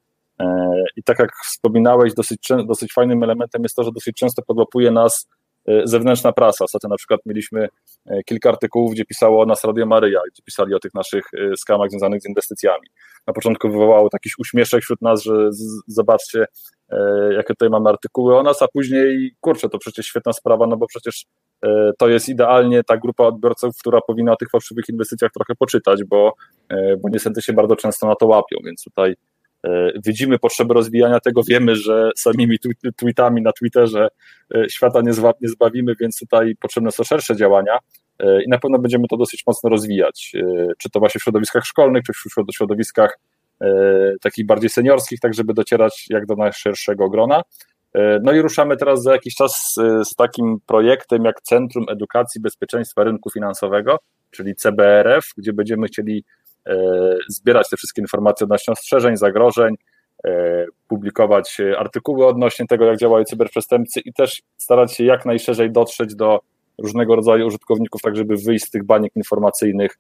I 0.97 1.03
tak 1.03 1.19
jak 1.19 1.31
wspominałeś, 1.45 2.15
dosyć, 2.15 2.49
dosyć 2.67 2.93
fajnym 2.93 3.23
elementem 3.23 3.63
jest 3.63 3.77
to, 3.77 3.83
że 3.83 3.93
dosyć 3.93 4.17
często 4.17 4.43
podłapuje 4.43 4.91
nas 4.91 5.29
E, 5.29 5.44
zewnętrzna 5.85 6.33
prasa. 6.33 6.65
Ostatnio 6.65 6.89
na 6.89 6.97
przykład 6.97 7.21
mieliśmy 7.27 7.69
e, 8.07 8.23
kilka 8.23 8.49
artykułów, 8.49 8.93
gdzie 8.93 9.05
pisało 9.05 9.43
o 9.43 9.47
nas 9.47 9.65
Radio 9.65 9.87
Maryja, 9.87 10.21
gdzie 10.33 10.43
pisali 10.43 10.75
o 10.75 10.79
tych 10.79 10.95
naszych 10.95 11.25
e, 11.35 11.57
skamach 11.57 11.91
związanych 11.91 12.23
z 12.23 12.29
inwestycjami. 12.29 12.89
Na 13.27 13.33
początku 13.33 13.71
wywołało 13.71 14.09
jakiś 14.13 14.39
uśmieszek 14.39 14.83
wśród 14.83 15.03
nas, 15.03 15.23
że 15.23 15.51
zobaczcie, 15.87 16.47
jakie 17.31 17.49
tutaj 17.49 17.71
mamy 17.71 17.91
artykuły 17.91 18.39
o 18.39 18.43
nas, 18.43 18.63
a 18.63 18.69
później, 18.69 19.35
kurczę, 19.41 19.69
to 19.69 19.79
przecież 19.79 20.07
świetna 20.07 20.33
sprawa, 20.33 20.67
no 20.67 20.77
bo 20.77 20.87
przecież 20.87 21.25
to 21.99 22.09
jest 22.09 22.29
idealnie 22.29 22.85
ta 22.85 22.97
grupa 22.97 23.25
odbiorców, 23.25 23.79
która 23.81 24.01
powinna 24.07 24.33
o 24.33 24.37
tych 24.37 24.51
fałszywych 24.51 24.89
inwestycjach 24.89 25.33
trochę 25.33 25.55
poczytać, 25.55 26.05
bo, 26.05 26.33
bo 27.03 27.09
niestety 27.09 27.43
się 27.43 27.53
bardzo 27.53 27.77
często 27.77 28.07
na 28.07 28.15
to 28.15 28.27
łapią, 28.27 28.57
więc 28.65 28.85
tutaj 28.85 29.15
widzimy 30.07 30.39
potrzebę 30.39 30.75
rozwijania 30.75 31.21
tego, 31.21 31.43
wiemy, 31.49 31.77
że 31.77 32.11
samymi 32.17 32.59
tweetami 32.97 33.43
na 33.43 33.53
Twitterze 33.53 34.09
e, 34.55 34.69
świata 34.71 35.01
nie, 35.01 35.13
zbawimy, 35.49 35.95
więc 36.01 36.19
tutaj 36.19 36.57
potrzebne 36.61 36.91
są 36.91 37.05
szersze 37.05 37.37
działania 37.37 37.79
e, 38.19 38.43
i 38.45 38.49
na 38.49 38.59
pewno 38.59 38.79
będziemy 38.79 39.09
to 39.09 39.17
dosyć 39.17 39.43
mocno 39.47 39.71
rozwijać, 39.71 40.33
czy 40.79 40.91
to 40.91 41.01
właśnie 41.01 41.19
w 41.19 41.23
środowiskach 41.23 41.65
szkolnych, 41.65 42.03
czy 42.03 42.13
w 42.13 42.55
środowiskach 42.55 43.19
takich 44.23 44.47
bardziej 44.47 44.71
seniorskich, 44.71 45.21
tak 45.21 45.35
żeby 45.35 45.55
docierać 45.55 46.07
jak 46.11 46.27
do 46.27 46.37
najszerszego 46.37 47.11
grona. 47.11 47.43
No 48.23 48.33
i 48.33 48.41
ruszamy 48.41 48.77
teraz 48.77 49.03
za 49.03 49.13
jakiś 49.13 49.35
czas 49.35 49.75
z 50.05 50.15
takim 50.15 50.59
projektem 50.67 51.25
jak 51.25 51.41
Centrum 51.41 51.87
Edukacji 51.89 52.41
Bezpieczeństwa 52.41 53.05
Rynku 53.05 53.31
Finansowego, 53.31 53.99
czyli 54.31 54.55
CBRF, 54.55 55.25
gdzie 55.37 55.53
będziemy 55.53 55.87
chcieli 55.87 56.25
E, 56.25 56.44
zbierać 57.29 57.71
te 57.71 57.77
wszystkie 57.77 58.03
informacje 58.03 58.45
odnośnie 58.45 58.73
ostrzeżeń, 58.73 59.17
zagrożeń, 59.17 59.75
e, 60.25 60.67
publikować 60.89 61.57
artykuły 61.79 62.27
odnośnie 62.27 62.67
tego, 62.67 62.85
jak 62.85 62.99
działają 62.99 63.25
cyberprzestępcy 63.25 64.01
i 64.01 64.13
też 64.13 64.43
starać 64.57 64.93
się 64.93 65.05
jak 65.05 65.27
najszerzej 65.27 65.73
dotrzeć 65.73 66.15
do 66.15 66.41
różnego 66.79 67.17
rodzaju 67.17 67.47
użytkowników, 67.47 68.03
tak 68.03 68.17
żeby 68.17 68.37
wyjść 68.37 68.65
z 68.65 68.71
tych 68.71 68.85
baniek 68.85 69.17
informacyjnych 69.17 69.99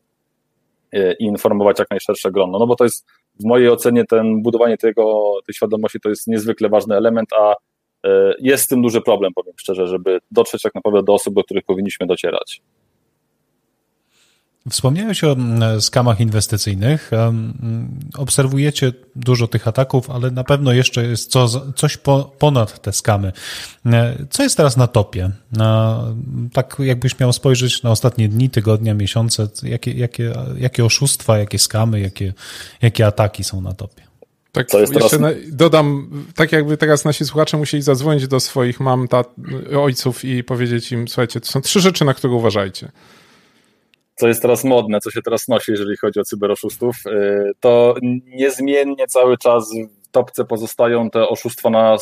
e, 0.93 1.13
i 1.13 1.25
informować 1.25 1.79
jak 1.79 1.91
najszersze 1.91 2.31
grono. 2.31 2.59
No 2.59 2.67
bo 2.67 2.77
to 2.77 2.85
jest 2.85 3.07
w 3.41 3.45
mojej 3.45 3.69
ocenie 3.69 4.05
ten 4.05 4.43
budowanie 4.43 4.77
tego, 4.77 5.35
tej 5.47 5.55
świadomości 5.55 6.01
to 6.01 6.09
jest 6.09 6.27
niezwykle 6.27 6.69
ważny 6.69 6.97
element, 6.97 7.33
a 7.33 7.55
jest 8.39 8.65
z 8.65 8.69
tym 8.69 8.83
duży 8.83 9.01
problem, 9.01 9.33
powiem 9.35 9.55
szczerze, 9.57 9.87
żeby 9.87 10.19
dotrzeć 10.31 10.63
tak 10.63 10.75
naprawdę 10.75 11.03
do 11.03 11.15
osób, 11.15 11.35
do 11.35 11.45
których 11.45 11.65
powinniśmy 11.65 12.07
docierać. 12.07 12.63
Wspomniałeś 14.71 15.25
o 15.25 15.33
mm, 15.33 15.81
skamach 15.81 16.21
inwestycyjnych. 16.21 17.11
Obserwujecie 18.19 18.93
dużo 19.17 19.49
tych 19.49 19.69
ataków, 19.69 20.11
ale 20.11 20.31
na 20.31 20.45
pewno 20.45 20.73
jeszcze 20.73 21.05
jest 21.05 21.31
co, 21.31 21.49
coś 21.73 21.97
po, 21.97 22.33
ponad 22.39 22.83
te 22.83 22.93
skamy. 22.93 23.33
E, 23.87 24.17
co 24.31 24.43
jest 24.43 24.57
teraz 24.57 24.77
na 24.77 24.87
topie? 24.87 25.31
Tak 26.53 26.77
jakbyś 26.79 27.19
miał 27.19 27.33
spojrzeć 27.33 27.83
na 27.83 27.91
ostatnie 27.91 28.29
dni, 28.29 28.51
tygodnia, 28.51 28.95
miesiące, 28.95 29.49
jakie, 29.63 29.93
jakie, 29.93 30.33
jakie 30.59 30.85
oszustwa, 30.85 31.39
jakie 31.39 31.59
skamy, 31.59 32.01
jakie, 32.01 32.33
jakie 32.83 33.07
ataki 33.07 33.45
są 33.45 33.61
na 33.61 33.73
topie? 33.73 34.03
Tak, 34.53 34.69
Co 34.69 34.81
jest 34.81 34.95
jeszcze 34.95 35.19
teraz... 35.19 35.35
dodam, 35.53 36.11
tak 36.35 36.53
jakby 36.53 36.77
teraz 36.77 37.05
nasi 37.05 37.25
słuchacze 37.25 37.57
musieli 37.57 37.83
zadzwonić 37.83 38.29
do 38.29 38.41
swoich 38.41 38.81
mam, 38.81 39.09
tat, 39.09 39.35
ojców 39.77 40.25
i 40.25 40.45
powiedzieć 40.45 40.93
im, 40.93 41.09
słuchajcie, 41.09 41.41
to 41.41 41.47
są 41.47 41.61
trzy 41.61 41.81
rzeczy, 41.81 42.05
na 42.05 42.15
które 42.15 42.33
uważajcie 42.33 42.93
co 44.15 44.29
jest 44.29 44.43
teraz 44.43 44.65
modne, 44.65 45.01
co 45.01 45.11
się 45.11 45.23
teraz 45.23 45.49
nosi, 45.49 45.73
jeżeli 45.73 45.97
chodzi 45.97 46.21
o 46.21 46.25
cyberoszustów, 46.25 46.97
y, 47.07 47.53
to 47.61 47.95
niezmiennie 48.25 49.07
cały 49.07 49.39
czas 49.39 49.71
w 50.03 50.09
topce 50.11 50.45
pozostają 50.45 51.11
te 51.11 51.29
oszustwa 51.29 51.71
na, 51.71 51.97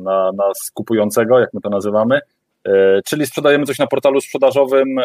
na, 0.00 0.32
na 0.32 0.54
skupującego, 0.54 1.38
jak 1.38 1.54
my 1.54 1.60
to 1.60 1.70
nazywamy, 1.70 2.20
y, 2.68 2.70
czyli 3.04 3.26
sprzedajemy 3.26 3.66
coś 3.66 3.78
na 3.78 3.86
portalu 3.86 4.20
sprzedażowym, 4.20 4.98
y, 4.98 5.04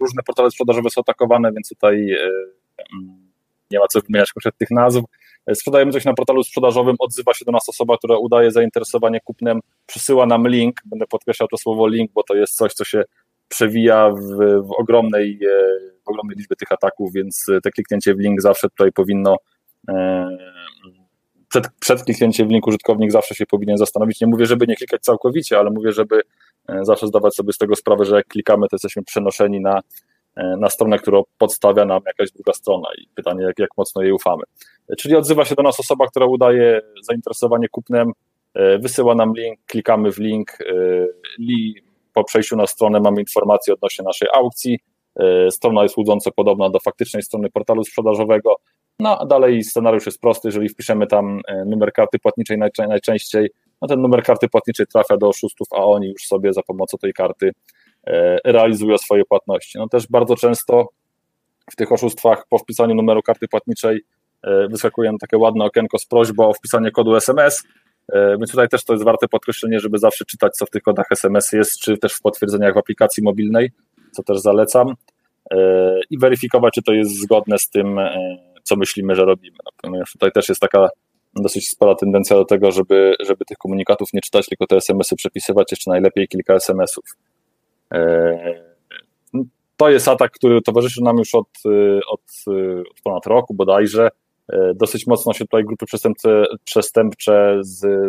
różne 0.00 0.22
portale 0.22 0.50
sprzedażowe 0.50 0.90
są 0.90 1.00
atakowane, 1.00 1.52
więc 1.52 1.68
tutaj 1.68 2.16
mm, 2.92 3.26
nie 3.70 3.78
ma 3.78 3.86
co 3.88 4.00
wymieniać 4.00 4.32
konkretnych 4.32 4.70
nazw. 4.70 5.00
Sprzedajemy 5.54 5.92
coś 5.92 6.04
na 6.04 6.14
portalu 6.14 6.44
sprzedażowym, 6.44 6.96
odzywa 6.98 7.34
się 7.34 7.44
do 7.44 7.52
nas 7.52 7.68
osoba, 7.68 7.98
która 7.98 8.16
udaje 8.18 8.50
zainteresowanie 8.50 9.20
kupnem, 9.20 9.60
przysyła 9.86 10.26
nam 10.26 10.48
link, 10.48 10.80
będę 10.84 11.06
podkreślał 11.06 11.48
to 11.48 11.56
słowo 11.56 11.88
link, 11.88 12.12
bo 12.12 12.22
to 12.22 12.34
jest 12.34 12.54
coś, 12.54 12.72
co 12.72 12.84
się 12.84 13.04
przewija 13.48 14.10
w, 14.10 14.36
w, 14.66 14.72
ogromnej, 14.78 15.38
e, 15.42 15.78
w 16.04 16.08
ogromnej 16.08 16.36
liczbie 16.36 16.56
tych 16.56 16.72
ataków, 16.72 17.12
więc 17.12 17.46
te 17.62 17.70
kliknięcie 17.70 18.14
w 18.14 18.18
link 18.18 18.40
zawsze 18.40 18.68
tutaj 18.68 18.92
powinno 18.92 19.36
e, 19.88 20.28
przed, 21.48 21.68
przed 21.80 22.02
kliknięciem 22.02 22.48
w 22.48 22.50
link 22.50 22.66
użytkownik 22.66 23.12
zawsze 23.12 23.34
się 23.34 23.46
powinien 23.46 23.76
zastanowić. 23.76 24.20
Nie 24.20 24.26
mówię, 24.26 24.46
żeby 24.46 24.66
nie 24.66 24.76
klikać 24.76 25.02
całkowicie, 25.02 25.58
ale 25.58 25.70
mówię, 25.70 25.92
żeby 25.92 26.20
e, 26.68 26.84
zawsze 26.84 27.06
zdawać 27.06 27.34
sobie 27.34 27.52
z 27.52 27.58
tego 27.58 27.76
sprawę, 27.76 28.04
że 28.04 28.16
jak 28.16 28.26
klikamy, 28.26 28.68
to 28.68 28.74
jesteśmy 28.76 29.02
przenoszeni 29.02 29.60
na, 29.60 29.80
na 30.58 30.70
stronę, 30.70 30.98
którą 30.98 31.22
podstawia 31.38 31.84
nam 31.84 32.00
jakaś 32.06 32.32
druga 32.32 32.52
strona 32.52 32.88
i 32.98 33.08
pytanie, 33.14 33.44
jak, 33.44 33.58
jak 33.58 33.70
mocno 33.76 34.02
jej 34.02 34.12
ufamy. 34.12 34.42
Czyli 34.98 35.16
odzywa 35.16 35.44
się 35.44 35.54
do 35.54 35.62
nas 35.62 35.80
osoba, 35.80 36.06
która 36.06 36.26
udaje 36.26 36.80
zainteresowanie 37.02 37.68
kupnem, 37.68 38.12
wysyła 38.80 39.14
nam 39.14 39.32
link, 39.36 39.58
klikamy 39.66 40.12
w 40.12 40.18
link, 40.18 40.58
po 42.16 42.24
przejściu 42.24 42.56
na 42.56 42.66
stronę 42.66 43.00
mamy 43.00 43.20
informacje 43.20 43.74
odnośnie 43.74 44.04
naszej 44.04 44.28
aukcji, 44.34 44.78
strona 45.50 45.82
jest 45.82 45.96
łudząco 45.96 46.32
podobna 46.32 46.70
do 46.70 46.78
faktycznej 46.80 47.22
strony 47.22 47.50
portalu 47.50 47.84
sprzedażowego, 47.84 48.56
no 48.98 49.18
a 49.18 49.26
dalej 49.26 49.64
scenariusz 49.64 50.06
jest 50.06 50.20
prosty, 50.20 50.48
jeżeli 50.48 50.68
wpiszemy 50.68 51.06
tam 51.06 51.40
numer 51.66 51.92
karty 51.92 52.18
płatniczej 52.18 52.58
najczęściej, 52.88 53.50
no 53.82 53.88
ten 53.88 54.00
numer 54.00 54.22
karty 54.22 54.48
płatniczej 54.48 54.86
trafia 54.86 55.16
do 55.16 55.28
oszustów, 55.28 55.68
a 55.72 55.84
oni 55.84 56.08
już 56.08 56.22
sobie 56.22 56.52
za 56.52 56.62
pomocą 56.62 56.98
tej 56.98 57.12
karty 57.12 57.50
e, 58.06 58.38
realizują 58.44 58.98
swoje 58.98 59.24
płatności. 59.24 59.78
No 59.78 59.88
też 59.88 60.06
bardzo 60.10 60.36
często 60.36 60.88
w 61.70 61.76
tych 61.76 61.92
oszustwach 61.92 62.46
po 62.48 62.58
wpisaniu 62.58 62.94
numeru 62.94 63.22
karty 63.22 63.48
płatniczej 63.48 64.00
e, 64.42 64.68
wyskakuje 64.68 65.12
takie 65.20 65.38
ładne 65.38 65.64
okienko 65.64 65.98
z 65.98 66.06
prośbą 66.06 66.48
o 66.48 66.54
wpisanie 66.54 66.90
kodu 66.90 67.16
SMS, 67.16 67.62
e, 67.64 67.68
więc 68.12 68.50
tutaj 68.50 68.68
też 68.68 68.84
to 68.84 68.92
jest 68.92 69.04
warte 69.04 69.28
podkreślenie, 69.28 69.80
żeby 69.80 69.98
zawsze 69.98 70.24
czytać, 70.24 70.52
co 70.52 70.66
w 70.66 70.70
tych 70.70 70.82
kodach 70.82 71.06
SMS 71.10 71.52
jest, 71.52 71.80
czy 71.80 71.98
też 71.98 72.14
w 72.14 72.20
potwierdzeniach 72.20 72.74
w 72.74 72.78
aplikacji 72.78 73.22
mobilnej, 73.22 73.70
co 74.12 74.22
też 74.22 74.38
zalecam, 74.38 74.94
i 76.10 76.18
weryfikować, 76.18 76.74
czy 76.74 76.82
to 76.82 76.92
jest 76.92 77.20
zgodne 77.22 77.58
z 77.58 77.70
tym, 77.70 77.98
co 78.62 78.76
myślimy, 78.76 79.14
że 79.14 79.24
robimy. 79.24 79.56
Ponieważ 79.82 80.12
tutaj 80.12 80.32
też 80.32 80.48
jest 80.48 80.60
taka 80.60 80.88
dosyć 81.34 81.68
spora 81.68 81.94
tendencja 81.94 82.36
do 82.36 82.44
tego, 82.44 82.72
żeby, 82.72 83.14
żeby 83.20 83.44
tych 83.44 83.58
komunikatów 83.58 84.12
nie 84.12 84.20
czytać, 84.20 84.46
tylko 84.46 84.66
te 84.66 84.76
SMS-y 84.76 85.16
przepisywać, 85.16 85.70
jeszcze 85.70 85.90
najlepiej 85.90 86.28
kilka 86.28 86.54
SMS-ów. 86.54 87.04
E, 87.94 88.66
to 89.76 89.90
jest 89.90 90.08
atak, 90.08 90.32
który 90.32 90.62
towarzyszy 90.62 91.02
nam 91.02 91.18
już 91.18 91.34
od, 91.34 91.48
od, 92.08 92.20
od 92.90 93.00
ponad 93.04 93.26
roku 93.26 93.54
bodajże. 93.54 94.08
E, 94.52 94.74
dosyć 94.74 95.06
mocno 95.06 95.32
się 95.32 95.44
tutaj 95.44 95.64
grupy 95.64 95.86
przestępcze, 95.86 96.44
przestępcze 96.64 97.60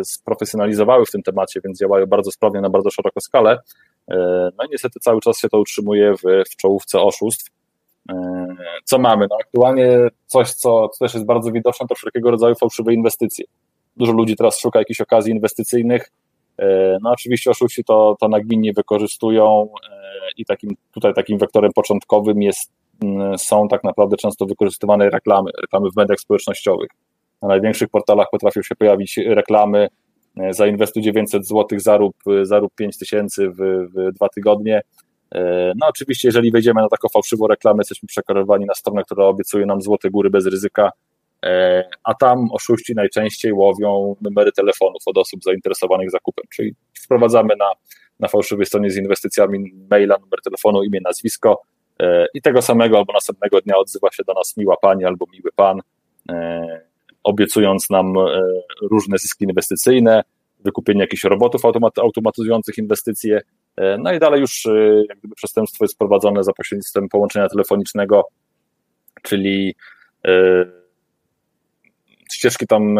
sprofesjonalizowały 0.04 1.06
w 1.06 1.10
tym 1.10 1.22
temacie, 1.22 1.60
więc 1.64 1.78
działają 1.78 2.06
bardzo 2.06 2.30
sprawnie 2.30 2.60
na 2.60 2.70
bardzo 2.70 2.90
szeroką 2.90 3.20
skalę. 3.20 3.58
E, 4.10 4.16
no 4.58 4.64
i 4.64 4.68
niestety 4.70 5.00
cały 5.00 5.20
czas 5.20 5.38
się 5.38 5.48
to 5.48 5.58
utrzymuje 5.58 6.14
w, 6.14 6.50
w 6.52 6.56
czołówce 6.56 7.00
oszustw 7.00 7.50
co 8.84 8.98
mamy? 8.98 9.26
No 9.30 9.36
aktualnie 9.40 10.08
coś, 10.26 10.50
co, 10.50 10.88
co 10.88 11.04
też 11.04 11.14
jest 11.14 11.26
bardzo 11.26 11.52
widoczne, 11.52 11.86
to 11.86 11.94
wszelkiego 11.94 12.30
rodzaju 12.30 12.54
fałszywe 12.54 12.94
inwestycje. 12.94 13.44
Dużo 13.96 14.12
ludzi 14.12 14.36
teraz 14.36 14.60
szuka 14.60 14.78
jakichś 14.78 15.00
okazji 15.00 15.32
inwestycyjnych. 15.32 16.10
E, 16.58 16.98
no 17.02 17.10
oczywiście 17.10 17.50
oszuści 17.50 17.84
to, 17.84 18.16
to 18.20 18.28
nagminnie 18.28 18.72
wykorzystują 18.72 19.68
e, 19.90 19.98
i 20.36 20.44
takim, 20.44 20.76
tutaj 20.92 21.14
takim 21.14 21.38
wektorem 21.38 21.72
początkowym 21.72 22.42
jest, 22.42 22.72
są 23.38 23.68
tak 23.68 23.84
naprawdę 23.84 24.16
często 24.16 24.46
wykorzystywane 24.46 25.10
reklamy, 25.10 25.50
reklamy 25.60 25.90
w 25.90 25.96
mediach 25.96 26.20
społecznościowych. 26.20 26.88
Na 27.42 27.48
największych 27.48 27.88
portalach 27.88 28.26
potrafią 28.30 28.62
się 28.62 28.74
pojawić 28.74 29.16
reklamy 29.16 29.88
e, 30.40 30.52
zainwestuj 30.52 31.02
900 31.02 31.46
zł, 31.46 31.78
zarób, 31.78 32.16
zarób 32.42 32.74
5 32.74 32.98
tysięcy 32.98 33.50
w, 33.50 33.56
w 33.94 34.12
dwa 34.12 34.28
tygodnie. 34.28 34.82
E, 35.34 35.72
no 35.76 35.86
oczywiście, 35.86 36.28
jeżeli 36.28 36.50
wejdziemy 36.50 36.80
na 36.80 36.88
taką 36.88 37.08
fałszywą 37.08 37.46
reklamę, 37.46 37.80
jesteśmy 37.80 38.06
przekorowani 38.06 38.64
na 38.64 38.74
stronę, 38.74 39.02
która 39.02 39.24
obiecuje 39.24 39.66
nam 39.66 39.82
złote 39.82 40.10
góry 40.10 40.30
bez 40.30 40.46
ryzyka, 40.46 40.90
e, 41.44 41.84
a 42.04 42.14
tam 42.14 42.48
oszuści 42.52 42.94
najczęściej 42.94 43.52
łowią 43.52 44.16
numery 44.20 44.52
telefonów 44.52 45.02
od 45.06 45.18
osób 45.18 45.44
zainteresowanych 45.44 46.10
zakupem, 46.10 46.44
czyli 46.50 46.74
wprowadzamy 47.04 47.56
na, 47.58 47.72
na 48.20 48.28
fałszywej 48.28 48.66
stronie 48.66 48.90
z 48.90 48.96
inwestycjami 48.96 49.72
maila, 49.90 50.16
numer 50.18 50.40
telefonu, 50.44 50.82
imię, 50.82 51.00
nazwisko. 51.04 51.62
e, 51.62 51.77
i 52.34 52.42
tego 52.42 52.62
samego 52.62 52.98
albo 52.98 53.12
następnego 53.12 53.60
dnia 53.60 53.76
odzywa 53.76 54.10
się 54.12 54.22
do 54.26 54.32
nas 54.32 54.56
miła 54.56 54.76
pani 54.82 55.04
albo 55.04 55.26
miły 55.32 55.50
pan, 55.56 55.80
obiecując 57.22 57.90
nam 57.90 58.14
różne 58.82 59.18
zyski 59.18 59.44
inwestycyjne, 59.44 60.24
wykupienie 60.60 61.00
jakichś 61.00 61.24
robotów 61.24 61.62
automatyzujących 61.96 62.78
inwestycje, 62.78 63.40
E, 63.78 63.98
no 63.98 64.12
i 64.12 64.18
dalej 64.18 64.40
już 64.40 64.66
e, 64.66 65.04
jak 65.08 65.18
gdyby 65.18 65.34
przestępstwo 65.34 65.84
jest 65.84 65.98
prowadzone 65.98 66.44
za 66.44 66.52
pośrednictwem 66.52 67.08
połączenia 67.08 67.48
telefonicznego, 67.48 68.24
czyli 69.22 69.74
e, 70.26 70.64
ścieżki 72.32 72.66
tam 72.66 72.98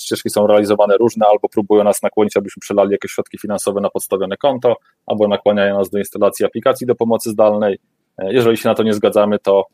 ścieżki 0.00 0.30
są 0.30 0.46
realizowane 0.46 0.96
różne, 0.96 1.26
albo 1.26 1.48
próbują 1.48 1.84
nas 1.84 2.02
nakłonić, 2.02 2.36
abyśmy 2.36 2.60
przelali 2.60 2.92
jakieś 2.92 3.12
środki 3.12 3.38
finansowe 3.38 3.80
na 3.80 3.90
podstawione 3.90 4.36
konto, 4.36 4.76
albo 5.06 5.28
nakłaniają 5.28 5.78
nas 5.78 5.90
do 5.90 5.98
instalacji 5.98 6.46
aplikacji 6.46 6.86
do 6.86 6.94
pomocy 6.94 7.30
zdalnej. 7.30 7.78
Jeżeli 8.18 8.56
się 8.56 8.68
na 8.68 8.74
to 8.74 8.82
nie 8.82 8.94
zgadzamy, 8.94 9.38
to, 9.38 9.64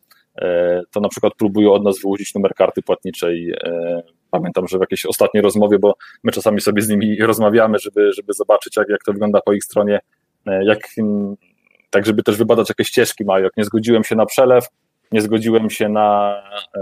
to 0.90 1.00
na 1.00 1.08
przykład 1.08 1.32
próbują 1.38 1.72
od 1.72 1.84
nas 1.84 2.00
wyłudzić 2.00 2.34
numer 2.34 2.54
karty 2.54 2.82
płatniczej. 2.82 3.54
Pamiętam, 4.30 4.68
że 4.68 4.78
w 4.78 4.80
jakiejś 4.80 5.06
ostatniej 5.06 5.42
rozmowie, 5.42 5.78
bo 5.78 5.94
my 6.22 6.32
czasami 6.32 6.60
sobie 6.60 6.82
z 6.82 6.88
nimi 6.88 7.16
rozmawiamy, 7.30 7.78
żeby, 7.78 8.12
żeby 8.12 8.32
zobaczyć, 8.32 8.76
jak, 8.76 8.88
jak 8.88 9.04
to 9.04 9.12
wygląda 9.12 9.40
po 9.40 9.52
ich 9.52 9.64
stronie, 9.64 10.00
E, 10.46 10.64
jak, 10.64 10.78
tak 11.90 12.06
żeby 12.06 12.22
też 12.22 12.36
wybadać 12.36 12.68
jakie 12.68 12.84
ścieżki 12.84 13.24
mają. 13.24 13.44
Jak 13.44 13.56
nie 13.56 13.64
zgodziłem 13.64 14.04
się 14.04 14.16
na 14.16 14.26
przelew, 14.26 14.66
nie 15.12 15.20
zgodziłem 15.20 15.70
się 15.70 15.88
na, 15.88 16.42
e, 16.76 16.80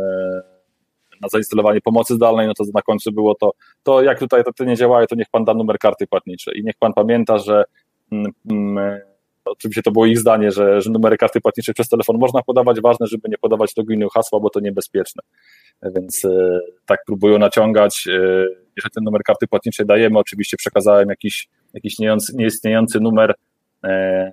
na 1.21 1.29
zainstalowanie 1.29 1.81
pomocy 1.81 2.15
zdalnej, 2.15 2.47
no 2.47 2.55
to 2.55 2.65
na 2.75 2.83
końcu 2.83 3.13
było 3.13 3.35
to, 3.35 3.53
to 3.83 4.03
jak 4.03 4.19
tutaj 4.19 4.43
to 4.57 4.65
nie 4.65 4.77
działają, 4.77 5.07
to 5.07 5.15
niech 5.15 5.29
pan 5.31 5.45
da 5.45 5.55
numer 5.55 5.79
karty 5.79 6.07
płatniczej 6.07 6.59
i 6.59 6.65
niech 6.65 6.75
pan 6.79 6.93
pamięta, 6.93 7.39
że 7.39 7.65
mm, 8.13 8.33
mm, 8.51 9.01
oczywiście 9.45 9.83
to 9.83 9.91
było 9.91 10.07
ich 10.07 10.19
zdanie, 10.19 10.51
że, 10.51 10.81
że 10.81 10.91
numery 10.91 11.17
karty 11.17 11.41
płatniczej 11.41 11.75
przez 11.75 11.89
telefon 11.89 12.19
można 12.19 12.43
podawać, 12.43 12.81
ważne, 12.81 13.07
żeby 13.07 13.29
nie 13.29 13.39
podawać 13.39 13.77
loginu 13.77 14.09
hasła, 14.09 14.41
bo 14.41 14.51
to 14.51 14.61
niebezpieczne. 14.61 15.23
Więc 15.83 16.25
e, 16.25 16.61
tak 16.87 17.01
próbują 17.07 17.39
naciągać. 17.39 18.07
Jeżeli 18.77 18.91
ten 18.95 19.05
numer 19.05 19.23
karty 19.23 19.47
płatniczej 19.47 19.87
dajemy, 19.87 20.19
oczywiście 20.19 20.57
przekazałem 20.57 21.09
jakiś, 21.09 21.49
jakiś 21.75 21.95
nieistniejący 22.35 23.01
numer 23.01 23.35
E, 23.85 24.33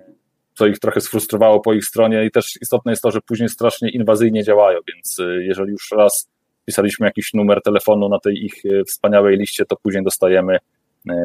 co 0.54 0.66
ich 0.66 0.78
trochę 0.78 1.00
sfrustrowało 1.00 1.60
po 1.60 1.74
ich 1.74 1.84
stronie 1.84 2.24
i 2.24 2.30
też 2.30 2.58
istotne 2.62 2.92
jest 2.92 3.02
to, 3.02 3.10
że 3.10 3.20
później 3.20 3.48
strasznie 3.48 3.90
inwazyjnie 3.90 4.44
działają, 4.44 4.78
więc 4.88 5.20
e, 5.20 5.44
jeżeli 5.44 5.70
już 5.70 5.90
raz 5.92 6.28
pisaliśmy 6.64 7.06
jakiś 7.06 7.34
numer 7.34 7.62
telefonu 7.62 8.08
na 8.08 8.18
tej 8.18 8.44
ich 8.44 8.54
wspaniałej 8.86 9.36
liście, 9.36 9.64
to 9.64 9.76
później 9.76 10.04
dostajemy 10.04 10.58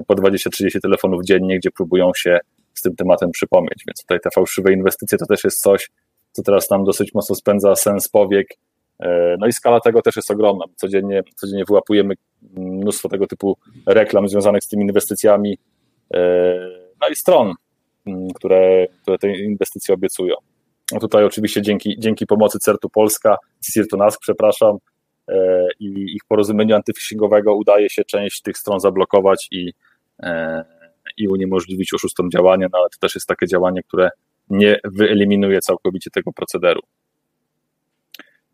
po 0.07 0.15
20-30 0.15 0.79
telefonów 0.81 1.23
dziennie, 1.23 1.57
gdzie 1.57 1.71
próbują 1.71 2.11
się 2.15 2.39
z 2.73 2.81
tym 2.81 2.95
tematem 2.95 3.31
przypomnieć, 3.31 3.83
więc 3.87 4.01
tutaj 4.01 4.19
te 4.19 4.29
fałszywe 4.31 4.73
inwestycje 4.73 5.17
to 5.17 5.25
też 5.25 5.43
jest 5.43 5.61
coś, 5.61 5.89
co 6.31 6.43
teraz 6.43 6.69
nam 6.69 6.83
dosyć 6.83 7.13
mocno 7.13 7.35
spędza 7.35 7.75
sens 7.75 8.09
powiek, 8.09 8.47
no 9.39 9.47
i 9.47 9.53
skala 9.53 9.79
tego 9.79 10.01
też 10.01 10.15
jest 10.15 10.31
ogromna. 10.31 10.65
Codziennie, 10.75 11.23
codziennie 11.35 11.63
wyłapujemy 11.67 12.13
mnóstwo 12.57 13.09
tego 13.09 13.27
typu 13.27 13.57
reklam 13.87 14.27
związanych 14.27 14.63
z 14.63 14.67
tymi 14.67 14.83
inwestycjami, 14.83 15.57
no 17.01 17.07
i 17.11 17.15
stron, 17.15 17.53
które, 18.35 18.87
które 19.01 19.17
te 19.17 19.37
inwestycje 19.37 19.93
obiecują. 19.93 20.35
No 20.91 20.99
tutaj 20.99 21.23
oczywiście 21.23 21.61
dzięki, 21.61 21.95
dzięki 21.99 22.25
pomocy 22.25 22.59
CERTU 22.59 22.89
Polska, 22.89 23.37
CIRTU 23.73 23.97
NASK, 23.97 24.19
przepraszam, 24.21 24.77
e, 25.29 25.67
i 25.79 26.15
ich 26.15 26.21
porozumieniu 26.27 26.75
antyphishingowego 26.75 27.55
udaje 27.55 27.89
się 27.89 28.03
część 28.03 28.41
tych 28.41 28.57
stron 28.57 28.79
zablokować 28.79 29.47
i, 29.51 29.73
e, 30.23 30.63
i 31.17 31.27
uniemożliwić 31.27 31.93
oszustom 31.93 32.31
działanie, 32.31 32.67
no 32.71 32.77
ale 32.77 32.89
to 32.89 32.97
też 32.99 33.15
jest 33.15 33.27
takie 33.27 33.47
działanie, 33.47 33.83
które 33.83 34.09
nie 34.49 34.79
wyeliminuje 34.83 35.61
całkowicie 35.61 36.11
tego 36.11 36.33
procederu. 36.33 36.81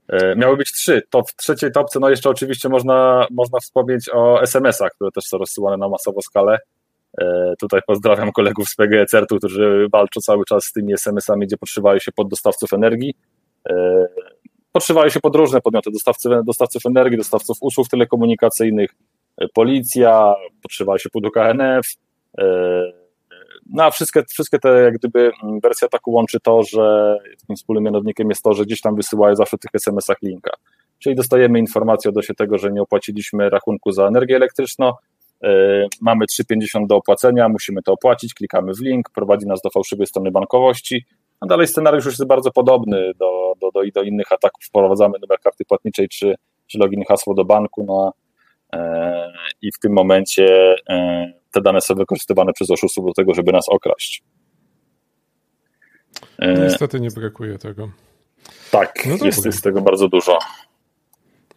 E, 0.10 0.36
miały 0.36 0.57
być 0.57 0.72
trzy. 0.72 1.01
To 1.10 1.24
w 1.24 1.36
trzeciej 1.36 1.72
topce, 1.72 1.99
no 1.99 2.10
jeszcze 2.10 2.30
oczywiście 2.30 2.70
można, 2.70 3.28
można 3.32 3.60
wspomnieć 3.60 4.10
o 4.14 4.41
SMS-ach, 4.41 4.91
które 4.91 5.12
też 5.12 5.24
są 5.24 5.38
rozsyłane 5.38 5.78
na 5.78 5.89
masową 5.89 6.22
skalę. 6.22 6.57
E, 7.18 7.53
tutaj 7.60 7.82
pozdrawiam 7.88 8.32
kolegów 8.32 8.70
z 8.70 8.76
PGE 8.76 9.05
CERT-u, 9.05 9.38
którzy 9.38 9.88
walczą 9.91 10.22
cały 10.22 10.45
czas 10.45 10.66
z 10.66 10.74
tymi 10.74 10.93
SMS-ami, 10.93 11.47
gdzie 11.47 11.57
podszywają 11.57 11.99
się 11.99 12.12
pod 12.12 12.30
dostawców 12.30 12.74
energii. 12.74 13.14
E, 13.70 14.05
podszywają 14.72 15.10
się 15.10 15.20
pod 15.20 15.36
różne 15.36 15.62
podmioty, 15.62 15.91
dostawcy, 15.91 16.30
dostawców 16.45 16.86
energii, 16.86 17.18
dostawców 17.18 17.57
usług 17.62 17.88
telekomunikacyjnych, 17.88 18.89
policja, 19.53 20.34
podszywają 20.62 20.97
się 20.97 21.10
pod 21.10 21.26
UKNF. 21.26 21.86
No 23.72 23.84
a 23.84 23.92
wszystkie, 23.92 24.24
wszystkie 24.30 24.60
te 24.60 24.82
jak 24.82 24.98
gdyby 24.98 25.32
wersje 25.64 25.86
ataku 25.86 26.12
łączy 26.12 26.40
to, 26.40 26.64
że 26.64 27.18
takim 27.42 27.56
wspólnym 27.56 27.84
mianownikiem 27.84 28.30
jest 28.30 28.44
to, 28.44 28.54
że 28.54 28.66
gdzieś 28.66 28.82
tam 28.82 28.96
wysyłają 28.96 29.36
zawsze 29.36 29.58
w 29.58 29.60
tych 29.60 29.72
SMS-ach 29.74 30.18
linka. 30.22 30.52
Czyli 31.00 31.16
dostajemy 31.16 31.60
informację 31.60 32.10
odnośnie 32.10 32.36
tego, 32.36 32.58
że 32.58 32.72
nie 32.72 32.82
opłaciliśmy 32.82 33.50
rachunku 33.50 33.92
za 33.92 34.08
energię 34.08 34.36
elektryczną, 34.36 34.94
E, 35.44 35.88
mamy 36.02 36.26
3,50 36.26 36.88
do 36.88 36.96
opłacenia, 36.96 37.50
musimy 37.50 37.82
to 37.82 37.94
opłacić, 37.94 38.34
klikamy 38.34 38.74
w 38.74 38.80
link, 38.80 39.10
prowadzi 39.10 39.48
nas 39.48 39.62
do 39.62 39.70
fałszywej 39.70 40.08
strony 40.08 40.32
bankowości. 40.32 41.06
A 41.40 41.46
dalej 41.46 41.68
scenariusz 41.68 42.06
już 42.06 42.14
jest 42.14 42.28
bardzo 42.28 42.52
podobny 42.52 43.12
do, 43.20 43.54
do, 43.62 43.72
do, 43.72 43.82
do 43.94 44.04
innych 44.04 44.32
ataków. 44.32 44.64
Wprowadzamy 44.66 45.20
numer 45.22 45.40
karty 45.40 45.66
płatniczej 45.66 46.10
czy, 46.10 46.36
czy 46.68 46.78
login 46.78 47.04
hasło 47.08 47.34
do 47.34 47.46
banku 47.46 47.84
no, 47.88 48.14
e, 48.74 49.34
i 49.62 49.72
w 49.72 49.80
tym 49.80 49.94
momencie 49.94 50.76
e, 50.90 51.34
te 51.52 51.62
dane 51.62 51.82
są 51.82 51.95
wykorzystywane 51.95 52.54
przez 52.54 52.72
oszustów 52.72 53.06
do 53.06 53.14
tego, 53.14 53.34
żeby 53.34 53.52
nas 53.52 53.70
okraść. 53.70 54.24
Niestety 56.39 57.00
nie 57.00 57.10
brakuje 57.10 57.58
tego. 57.58 57.89
Tak, 58.72 59.06
no 59.06 59.26
jest, 59.26 59.45
jest 59.45 59.64
tego 59.64 59.82
bardzo 59.82 60.08
dużo. 60.08 60.39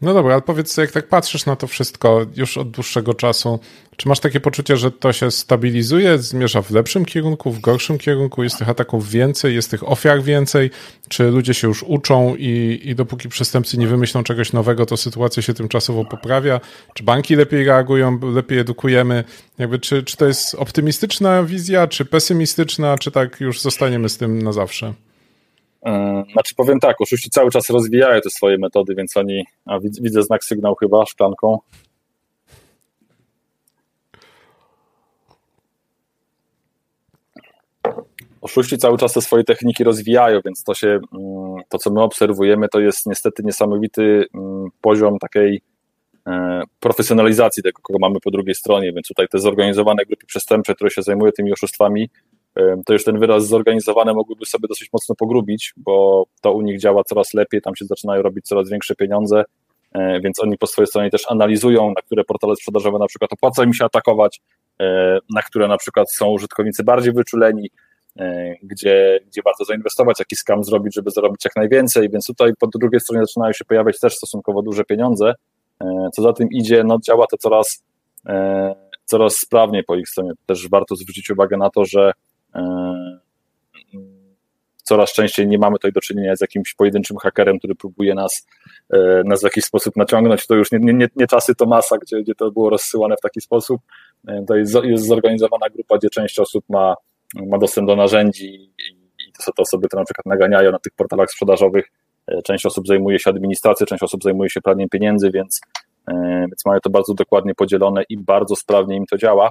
No 0.03 0.15
dobra, 0.15 0.33
ale 0.33 0.43
powiedz, 0.43 0.77
jak 0.77 0.91
tak 0.91 1.09
patrzysz 1.09 1.47
na 1.47 1.57
to 1.57 1.67
wszystko 1.67 2.27
już 2.37 2.59
od 2.59 2.71
dłuższego 2.71 3.15
czasu, 3.15 3.61
czy 3.97 4.09
masz 4.09 4.21
takie 4.21 4.41
poczucie, 4.41 4.77
że 4.77 4.91
to 4.91 5.13
się 5.13 5.31
stabilizuje, 5.31 6.19
zmierza 6.19 6.63
w 6.63 6.71
lepszym 6.71 7.05
kierunku, 7.05 7.51
w 7.51 7.61
gorszym 7.61 7.99
kierunku, 7.99 8.43
jest 8.43 8.59
tych 8.59 8.69
ataków 8.69 9.11
więcej, 9.11 9.55
jest 9.55 9.71
tych 9.71 9.89
ofiar 9.89 10.23
więcej, 10.23 10.71
czy 11.09 11.25
ludzie 11.25 11.55
się 11.55 11.69
już 11.69 11.83
uczą 11.83 12.37
i, 12.37 12.81
i 12.85 12.95
dopóki 12.95 13.29
przestępcy 13.29 13.79
nie 13.79 13.87
wymyślą 13.87 14.25
czegoś 14.25 14.53
nowego, 14.53 14.87
to 14.87 14.97
sytuacja 14.97 15.43
się 15.43 15.55
tymczasowo 15.55 16.05
poprawia, 16.05 16.61
czy 16.95 17.05
banki 17.05 17.37
lepiej 17.37 17.65
reagują, 17.65 18.19
lepiej 18.35 18.59
edukujemy, 18.59 19.25
jakby 19.59 19.79
czy, 19.79 20.03
czy 20.03 20.17
to 20.17 20.27
jest 20.27 20.55
optymistyczna 20.55 21.43
wizja, 21.43 21.87
czy 21.87 22.05
pesymistyczna, 22.05 22.99
czy 22.99 23.11
tak 23.11 23.41
już 23.41 23.61
zostaniemy 23.61 24.09
z 24.09 24.17
tym 24.17 24.43
na 24.43 24.53
zawsze? 24.53 24.95
Znaczy 26.33 26.55
powiem 26.57 26.81
tak, 26.81 27.01
oszuści 27.01 27.31
cały 27.31 27.51
czas 27.51 27.71
rozwijają 27.71 28.21
te 28.21 28.31
swoje 28.31 28.59
metody, 28.59 28.95
więc 28.95 29.17
oni, 29.17 29.45
a 29.67 29.79
widzę 29.81 30.23
znak 30.23 30.45
sygnał 30.45 30.75
chyba 30.75 31.07
szklanką. 31.07 31.59
Oszuści 38.41 38.79
cały 38.79 38.99
czas 38.99 39.13
te 39.13 39.21
swoje 39.21 39.45
techniki 39.45 39.85
rozwijają, 39.85 40.41
więc 40.45 40.65
to 40.65 40.75
się, 40.75 40.89
mm, 40.89 41.63
to 41.69 41.79
co 41.79 41.91
my 41.91 42.03
obserwujemy, 42.03 42.69
to 42.69 42.81
jest 42.81 43.07
niestety 43.07 43.43
niesamowity 43.43 44.25
mm, 44.35 44.69
poziom 44.81 45.19
takiej 45.19 45.63
e, 46.27 46.63
profesjonalizacji 46.81 47.63
tego, 47.63 47.81
kogo 47.83 47.99
mamy 47.99 48.21
po 48.21 48.31
drugiej 48.31 48.55
stronie, 48.55 48.93
więc 48.93 49.09
tutaj 49.09 49.29
te 49.29 49.39
zorganizowane 49.39 50.07
grupy 50.07 50.27
przestępcze, 50.27 50.75
które 50.75 50.91
się 50.91 51.03
zajmują 51.03 51.33
tymi 51.33 51.53
oszustwami, 51.53 52.11
to 52.87 52.93
już 52.93 53.05
ten 53.05 53.19
wyraz 53.19 53.47
zorganizowane 53.47 54.15
mogłyby 54.15 54.47
sobie 54.47 54.69
dosyć 54.69 54.89
mocno 54.93 55.15
pogrubić, 55.15 55.73
bo 55.77 56.27
to 56.41 56.53
u 56.53 56.63
nich 56.63 56.81
działa 56.81 57.05
coraz 57.05 57.35
lepiej, 57.35 57.63
tam 57.63 57.77
się 57.77 57.85
zaczynają 57.85 58.23
robić 58.23 58.47
coraz 58.47 58.71
większe 58.71 58.95
pieniądze, 58.95 59.45
e, 59.93 60.21
więc 60.21 60.41
oni 60.41 60.59
po 60.59 60.67
swojej 60.67 60.87
stronie 60.87 61.11
też 61.11 61.31
analizują, 61.31 61.89
na 61.89 62.03
które 62.03 62.25
portale 62.25 62.57
sprzedażowe 62.57 62.99
na 62.99 63.07
przykład 63.07 63.33
opłaca 63.33 63.65
im 63.65 63.75
się 63.75 63.85
atakować, 63.85 64.41
e, 64.81 65.19
na 65.35 65.43
które 65.43 65.69
na 65.69 65.77
przykład 65.77 66.13
są 66.13 66.31
użytkownicy 66.31 66.85
bardziej 66.85 67.13
wyczuleni, 67.13 67.71
e, 68.19 68.55
gdzie, 68.63 69.21
gdzie 69.27 69.43
warto 69.45 69.65
zainwestować, 69.65 70.19
jaki 70.19 70.37
skam 70.37 70.65
zrobić, 70.65 70.95
żeby 70.95 71.11
zarobić 71.11 71.45
jak 71.45 71.57
najwięcej, 71.57 72.11
więc 72.11 72.27
tutaj 72.27 72.53
po 72.61 72.67
drugiej 72.67 73.01
stronie 73.01 73.27
zaczynają 73.27 73.53
się 73.53 73.65
pojawiać 73.65 74.01
też 74.01 74.15
stosunkowo 74.15 74.63
duże 74.63 74.85
pieniądze, 74.85 75.35
co 76.15 76.23
za 76.23 76.33
tym 76.33 76.49
idzie, 76.53 76.85
no 76.85 76.99
działa 76.99 77.27
to 77.31 77.37
coraz, 77.37 77.85
coraz 79.05 79.37
sprawniej 79.37 79.85
po 79.85 79.97
ich 79.97 80.09
stronie. 80.09 80.33
Też 80.47 80.69
warto 80.69 80.97
zwrócić 80.97 81.31
uwagę 81.31 81.57
na 81.57 81.71
to, 81.71 81.85
że 81.85 82.13
coraz 84.83 85.13
częściej 85.13 85.47
nie 85.47 85.59
mamy 85.59 85.77
tutaj 85.77 85.93
do 85.93 86.01
czynienia 86.01 86.37
z 86.37 86.41
jakimś 86.41 86.75
pojedynczym 86.75 87.17
hakerem, 87.17 87.59
który 87.59 87.75
próbuje 87.75 88.15
nas, 88.15 88.47
e, 88.93 89.23
nas 89.25 89.41
w 89.41 89.45
jakiś 89.45 89.65
sposób 89.65 89.97
naciągnąć. 89.97 90.47
To 90.47 90.55
już 90.55 90.73
nie, 90.73 90.79
nie, 90.79 91.09
nie 91.17 91.27
czasy 91.27 91.55
Tomasa, 91.55 91.99
gdzie, 91.99 92.23
gdzie 92.23 92.35
to 92.35 92.51
było 92.51 92.71
rozsyłane 92.71 93.17
w 93.17 93.21
taki 93.21 93.41
sposób. 93.41 93.81
E, 94.29 94.45
to 94.49 94.57
jest, 94.57 94.75
jest 94.85 95.07
zorganizowana 95.07 95.69
grupa, 95.69 95.99
gdzie 95.99 96.11
część 96.11 96.39
osób 96.39 96.65
ma, 96.69 96.95
ma 97.35 97.59
dostęp 97.59 97.89
do 97.89 97.97
narzędzi 97.97 98.73
i 99.29 99.33
to 99.37 99.43
są 99.43 99.53
te 99.57 99.63
osoby, 99.63 99.89
które 99.89 100.01
na 100.01 100.05
przykład 100.05 100.27
naganiają 100.27 100.73
na 100.73 100.79
tych 100.79 100.93
portalach 100.93 101.31
sprzedażowych. 101.31 101.89
Część 102.45 102.67
osób 102.67 102.87
zajmuje 102.87 103.19
się 103.19 103.31
administracją, 103.31 103.87
część 103.87 104.03
osób 104.03 104.23
zajmuje 104.23 104.51
się 104.51 104.61
praniem 104.61 104.89
pieniędzy, 104.89 105.31
więc, 105.31 105.61
więc 106.41 106.67
mają 106.67 106.81
to 106.81 106.91
bardzo 106.91 107.15
dokładnie 107.15 107.55
podzielone 107.55 108.03
i 108.09 108.19
bardzo 108.19 108.57
sprawnie 108.57 108.97
im 108.97 109.07
to 109.07 109.19
działa. 109.19 109.51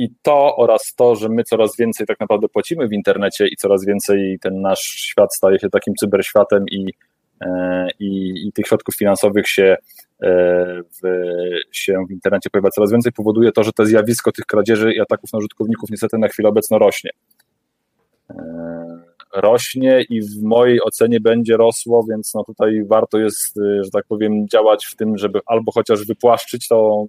I 0.00 0.08
to 0.22 0.56
oraz 0.56 0.94
to, 0.96 1.14
że 1.14 1.28
my 1.28 1.44
coraz 1.44 1.76
więcej 1.76 2.06
tak 2.06 2.20
naprawdę 2.20 2.48
płacimy 2.48 2.88
w 2.88 2.92
internecie 2.92 3.48
i 3.48 3.56
coraz 3.56 3.84
więcej 3.84 4.38
ten 4.40 4.60
nasz 4.60 4.80
świat 4.80 5.34
staje 5.34 5.58
się 5.58 5.70
takim 5.70 5.94
cyberświatem 5.94 6.64
i, 6.70 6.92
e, 7.40 7.86
i, 7.98 8.32
i 8.46 8.52
tych 8.52 8.66
środków 8.66 8.94
finansowych 8.96 9.48
się 9.48 9.76
e, 10.22 10.82
w, 10.82 11.08
się 11.72 12.04
w 12.08 12.12
internecie 12.12 12.50
pojawia 12.50 12.70
coraz 12.70 12.92
więcej, 12.92 13.12
powoduje 13.12 13.52
to, 13.52 13.64
że 13.64 13.72
to 13.72 13.86
zjawisko 13.86 14.32
tych 14.32 14.46
kradzieży 14.46 14.92
i 14.92 15.00
ataków 15.00 15.32
na 15.32 15.38
użytkowników 15.38 15.90
niestety 15.90 16.18
na 16.18 16.28
chwilę 16.28 16.48
obecną 16.48 16.78
rośnie. 16.78 17.10
E, 18.30 18.34
rośnie 19.34 20.04
i 20.10 20.20
w 20.22 20.42
mojej 20.42 20.82
ocenie 20.82 21.20
będzie 21.20 21.56
rosło, 21.56 22.06
więc 22.10 22.34
no 22.34 22.44
tutaj 22.44 22.84
warto 22.86 23.18
jest, 23.18 23.56
że 23.80 23.90
tak 23.92 24.04
powiem, 24.08 24.48
działać 24.48 24.86
w 24.86 24.96
tym, 24.96 25.18
żeby 25.18 25.40
albo 25.46 25.72
chociaż 25.72 26.06
wypłaszczyć 26.06 26.68
to 26.68 27.06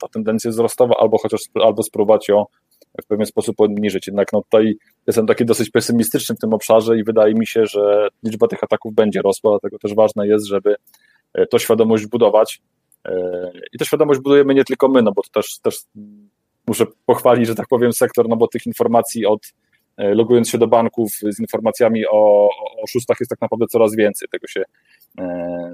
ta 0.00 0.08
tendencja 0.08 0.50
wzrostowa, 0.50 0.94
albo 0.98 1.18
chociaż 1.18 1.40
albo 1.54 1.82
spróbować 1.82 2.28
ją 2.28 2.44
w 3.02 3.06
pewien 3.06 3.26
sposób 3.26 3.60
obniżyć. 3.60 4.06
Jednak 4.06 4.32
no 4.32 4.42
tutaj 4.42 4.74
jestem 5.06 5.26
taki 5.26 5.44
dosyć 5.44 5.70
pesymistyczny 5.70 6.34
w 6.34 6.38
tym 6.38 6.54
obszarze 6.54 6.98
i 6.98 7.04
wydaje 7.04 7.34
mi 7.34 7.46
się, 7.46 7.66
że 7.66 8.08
liczba 8.22 8.48
tych 8.48 8.64
ataków 8.64 8.94
będzie 8.94 9.22
rosła, 9.22 9.50
dlatego 9.50 9.78
też 9.78 9.94
ważne 9.94 10.28
jest, 10.28 10.46
żeby 10.46 10.76
e, 11.34 11.46
to 11.46 11.58
świadomość 11.58 12.06
budować. 12.06 12.60
E, 13.04 13.50
I 13.72 13.78
tę 13.78 13.84
świadomość 13.84 14.20
budujemy 14.20 14.54
nie 14.54 14.64
tylko 14.64 14.88
my, 14.88 15.02
no 15.02 15.12
bo 15.12 15.22
to 15.22 15.28
też, 15.30 15.58
też 15.58 15.80
muszę 16.66 16.86
pochwalić, 17.06 17.46
że 17.46 17.54
tak 17.54 17.68
powiem, 17.68 17.92
sektor, 17.92 18.28
no 18.28 18.36
bo 18.36 18.48
tych 18.48 18.66
informacji 18.66 19.26
od 19.26 19.40
e, 19.96 20.14
logując 20.14 20.50
się 20.50 20.58
do 20.58 20.66
banków 20.66 21.12
z 21.12 21.40
informacjami 21.40 22.06
o, 22.06 22.48
o 22.48 22.82
oszustach 22.82 23.20
jest 23.20 23.30
tak 23.30 23.40
naprawdę 23.40 23.66
coraz 23.66 23.96
więcej. 23.96 24.28
Tego 24.28 24.46
się, 24.46 24.62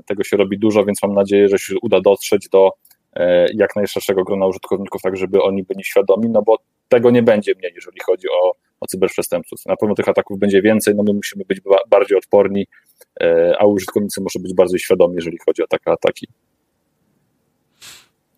tego 0.06 0.24
się 0.24 0.36
robi 0.36 0.58
dużo, 0.58 0.84
więc 0.84 1.02
mam 1.02 1.14
nadzieję, 1.14 1.48
że 1.48 1.58
się 1.58 1.74
uda 1.82 2.00
dotrzeć 2.00 2.48
do 2.48 2.70
jak 3.54 3.76
najszerszego 3.76 4.24
grona 4.24 4.46
użytkowników, 4.46 5.02
tak 5.02 5.16
żeby 5.16 5.42
oni 5.42 5.62
byli 5.62 5.84
świadomi, 5.84 6.28
no 6.28 6.42
bo 6.42 6.58
tego 6.88 7.10
nie 7.10 7.22
będzie 7.22 7.54
mniej, 7.58 7.72
jeżeli 7.74 8.00
chodzi 8.06 8.28
o, 8.28 8.52
o 8.80 8.86
cyberprzestępców. 8.86 9.66
Na 9.66 9.76
pewno 9.76 9.94
tych 9.94 10.08
ataków 10.08 10.38
będzie 10.38 10.62
więcej, 10.62 10.94
no 10.94 11.02
my 11.02 11.12
musimy 11.12 11.44
być 11.44 11.60
bardziej 11.90 12.18
odporni, 12.18 12.66
e, 13.22 13.54
a 13.58 13.66
użytkownicy 13.66 14.20
muszą 14.20 14.40
być 14.42 14.54
bardziej 14.54 14.78
świadomi, 14.78 15.14
jeżeli 15.14 15.38
chodzi 15.46 15.62
o 15.62 15.66
takie 15.66 15.90
ataki. 15.90 16.28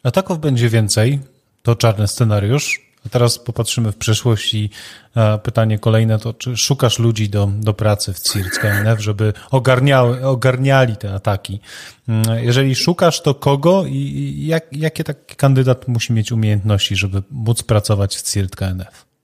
Ataków 0.03 0.39
będzie 0.39 0.69
więcej, 0.69 1.19
to 1.63 1.77
czarny 1.77 2.09
scenariusz. 2.09 2.94
Teraz 3.11 3.39
popatrzymy 3.39 3.93
w 3.93 3.97
przyszłość 3.97 4.55
i 4.55 4.71
e, 5.17 5.39
pytanie 5.39 5.79
kolejne 5.79 6.19
to, 6.19 6.35
czy 6.35 6.57
szukasz 6.57 6.99
ludzi 6.99 7.29
do, 7.29 7.49
do 7.61 7.75
pracy 7.75 8.13
w 8.13 8.21
CIRC 8.21 8.59
KNF, 8.59 9.01
żeby 9.01 9.33
ogarniały, 9.51 10.27
ogarniali 10.27 10.97
te 10.97 11.15
ataki? 11.15 11.61
Mm, 12.09 12.45
jeżeli 12.45 12.75
szukasz, 12.75 13.23
to 13.23 13.35
kogo 13.35 13.85
i 13.87 14.35
jak, 14.47 14.67
jakie 14.73 15.05
taki 15.05 15.37
kandydat 15.37 15.89
musi 15.89 16.13
mieć 16.13 16.33
umiejętności, 16.33 16.97
żeby 16.97 17.23
móc 17.31 17.63
pracować 17.63 18.17
w 18.17 18.23
CIRT 18.23 18.57
KNF? 18.57 19.15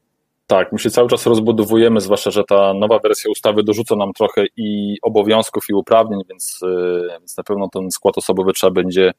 Tak, 0.51 0.73
my 0.73 0.79
się 0.79 0.91
cały 0.91 1.09
czas 1.09 1.27
rozbudowujemy, 1.27 2.01
zwłaszcza, 2.01 2.31
że 2.31 2.45
ta 2.45 2.75
nowa 2.75 2.99
wersja 2.99 3.31
ustawy 3.31 3.63
dorzuca 3.63 3.97
nam 3.97 4.13
trochę 4.13 4.45
i 4.57 4.97
obowiązków, 5.03 5.65
i 5.69 5.75
uprawnień, 5.75 6.21
więc, 6.29 6.61
e, 6.63 7.19
więc 7.21 7.37
na 7.37 7.45
pewno 7.45 7.69
ten 7.69 7.91
skład 7.91 8.19
osobowy 8.19 8.53
trzeba 8.53 8.71
będzie, 8.71 9.13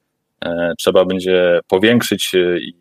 e, 0.45 0.73
trzeba 0.77 1.05
będzie 1.05 1.59
powiększyć 1.67 2.31
i 2.61 2.80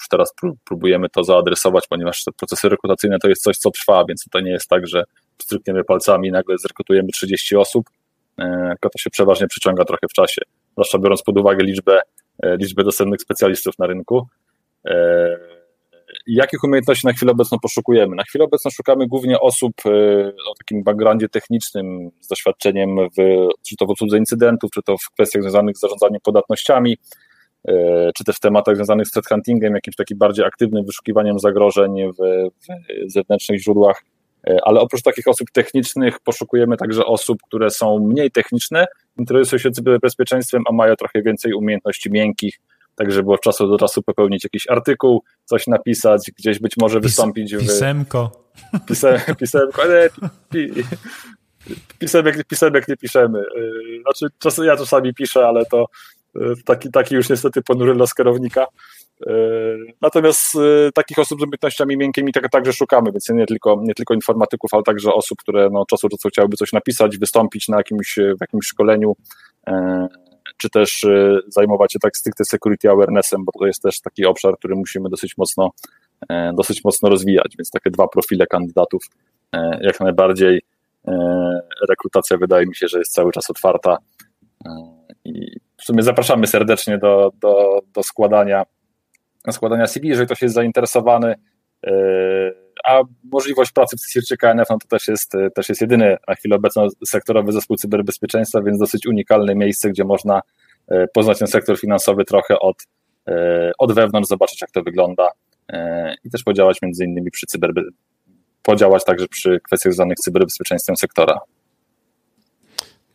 już 0.00 0.08
teraz 0.08 0.34
próbujemy 0.64 1.08
to 1.08 1.24
zaadresować, 1.24 1.86
ponieważ 1.88 2.24
te 2.24 2.32
procesy 2.32 2.68
rekrutacyjne 2.68 3.18
to 3.18 3.28
jest 3.28 3.42
coś, 3.42 3.58
co 3.58 3.70
trwa, 3.70 4.04
więc 4.08 4.24
to 4.30 4.40
nie 4.40 4.50
jest 4.50 4.68
tak, 4.68 4.86
że 4.86 5.04
strykniemy 5.42 5.84
palcami 5.84 6.28
i 6.28 6.32
nagle 6.32 6.58
zrekrutujemy 6.58 7.08
30 7.08 7.56
osób, 7.56 7.90
e, 8.38 8.68
tylko 8.68 8.90
to 8.90 8.98
się 8.98 9.10
przeważnie 9.10 9.46
przyciąga 9.46 9.84
trochę 9.84 10.06
w 10.10 10.12
czasie, 10.12 10.42
zwłaszcza 10.72 10.98
biorąc 10.98 11.22
pod 11.22 11.38
uwagę 11.38 11.64
liczbę, 11.64 12.00
e, 12.42 12.56
liczbę 12.56 12.84
dostępnych 12.84 13.22
specjalistów 13.22 13.78
na 13.78 13.86
rynku. 13.86 14.26
E, 14.84 15.38
jakich 16.26 16.64
umiejętności 16.64 17.06
na 17.06 17.12
chwilę 17.12 17.32
obecną 17.32 17.58
poszukujemy? 17.58 18.16
Na 18.16 18.22
chwilę 18.22 18.44
obecną 18.44 18.70
szukamy 18.70 19.06
głównie 19.06 19.40
osób 19.40 19.72
o 20.50 20.54
takim 20.58 20.82
backgroundzie 20.82 21.28
technicznym, 21.28 22.10
z 22.20 22.28
doświadczeniem 22.28 22.96
w, 22.96 23.48
czy 23.68 23.76
to 23.76 23.86
w 23.86 23.90
obsłudze 23.90 24.18
incydentów, 24.18 24.70
czy 24.70 24.82
to 24.82 24.96
w 24.98 25.10
kwestiach 25.10 25.42
związanych 25.42 25.76
z 25.76 25.80
zarządzaniem 25.80 26.20
podatnościami, 26.24 26.98
czy 28.14 28.24
też 28.24 28.36
w 28.36 28.40
tematach 28.40 28.76
związanych 28.76 29.06
z 29.06 29.10
threat 29.10 29.26
huntingiem, 29.26 29.74
jakimś 29.74 29.96
takim 29.96 30.18
bardziej 30.18 30.44
aktywnym 30.44 30.84
wyszukiwaniem 30.84 31.38
zagrożeń 31.38 32.12
w, 32.12 32.48
w 33.08 33.12
zewnętrznych 33.12 33.62
źródłach. 33.62 34.02
E, 34.46 34.58
ale 34.62 34.80
oprócz 34.80 35.02
takich 35.02 35.28
osób 35.28 35.50
technicznych 35.50 36.20
poszukujemy 36.20 36.76
także 36.76 37.04
osób, 37.04 37.38
które 37.46 37.70
są 37.70 37.98
mniej 37.98 38.30
techniczne, 38.30 38.86
interesują 39.18 39.58
się 39.58 39.70
cyberbezpieczeństwem, 39.70 40.62
a 40.68 40.72
mają 40.72 40.96
trochę 40.96 41.22
więcej 41.22 41.52
umiejętności 41.52 42.10
miękkich, 42.10 42.60
tak 42.94 43.12
żeby 43.12 43.32
od 43.32 43.40
czasu 43.40 43.68
do 43.68 43.78
czasu 43.78 44.02
popełnić 44.02 44.44
jakiś 44.44 44.68
artykuł, 44.68 45.22
coś 45.44 45.66
napisać, 45.66 46.30
gdzieś 46.38 46.58
być 46.58 46.72
może 46.76 47.00
wystąpić 47.00 47.56
w... 47.56 47.60
Pisemko. 47.60 48.46
Pisem, 48.88 49.20
pisemko, 49.40 49.82
nie, 49.86 50.08
pi, 50.50 50.84
pisemek, 51.98 52.44
pisemek 52.44 52.88
nie 52.88 52.96
piszemy. 52.96 53.38
E, 53.38 54.02
znaczy, 54.02 54.26
czas, 54.38 54.58
ja 54.58 54.76
czasami 54.76 55.14
piszę, 55.14 55.46
ale 55.46 55.64
to 55.66 55.86
taki, 56.64 56.90
taki 56.90 57.14
już 57.14 57.30
niestety 57.30 57.62
ponury 57.62 57.94
los 57.94 58.14
kierownika. 58.14 58.66
E, 59.26 59.32
natomiast 60.00 60.56
e, 60.56 60.92
takich 60.92 61.18
osób 61.18 61.40
z 61.40 61.42
umiejętnościami 61.42 61.96
miękkimi 61.96 62.32
tak, 62.32 62.50
także 62.50 62.72
szukamy, 62.72 63.12
więc 63.12 63.28
nie 63.28 63.46
tylko, 63.46 63.80
nie 63.82 63.94
tylko 63.94 64.14
informatyków, 64.14 64.74
ale 64.74 64.82
także 64.82 65.14
osób, 65.14 65.38
które 65.38 65.68
no, 65.72 65.84
czasu 65.86 66.08
czasu 66.08 66.28
chciałyby 66.28 66.56
coś 66.56 66.72
napisać, 66.72 67.18
wystąpić 67.18 67.68
na 67.68 67.76
jakimś, 67.76 68.16
w 68.16 68.40
jakimś 68.40 68.66
szkoleniu, 68.66 69.16
e, 69.66 70.06
czy 70.56 70.70
też 70.70 71.06
zajmować 71.48 71.92
się 71.92 71.98
tak 71.98 72.16
stricte 72.16 72.44
security 72.44 72.90
awarenessem, 72.90 73.44
bo 73.44 73.52
to 73.58 73.66
jest 73.66 73.82
też 73.82 74.00
taki 74.00 74.26
obszar, 74.26 74.58
który 74.58 74.74
musimy 74.74 75.08
dosyć 75.08 75.38
mocno, 75.38 75.70
dosyć 76.54 76.84
mocno 76.84 77.08
rozwijać, 77.08 77.54
więc 77.58 77.70
takie 77.70 77.90
dwa 77.90 78.08
profile 78.08 78.46
kandydatów 78.46 79.02
jak 79.80 80.00
najbardziej 80.00 80.62
rekrutacja 81.88 82.36
wydaje 82.36 82.66
mi 82.66 82.76
się, 82.76 82.88
że 82.88 82.98
jest 82.98 83.12
cały 83.12 83.32
czas 83.32 83.50
otwarta 83.50 83.96
i 85.28 85.60
w 85.76 85.84
sumie 85.84 86.02
zapraszamy 86.02 86.46
serdecznie 86.46 86.98
do, 86.98 87.30
do, 87.40 87.80
do 87.94 88.02
składania, 88.02 88.64
składania 89.50 89.86
CV, 89.86 90.08
jeżeli 90.08 90.26
ktoś 90.26 90.42
jest 90.42 90.54
zainteresowany 90.54 91.34
a 92.84 93.02
możliwość 93.32 93.72
pracy 93.72 93.96
w 93.96 94.00
CSIRT 94.00 94.40
KNF 94.40 94.70
no 94.70 94.78
to 94.78 94.88
też 94.88 95.08
jest, 95.08 95.32
też 95.54 95.68
jest 95.68 95.80
jedyny 95.80 96.16
na 96.28 96.34
chwilę 96.34 96.56
obecną 96.56 96.88
sektorowy 97.06 97.52
zespół 97.52 97.76
cyberbezpieczeństwa, 97.76 98.62
więc 98.62 98.78
dosyć 98.78 99.06
unikalne 99.06 99.54
miejsce, 99.54 99.90
gdzie 99.90 100.04
można 100.04 100.40
e, 100.88 101.06
poznać 101.06 101.38
ten 101.38 101.48
sektor 101.48 101.80
finansowy 101.80 102.24
trochę 102.24 102.58
od, 102.58 102.76
e, 103.28 103.72
od 103.78 103.92
wewnątrz, 103.92 104.28
zobaczyć 104.28 104.60
jak 104.60 104.70
to 104.70 104.82
wygląda 104.82 105.28
e, 105.68 106.14
i 106.24 106.30
też 106.30 106.42
podziałać 106.42 106.82
między 106.82 107.04
innymi 107.04 107.30
przy 107.30 107.46
cyberbe 107.46 107.82
podziałać 108.62 109.04
także 109.04 109.28
przy 109.28 109.60
kwestiach 109.60 109.92
związanych 109.92 110.18
z 110.18 110.22
cyberbezpieczeństwem 110.22 110.96
sektora. 110.96 111.40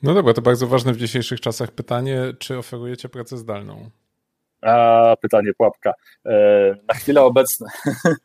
No 0.04 0.14
dobra, 0.14 0.34
to 0.34 0.42
bardzo 0.42 0.68
ważne 0.68 0.94
w 0.94 0.98
dzisiejszych 0.98 1.42
czasach 1.42 1.72
pytanie, 1.72 2.34
czy 2.40 2.58
oferujecie 2.58 3.10
pracę 3.10 3.38
zdalną? 3.38 3.90
A, 4.62 5.16
pytanie 5.22 5.52
pułapka. 5.58 5.94
E, 6.26 6.76
na 6.88 6.94
chwilę 6.94 7.22
obecną 7.22 7.68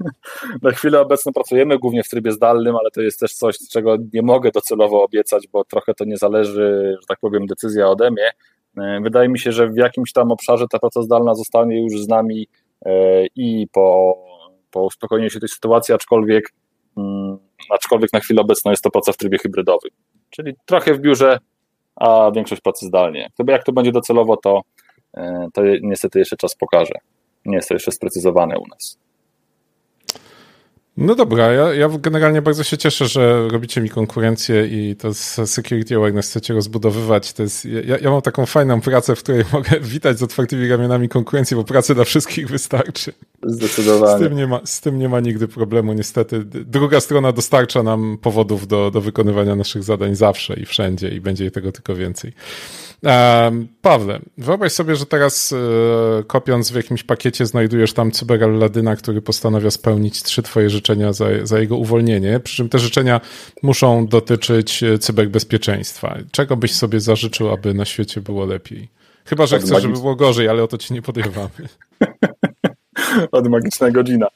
na 0.62 0.70
chwilę 0.70 1.00
obecną 1.00 1.32
pracujemy 1.32 1.78
głównie 1.78 2.02
w 2.02 2.08
trybie 2.08 2.32
zdalnym, 2.32 2.76
ale 2.76 2.90
to 2.90 3.02
jest 3.02 3.20
też 3.20 3.34
coś, 3.34 3.56
czego 3.70 3.96
nie 4.14 4.22
mogę 4.22 4.50
docelowo 4.50 5.04
obiecać, 5.04 5.48
bo 5.48 5.64
trochę 5.64 5.94
to 5.94 6.04
nie 6.04 6.16
zależy, 6.16 6.96
że 7.00 7.06
tak 7.08 7.18
powiem, 7.20 7.46
decyzja 7.46 7.88
ode 7.88 8.10
mnie. 8.10 8.30
E, 8.78 9.00
wydaje 9.00 9.28
mi 9.28 9.38
się, 9.38 9.52
że 9.52 9.68
w 9.68 9.76
jakimś 9.76 10.12
tam 10.12 10.32
obszarze 10.32 10.66
ta 10.70 10.78
praca 10.78 11.02
zdalna 11.02 11.34
zostanie 11.34 11.82
już 11.82 12.00
z 12.00 12.08
nami 12.08 12.48
e, 12.86 13.26
i 13.36 13.66
po, 13.72 14.16
po 14.70 14.84
uspokojeniu 14.84 15.30
się 15.30 15.40
tej 15.40 15.48
sytuacji, 15.48 15.94
aczkolwiek, 15.94 16.52
mm, 16.96 17.38
aczkolwiek 17.70 18.12
na 18.12 18.20
chwilę 18.20 18.42
obecną 18.42 18.70
jest 18.70 18.84
to 18.84 18.90
praca 18.90 19.12
w 19.12 19.16
trybie 19.16 19.38
hybrydowym. 19.38 19.90
Czyli 20.30 20.54
trochę 20.66 20.94
w 20.94 21.00
biurze, 21.00 21.38
a 21.96 22.30
większość 22.34 22.62
pracy 22.62 22.86
zdalnie. 22.86 23.30
Jak 23.48 23.64
to 23.64 23.72
będzie 23.72 23.92
docelowo, 23.92 24.36
to 24.36 24.62
E, 25.16 25.48
to 25.54 25.62
niestety 25.82 26.18
jeszcze 26.18 26.36
czas 26.36 26.54
pokaże. 26.54 26.94
Nie 27.44 27.56
jest 27.56 27.68
to 27.68 27.74
jeszcze 27.74 27.92
sprecyzowane 27.92 28.58
u 28.58 28.66
nas. 28.66 28.98
No 30.96 31.14
dobra, 31.14 31.52
ja, 31.52 31.74
ja 31.74 31.88
generalnie 31.88 32.42
bardzo 32.42 32.64
się 32.64 32.78
cieszę, 32.78 33.06
że 33.06 33.48
robicie 33.48 33.80
mi 33.80 33.90
konkurencję 33.90 34.66
i 34.66 34.96
to 34.96 35.14
z 35.14 35.50
security 35.50 35.96
awareness 35.96 36.28
chcecie 36.28 36.54
rozbudowywać. 36.54 37.32
To 37.32 37.42
jest, 37.42 37.64
ja, 37.64 37.98
ja 37.98 38.10
mam 38.10 38.22
taką 38.22 38.46
fajną 38.46 38.80
pracę, 38.80 39.16
w 39.16 39.18
której 39.18 39.44
mogę 39.52 39.80
witać 39.80 40.18
z 40.18 40.22
otwartymi 40.22 40.68
ramionami 40.68 41.08
konkurencję, 41.08 41.56
bo 41.56 41.64
pracy 41.64 41.94
dla 41.94 42.04
wszystkich 42.04 42.48
wystarczy. 42.48 43.12
Zdecydowanie. 43.42 44.18
Z 44.18 44.28
tym 44.28 44.36
nie 44.36 44.46
ma, 44.46 44.60
z 44.64 44.80
tym 44.80 44.98
nie 44.98 45.08
ma 45.08 45.20
nigdy 45.20 45.48
problemu, 45.48 45.92
niestety. 45.92 46.44
Druga 46.44 47.00
strona 47.00 47.32
dostarcza 47.32 47.82
nam 47.82 48.18
powodów 48.22 48.66
do, 48.66 48.90
do 48.90 49.00
wykonywania 49.00 49.56
naszych 49.56 49.82
zadań 49.82 50.14
zawsze 50.14 50.54
i 50.54 50.66
wszędzie 50.66 51.08
i 51.08 51.20
będzie 51.20 51.50
tego 51.50 51.72
tylko 51.72 51.94
więcej. 51.94 52.32
Pawle, 53.82 54.20
wyobraź 54.38 54.72
sobie, 54.72 54.96
że 54.96 55.06
teraz 55.06 55.52
e, 55.52 56.24
kopiąc 56.24 56.70
w 56.70 56.74
jakimś 56.74 57.02
pakiecie 57.02 57.46
znajdujesz 57.46 57.92
tam 57.92 58.10
cyberaladyna, 58.10 58.96
który 58.96 59.22
postanawia 59.22 59.70
spełnić 59.70 60.22
trzy 60.22 60.42
twoje 60.42 60.70
życzenia 60.70 61.12
za, 61.12 61.26
za 61.42 61.58
jego 61.58 61.76
uwolnienie, 61.76 62.40
przy 62.40 62.56
czym 62.56 62.68
te 62.68 62.78
życzenia 62.78 63.20
muszą 63.62 64.06
dotyczyć 64.06 64.82
e, 64.82 64.98
cyberbezpieczeństwa. 64.98 66.16
Czego 66.30 66.56
byś 66.56 66.74
sobie 66.74 67.00
zażyczył, 67.00 67.50
aby 67.50 67.74
na 67.74 67.84
świecie 67.84 68.20
było 68.20 68.46
lepiej? 68.46 68.88
Chyba, 69.24 69.46
że 69.46 69.58
chcesz, 69.58 69.82
żeby 69.82 69.94
było 69.94 70.16
gorzej, 70.16 70.48
ale 70.48 70.62
o 70.62 70.68
to 70.68 70.78
ci 70.78 70.94
nie 70.94 71.02
podejrzewamy. 71.02 71.50
Od 73.32 73.44
godzina. 73.92 74.26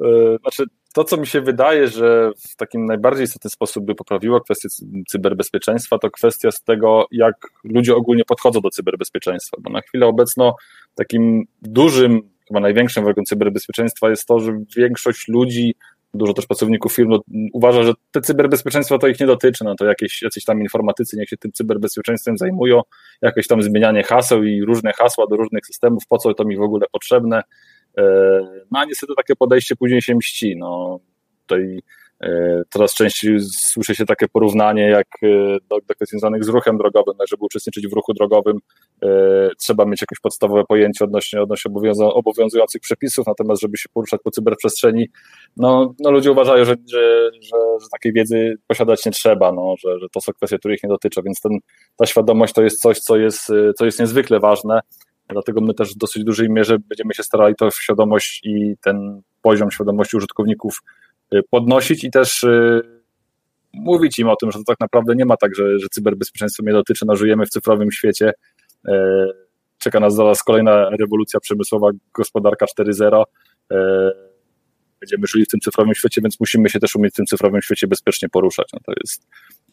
E, 0.00 0.04
znaczy, 0.40 0.64
to, 0.94 1.04
co 1.04 1.16
mi 1.16 1.26
się 1.26 1.40
wydaje, 1.40 1.88
że 1.88 2.30
w 2.38 2.56
takim 2.56 2.86
najbardziej 2.86 3.24
istotny 3.24 3.50
sposób 3.50 3.84
by 3.84 3.94
poprawiło 3.94 4.40
kwestię 4.40 4.68
cyberbezpieczeństwa, 5.08 5.98
to 5.98 6.10
kwestia 6.10 6.50
z 6.50 6.62
tego, 6.62 7.06
jak 7.10 7.34
ludzie 7.64 7.96
ogólnie 7.96 8.24
podchodzą 8.24 8.60
do 8.60 8.70
cyberbezpieczeństwa. 8.70 9.56
Bo 9.60 9.70
na 9.70 9.80
chwilę 9.80 10.06
obecną 10.06 10.52
takim 10.94 11.44
dużym, 11.62 12.20
chyba 12.48 12.60
największym 12.60 13.04
wrogiem 13.04 13.24
cyberbezpieczeństwa 13.24 14.10
jest 14.10 14.26
to, 14.26 14.40
że 14.40 14.52
większość 14.76 15.28
ludzi, 15.28 15.74
dużo 16.14 16.34
też 16.34 16.46
pracowników 16.46 16.92
firm 16.94 17.10
no, 17.10 17.20
uważa, 17.52 17.82
że 17.82 17.92
te 18.10 18.20
cyberbezpieczeństwo 18.20 18.98
to 18.98 19.08
ich 19.08 19.20
nie 19.20 19.26
dotyczy, 19.26 19.64
no 19.64 19.74
to 19.74 19.84
jakieś, 19.84 20.22
jacyś 20.22 20.44
tam 20.44 20.60
informatycy 20.60 21.16
niech 21.16 21.28
się 21.28 21.36
tym 21.36 21.52
cyberbezpieczeństwem 21.52 22.38
zajmują, 22.38 22.80
jakieś 23.22 23.46
tam 23.46 23.62
zmienianie 23.62 24.02
haseł 24.02 24.44
i 24.44 24.64
różne 24.64 24.92
hasła 24.92 25.26
do 25.26 25.36
różnych 25.36 25.66
systemów, 25.66 26.06
po 26.08 26.18
co 26.18 26.34
to 26.34 26.44
mi 26.44 26.56
w 26.56 26.62
ogóle 26.62 26.86
potrzebne, 26.92 27.42
no 28.70 28.80
a 28.80 28.84
niestety 28.84 29.12
takie 29.16 29.36
podejście 29.36 29.76
później 29.76 30.02
się 30.02 30.14
mści. 30.14 30.56
No, 30.56 31.00
tutaj 31.46 31.82
e, 32.22 32.62
coraz 32.70 32.94
częściej 32.94 33.38
słyszy 33.40 33.94
się 33.94 34.06
takie 34.06 34.28
porównanie 34.28 34.82
jak 34.82 35.06
e, 35.22 35.26
do, 35.68 35.76
do 35.88 35.94
kwestii 35.94 36.06
związanych 36.06 36.44
z 36.44 36.48
ruchem 36.48 36.78
drogowym, 36.78 37.14
żeby 37.30 37.44
uczestniczyć 37.44 37.88
w 37.88 37.92
ruchu 37.92 38.14
drogowym 38.14 38.58
trzeba 39.58 39.84
mieć 39.84 40.00
jakieś 40.00 40.20
podstawowe 40.20 40.64
pojęcie 40.68 41.04
odnośnie, 41.04 41.42
odnośnie 41.42 41.70
obowiązujących 42.00 42.80
przepisów, 42.80 43.26
natomiast 43.26 43.62
żeby 43.62 43.76
się 43.76 43.88
poruszać 43.94 44.20
po 44.24 44.30
cyberprzestrzeni, 44.30 45.08
no, 45.56 45.94
no 46.00 46.10
ludzie 46.10 46.32
uważają, 46.32 46.64
że, 46.64 46.74
że, 46.92 47.30
że, 47.40 47.56
że 47.82 47.88
takiej 47.92 48.12
wiedzy 48.12 48.54
posiadać 48.66 49.06
nie 49.06 49.12
trzeba, 49.12 49.52
no, 49.52 49.74
że, 49.78 49.98
że 49.98 50.06
to 50.08 50.20
są 50.20 50.32
kwestie, 50.32 50.58
których 50.58 50.82
nie 50.82 50.88
dotyczą, 50.88 51.22
więc 51.22 51.40
ten, 51.40 51.52
ta 51.96 52.06
świadomość 52.06 52.52
to 52.52 52.62
jest 52.62 52.80
coś, 52.80 52.98
co 52.98 53.16
jest, 53.16 53.52
co 53.78 53.84
jest 53.84 54.00
niezwykle 54.00 54.40
ważne, 54.40 54.80
Dlatego 55.28 55.60
my 55.60 55.74
też 55.74 55.94
w 55.94 55.98
dosyć 55.98 56.24
dużej 56.24 56.50
mierze 56.50 56.78
będziemy 56.78 57.14
się 57.14 57.22
starali 57.22 57.54
to 57.54 57.70
świadomość 57.70 58.40
i 58.44 58.74
ten 58.82 59.22
poziom 59.42 59.70
świadomości 59.70 60.16
użytkowników 60.16 60.82
y, 61.34 61.40
podnosić 61.50 62.04
i 62.04 62.10
też 62.10 62.42
y, 62.42 62.82
mówić 63.72 64.18
im 64.18 64.28
o 64.28 64.36
tym, 64.36 64.50
że 64.50 64.58
to 64.58 64.64
tak 64.64 64.80
naprawdę 64.80 65.14
nie 65.14 65.24
ma 65.24 65.36
tak, 65.36 65.54
że, 65.54 65.78
że 65.78 65.88
cyberbezpieczeństwo 65.88 66.62
mnie 66.62 66.72
dotyczy, 66.72 67.06
no 67.06 67.16
żyjemy 67.16 67.46
w 67.46 67.50
cyfrowym 67.50 67.92
świecie, 67.92 68.32
y, 68.88 68.92
czeka 69.78 70.00
nas 70.00 70.14
zaraz 70.14 70.42
kolejna 70.42 70.90
rewolucja 70.90 71.40
przemysłowa, 71.40 71.90
gospodarka 72.14 72.66
4.0, 72.66 73.24
będziemy 75.00 75.26
żyli 75.26 75.44
w 75.44 75.48
tym 75.48 75.60
cyfrowym 75.60 75.94
świecie, 75.94 76.20
więc 76.22 76.40
musimy 76.40 76.70
się 76.70 76.80
też 76.80 76.96
umieć 76.96 77.12
w 77.12 77.16
tym 77.16 77.26
cyfrowym 77.26 77.62
świecie 77.62 77.86
bezpiecznie 77.86 78.28
poruszać. 78.28 78.66
No 78.72 78.80
to 78.86 78.92
jest, 79.02 79.26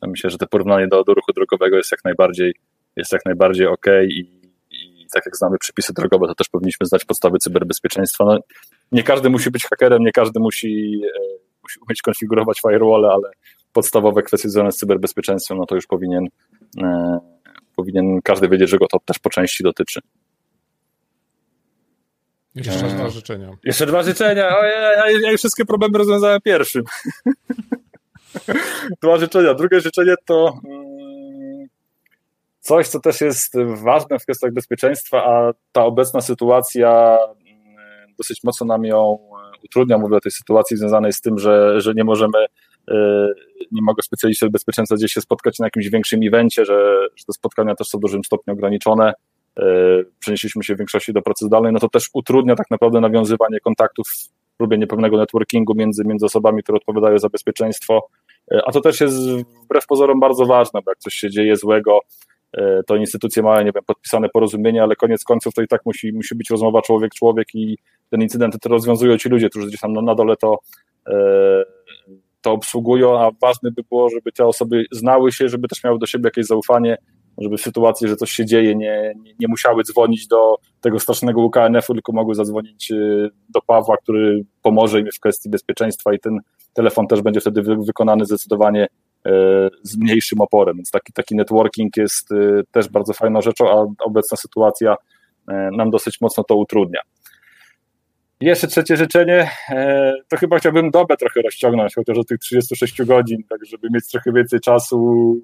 myślę, 0.08 0.30
że 0.30 0.38
to 0.38 0.48
porównanie 0.48 0.88
do, 0.88 1.04
do 1.04 1.14
ruchu 1.14 1.34
drogowego 1.34 1.78
jest 1.78 1.92
jak 1.92 2.04
najbardziej, 2.04 2.54
jest 2.96 3.12
jak 3.12 3.26
najbardziej 3.26 3.68
ok 3.68 3.86
i 4.08 4.41
tak 5.14 5.26
jak 5.26 5.38
znamy 5.38 5.58
przepisy 5.58 5.94
drogowe, 5.94 6.28
to 6.28 6.36
też 6.36 6.50
powinniśmy 6.50 6.86
znać 6.86 7.06
podstawy 7.06 7.38
cyberbezpieczeństwa. 7.38 8.26
No, 8.26 8.40
nie 8.92 9.04
każdy 9.04 9.30
musi 9.30 9.52
być 9.52 9.66
hakerem, 9.66 10.04
nie 10.04 10.12
każdy 10.12 10.40
musi, 10.40 11.02
e, 11.06 11.20
musi 11.64 11.80
umieć 11.88 12.02
konfigurować 12.02 12.62
firewall, 12.62 13.06
ale 13.06 13.32
podstawowe 13.74 14.24
kwestie 14.24 14.50
związane 14.50 14.72
z 14.72 14.78
cyberbezpieczeństwem, 14.78 15.58
no 15.58 15.66
to 15.66 15.76
już 15.76 15.88
powinien, 15.88 16.26
e, 16.84 17.20
powinien 17.76 18.22
każdy 18.24 18.50
wiedzieć, 18.50 18.70
że 18.70 18.78
go 18.78 18.88
to 18.88 19.00
też 19.06 19.20
po 19.20 19.30
części 19.30 19.64
dotyczy. 19.64 20.00
Jeszcze 22.56 22.88
dwa 22.88 23.10
życzenia. 23.10 23.58
Jeszcze 23.64 23.86
dwa 23.86 24.04
życzenia. 24.04 24.58
O, 24.58 24.64
ja, 24.64 24.80
ja, 24.80 25.20
ja 25.22 25.32
już 25.32 25.42
wszystkie 25.42 25.66
problemy 25.66 25.98
rozwiązałem 25.98 26.42
pierwszym. 26.42 26.84
dwa 29.04 29.18
życzenia. 29.18 29.54
Drugie 29.54 29.80
życzenie 29.80 30.16
to 30.26 30.60
mm, 30.66 30.91
Coś, 32.62 32.88
co 32.88 33.00
też 33.00 33.22
jest 33.22 33.54
ważne 33.84 34.20
w 34.20 34.24
kwestiach 34.24 34.54
bezpieczeństwa, 34.54 35.24
a 35.26 35.54
ta 35.72 35.86
obecna 35.86 36.22
sytuacja 36.22 37.18
mm, 37.46 38.16
dosyć 38.18 38.44
mocno 38.44 38.68
nam 38.68 38.86
ją 38.86 39.18
e, 39.20 39.52
utrudnia. 39.66 39.98
Mówię 39.98 40.18
o 40.18 40.22
tej 40.22 40.32
sytuacji 40.32 40.78
związanej 40.78 41.14
z 41.14 41.22
tym, 41.22 41.40
że, 41.40 41.82
że 41.82 41.94
nie 41.94 42.04
możemy, 42.04 42.38
e, 42.92 43.28
nie 43.72 43.82
mogą 43.82 44.02
specjaliści 44.02 44.46
od 44.46 44.52
bezpieczeństwa 44.52 44.96
gdzieś 44.96 45.14
się 45.14 45.22
spotkać 45.22 45.60
na 45.60 45.66
jakimś 45.66 45.90
większym 45.90 46.20
evencie, 46.24 46.66
że, 46.66 47.08
że 47.16 47.26
te 47.26 47.34
spotkania 47.34 47.76
też 47.76 47.88
są 47.88 47.98
w 47.98 48.02
dużym 48.02 48.24
stopniu 48.24 48.54
ograniczone. 48.54 49.14
E, 49.60 49.64
przenieśliśmy 50.20 50.64
się 50.64 50.76
w 50.76 50.78
większości 50.78 51.14
do 51.14 51.22
pracy 51.22 51.46
zdalnej, 51.46 51.74
no 51.74 51.80
to 51.80 51.90
też 51.90 52.10
utrudnia 52.14 52.56
tak 52.56 52.72
naprawdę 52.72 53.00
nawiązywanie 53.00 53.60
kontaktów 53.60 54.08
w 54.08 54.58
próbie 54.58 54.78
niepewnego 54.78 55.18
networkingu 55.18 55.76
między, 55.76 56.04
między 56.06 56.26
osobami, 56.26 56.64
które 56.64 56.76
odpowiadają 56.76 57.18
za 57.18 57.30
bezpieczeństwo. 57.30 58.08
A 58.66 58.72
to 58.72 58.82
też 58.82 59.02
jest 59.02 59.18
wbrew 59.64 59.86
pozorom 59.88 60.20
bardzo 60.20 60.46
ważne, 60.46 60.80
bo 60.86 60.92
jak 60.92 61.00
coś 61.00 61.14
się 61.14 61.30
dzieje 61.30 61.56
złego, 61.56 62.00
to 62.88 62.96
instytucje 62.96 63.44
mają, 63.44 63.66
nie 63.66 63.72
wiem, 63.72 63.84
podpisane 63.86 64.30
porozumienie, 64.30 64.84
ale 64.84 64.96
koniec 64.96 65.24
końców 65.24 65.54
to 65.54 65.62
i 65.62 65.68
tak 65.68 65.82
musi, 65.86 66.14
musi 66.14 66.36
być 66.36 66.50
rozmowa 66.50 66.82
człowiek-człowiek 66.82 67.48
i 67.56 67.78
ten 68.10 68.22
incydent 68.22 68.60
to 68.62 68.70
rozwiązują 68.70 69.18
ci 69.18 69.30
ludzie, 69.30 69.50
którzy 69.50 69.68
gdzieś 69.68 69.80
tam 69.80 69.94
na, 69.94 70.02
na 70.02 70.16
dole 70.16 70.36
to, 70.38 70.60
e, 71.08 71.14
to 72.42 72.52
obsługują, 72.52 73.20
a 73.20 73.32
ważne 73.42 73.72
by 73.72 73.84
było, 73.90 74.10
żeby 74.10 74.32
te 74.32 74.46
osoby 74.46 74.86
znały 74.92 75.32
się, 75.32 75.50
żeby 75.50 75.68
też 75.68 75.84
miały 75.84 76.00
do 76.00 76.06
siebie 76.06 76.28
jakieś 76.28 76.46
zaufanie, 76.46 76.98
żeby 77.38 77.58
w 77.58 77.62
sytuacji, 77.62 78.08
że 78.08 78.16
coś 78.16 78.32
się 78.32 78.46
dzieje, 78.46 78.76
nie, 78.76 79.14
nie, 79.24 79.34
nie 79.40 79.48
musiały 79.48 79.84
dzwonić 79.84 80.28
do 80.28 80.56
tego 80.82 81.00
strasznego 81.00 81.42
UKNF-u, 81.42 81.94
tylko 81.94 82.12
mogły 82.12 82.36
zadzwonić 82.36 82.92
e, 82.92 82.96
do 83.50 83.62
Pawła, 83.62 83.98
który 83.98 84.46
pomoże 84.62 85.00
im 85.00 85.08
w 85.16 85.20
kwestii 85.20 85.50
bezpieczeństwa 85.50 86.14
i 86.14 86.20
ten 86.20 86.40
telefon 86.74 87.08
też 87.08 87.22
będzie 87.22 87.40
wtedy 87.40 87.62
wykonany 87.62 88.26
zdecydowanie 88.26 88.88
E, 88.88 89.11
z 89.84 89.98
mniejszym 89.98 90.42
oporem, 90.42 90.76
więc 90.76 90.92
taki, 90.92 91.14
taki 91.14 91.36
networking 91.36 91.98
jest 91.98 92.32
e, 92.32 92.36
też 92.72 92.90
bardzo 92.90 93.14
fajną 93.14 93.42
rzeczą, 93.42 93.70
a 93.70 94.04
obecna 94.04 94.38
sytuacja 94.38 94.96
e, 95.48 95.70
nam 95.72 95.90
dosyć 95.90 96.22
mocno 96.22 96.44
to 96.44 96.56
utrudnia. 96.56 97.02
Jeszcze 98.42 98.68
trzecie 98.68 98.98
życzenie, 98.98 99.50
e, 99.70 100.14
to 100.28 100.38
chyba 100.38 100.60
chciałbym 100.60 100.92
dobę 100.92 101.18
trochę 101.18 101.42
rozciągnąć, 101.42 101.96
chociaż 101.96 102.18
do 102.18 102.24
tych 102.24 102.40
36 102.40 103.04
godzin, 103.04 103.44
tak 103.50 103.66
żeby 103.66 103.88
mieć 103.92 104.08
trochę 104.08 104.32
więcej 104.32 104.60
czasu 104.60 105.36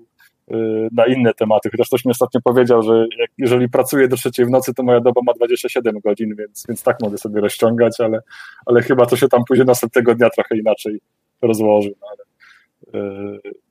e, 0.52 0.56
na 0.92 1.06
inne 1.06 1.34
tematy. 1.34 1.70
Chociaż 1.72 1.88
ktoś 1.88 2.06
mi 2.06 2.12
ostatnio 2.12 2.42
powiedział, 2.42 2.82
że 2.82 3.06
jeżeli 3.38 3.70
pracuję 3.70 4.08
do 4.08 4.16
trzeciej 4.16 4.46
w 4.46 4.50
nocy, 4.50 4.74
to 4.74 4.84
moja 4.84 5.00
doba 5.00 5.22
ma 5.26 5.34
27 5.34 6.00
godzin, 6.00 6.36
więc, 6.36 6.66
więc 6.70 6.84
tak 6.84 6.98
mogę 7.02 7.18
sobie 7.18 7.42
rozciągać, 7.42 8.00
ale, 8.00 8.20
ale 8.66 8.82
chyba 8.82 9.06
to 9.06 9.16
się 9.16 9.28
tam 9.28 9.44
później 9.48 9.66
następnego 9.66 10.16
dnia 10.16 10.30
trochę 10.30 10.58
inaczej 10.58 11.00
rozłoży. 11.42 11.94
No, 12.02 12.08
ale, 12.08 12.24
e, 12.24 12.27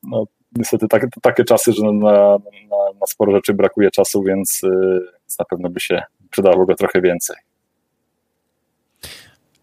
no, 0.03 0.25
niestety 0.57 0.89
tak, 0.89 1.07
takie 1.23 1.45
czasy, 1.45 1.73
że 1.73 1.83
na, 1.83 1.93
na, 1.93 2.39
na 3.01 3.07
sporo 3.07 3.33
rzeczy 3.33 3.55
brakuje 3.55 3.91
czasu, 3.91 4.23
więc, 4.23 4.61
więc 5.21 5.39
na 5.39 5.45
pewno 5.45 5.71
by 5.71 5.81
się 5.81 6.03
przydało 6.31 6.67
go 6.67 6.75
trochę 6.75 7.01
więcej. 7.01 7.37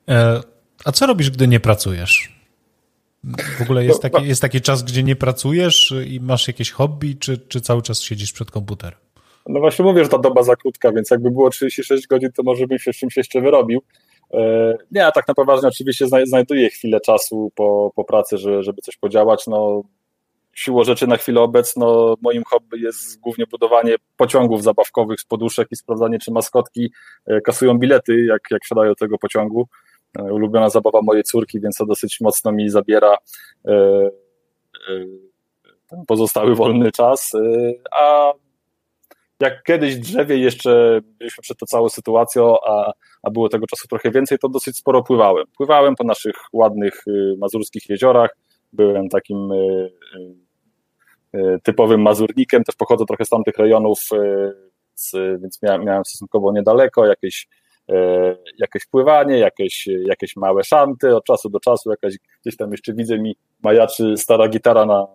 E, 0.09 0.41
a 0.85 0.91
co 0.91 1.05
robisz, 1.05 1.31
gdy 1.31 1.47
nie 1.47 1.59
pracujesz? 1.59 2.43
W 3.57 3.61
ogóle 3.61 3.85
jest, 3.85 4.03
no, 4.03 4.09
taki, 4.09 4.27
jest 4.27 4.41
taki 4.41 4.61
czas, 4.61 4.83
gdzie 4.83 5.03
nie 5.03 5.15
pracujesz 5.15 5.93
i 6.07 6.19
masz 6.19 6.47
jakieś 6.47 6.71
hobby, 6.71 7.15
czy, 7.15 7.37
czy 7.37 7.61
cały 7.61 7.81
czas 7.81 8.01
siedzisz 8.01 8.31
przed 8.31 8.51
komputerem? 8.51 8.99
No 9.47 9.59
właśnie 9.59 9.85
mówię, 9.85 10.03
że 10.03 10.09
ta 10.09 10.17
doba 10.17 10.43
za 10.43 10.55
krótka, 10.55 10.91
więc 10.91 11.11
jakby 11.11 11.31
było 11.31 11.49
36 11.49 12.07
godzin, 12.07 12.31
to 12.31 12.43
może 12.43 12.67
bym 12.67 12.79
się 12.79 12.93
z 12.93 12.95
czymś 12.95 13.17
jeszcze 13.17 13.41
wyrobił. 13.41 13.81
E, 14.33 14.73
nie, 14.91 15.05
a 15.05 15.11
tak 15.11 15.27
na 15.27 15.33
poważnie 15.33 15.69
oczywiście 15.69 16.05
znajduję 16.23 16.69
chwilę 16.69 16.99
czasu 16.99 17.51
po, 17.55 17.91
po 17.95 18.03
pracy, 18.03 18.37
żeby 18.37 18.81
coś 18.81 18.97
podziałać. 18.97 19.47
No, 19.47 19.83
siłą 20.53 20.83
rzeczy 20.83 21.07
na 21.07 21.17
chwilę 21.17 21.41
obecną 21.41 22.15
moim 22.21 22.43
hobby 22.43 22.79
jest 22.79 23.19
głównie 23.19 23.45
budowanie 23.47 23.95
pociągów 24.17 24.63
zabawkowych 24.63 25.19
z 25.19 25.25
poduszek 25.25 25.67
i 25.71 25.75
sprawdzanie, 25.75 26.19
czy 26.19 26.31
maskotki 26.31 26.91
e, 27.25 27.41
kasują 27.41 27.77
bilety, 27.77 28.25
jak, 28.25 28.41
jak 28.51 28.63
wsiadają 28.63 28.89
do 28.89 28.95
tego 28.95 29.17
pociągu. 29.17 29.67
E, 30.19 30.23
ulubiona 30.23 30.69
zabawa 30.69 31.01
mojej 31.01 31.23
córki, 31.23 31.59
więc 31.59 31.77
to 31.77 31.85
dosyć 31.85 32.21
mocno 32.21 32.51
mi 32.51 32.69
zabiera 32.69 33.17
pozostały 36.07 36.55
wolny 36.55 36.91
czas. 36.91 37.31
A 37.91 38.33
jak 39.39 39.63
kiedyś 39.63 39.95
drzewie 39.95 40.37
jeszcze 40.37 41.01
byliśmy 41.19 41.41
przed 41.41 41.57
tą 41.57 41.65
całą 41.65 41.89
sytuacją, 41.89 42.55
a, 42.67 42.93
a 43.23 43.29
było 43.31 43.49
tego 43.49 43.67
czasu 43.67 43.87
trochę 43.87 44.11
więcej, 44.11 44.39
to 44.39 44.49
dosyć 44.49 44.77
sporo 44.77 45.03
pływałem. 45.03 45.45
Pływałem 45.57 45.95
po 45.95 46.03
naszych 46.03 46.35
ładnych 46.53 47.03
mazurskich 47.37 47.89
jeziorach, 47.89 48.37
byłem 48.73 49.09
takim 49.09 49.49
E, 51.33 51.59
typowym 51.63 52.01
mazurnikiem, 52.01 52.63
też 52.63 52.75
pochodzę 52.75 53.05
trochę 53.05 53.25
z 53.25 53.29
tamtych 53.29 53.57
rejonów, 53.57 53.99
więc 55.41 55.61
miałem, 55.61 55.85
miałem 55.85 56.05
stosunkowo 56.05 56.51
niedaleko 56.51 57.05
jakieś, 57.05 57.47
jakieś 58.57 58.85
pływanie, 58.85 59.37
jakieś, 59.37 59.87
jakieś 59.87 60.35
małe 60.35 60.63
szanty, 60.63 61.15
od 61.15 61.25
czasu 61.25 61.49
do 61.49 61.59
czasu 61.59 61.89
jakaś, 61.89 62.15
gdzieś 62.41 62.57
tam 62.57 62.71
jeszcze 62.71 62.93
widzę 62.93 63.19
mi 63.19 63.35
majaczy 63.63 64.17
stara 64.17 64.47
gitara 64.47 64.85
na, 64.85 65.07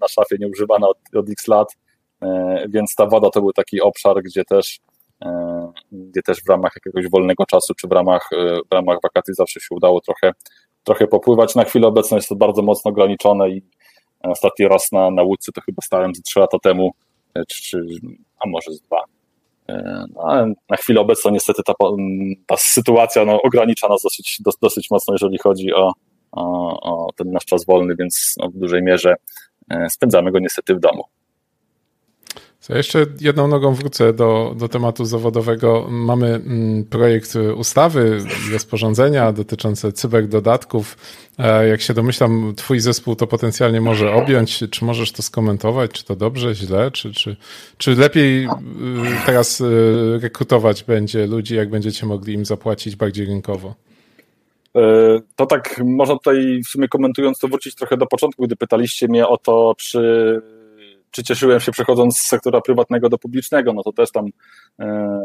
na 0.00 0.08
szafie 0.08 0.36
nieużywana 0.40 0.88
od, 0.88 0.98
od 1.14 1.30
x 1.30 1.48
lat, 1.48 1.76
więc 2.68 2.94
ta 2.94 3.06
woda 3.06 3.30
to 3.30 3.40
był 3.40 3.52
taki 3.52 3.80
obszar, 3.80 4.22
gdzie 4.22 4.44
też 4.44 4.80
gdzie 5.92 6.22
też 6.22 6.42
w 6.42 6.48
ramach 6.48 6.72
jakiegoś 6.76 7.10
wolnego 7.10 7.46
czasu, 7.46 7.74
czy 7.74 7.88
w 7.88 7.92
ramach, 7.92 8.30
w 8.70 8.74
ramach 8.74 8.98
wakacji 9.02 9.34
zawsze 9.34 9.60
się 9.60 9.66
udało 9.70 10.00
trochę, 10.00 10.32
trochę 10.84 11.06
popływać. 11.06 11.54
Na 11.54 11.64
chwilę 11.64 11.86
obecną 11.86 12.16
jest 12.16 12.28
to 12.28 12.36
bardzo 12.36 12.62
mocno 12.62 12.90
ograniczone 12.90 13.50
i 13.50 13.62
Ostatni 14.30 14.68
raz 14.68 14.92
na, 14.92 15.10
na 15.10 15.22
łódce 15.22 15.52
to 15.52 15.60
chyba 15.60 15.82
stałem 15.82 16.14
ze 16.14 16.22
trzy 16.22 16.40
lata 16.40 16.58
temu, 16.58 16.90
e, 17.34 17.42
czy, 17.48 17.62
czy, 17.62 17.86
a 18.44 18.48
może 18.48 18.72
z 18.72 18.80
dwa. 18.80 19.04
E, 19.68 20.04
no, 20.14 20.46
na 20.70 20.76
chwilę 20.76 21.00
obecną 21.00 21.30
niestety 21.30 21.62
ta, 21.62 21.72
ta 22.46 22.56
sytuacja 22.56 23.24
no, 23.24 23.42
ogranicza 23.42 23.88
nas 23.88 24.02
dosyć, 24.02 24.40
dosyć 24.62 24.90
mocno, 24.90 25.14
jeżeli 25.14 25.38
chodzi 25.38 25.74
o, 25.74 25.92
o, 26.32 27.06
o 27.06 27.12
ten 27.12 27.30
nasz 27.30 27.44
czas 27.44 27.64
wolny, 27.66 27.94
więc 27.98 28.34
no, 28.38 28.48
w 28.48 28.58
dużej 28.58 28.82
mierze 28.82 29.14
e, 29.70 29.90
spędzamy 29.90 30.32
go 30.32 30.38
niestety 30.38 30.74
w 30.74 30.80
domu. 30.80 31.04
Ja 32.68 32.76
jeszcze 32.76 33.06
jedną 33.20 33.48
nogą 33.48 33.74
wrócę 33.74 34.12
do, 34.12 34.54
do 34.58 34.68
tematu 34.68 35.04
zawodowego. 35.04 35.86
Mamy 35.90 36.26
mm, 36.26 36.84
projekt 36.84 37.34
ustawy, 37.56 38.18
rozporządzenia 38.52 39.32
dotyczące 39.32 39.92
cyberdodatków. 39.92 40.96
E, 41.38 41.68
jak 41.68 41.80
się 41.80 41.94
domyślam, 41.94 42.52
twój 42.56 42.80
zespół 42.80 43.16
to 43.16 43.26
potencjalnie 43.26 43.80
może 43.80 44.12
objąć. 44.12 44.64
Czy 44.70 44.84
możesz 44.84 45.12
to 45.12 45.22
skomentować? 45.22 45.90
Czy 45.90 46.04
to 46.04 46.16
dobrze, 46.16 46.54
źle? 46.54 46.90
Czy, 46.90 47.12
czy, 47.12 47.36
czy 47.78 47.94
lepiej 47.94 48.44
y, 48.44 48.48
teraz 49.26 49.60
y, 49.60 50.18
rekrutować 50.22 50.84
będzie 50.84 51.26
ludzi, 51.26 51.56
jak 51.56 51.70
będziecie 51.70 52.06
mogli 52.06 52.34
im 52.34 52.44
zapłacić 52.44 52.96
bardziej 52.96 53.26
rynkowo? 53.26 53.74
E, 54.76 55.20
to 55.36 55.46
tak, 55.46 55.80
można 55.84 56.14
tutaj 56.14 56.60
w 56.66 56.68
sumie 56.68 56.88
komentując 56.88 57.38
to 57.38 57.48
wrócić 57.48 57.74
trochę 57.74 57.96
do 57.96 58.06
początku, 58.06 58.44
gdy 58.44 58.56
pytaliście 58.56 59.08
mnie 59.08 59.28
o 59.28 59.36
to, 59.36 59.74
czy 59.78 60.40
czy 61.14 61.22
cieszyłem 61.22 61.60
się 61.60 61.72
przechodząc 61.72 62.18
z 62.18 62.26
sektora 62.26 62.60
prywatnego 62.60 63.08
do 63.08 63.18
publicznego, 63.18 63.72
no 63.72 63.82
to 63.82 63.92
też 63.92 64.12
tam 64.12 64.26
e, 64.80 65.20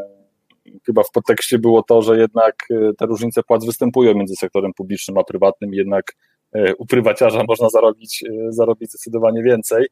chyba 0.85 1.03
w 1.03 1.11
podtekście 1.11 1.59
było 1.59 1.83
to, 1.83 2.01
że 2.01 2.17
jednak 2.17 2.55
e, 2.71 2.93
te 2.97 3.05
różnice 3.05 3.43
płac 3.43 3.65
występują 3.65 4.13
między 4.13 4.35
sektorem 4.35 4.73
publicznym 4.73 5.17
a 5.17 5.23
prywatnym, 5.23 5.73
jednak 5.73 6.15
e, 6.53 6.75
u 6.75 6.85
prywaciarza 6.85 7.43
można 7.47 7.69
zarobić, 7.69 8.23
zarobić 8.49 8.89
zdecydowanie 8.89 9.43
więcej. 9.43 9.87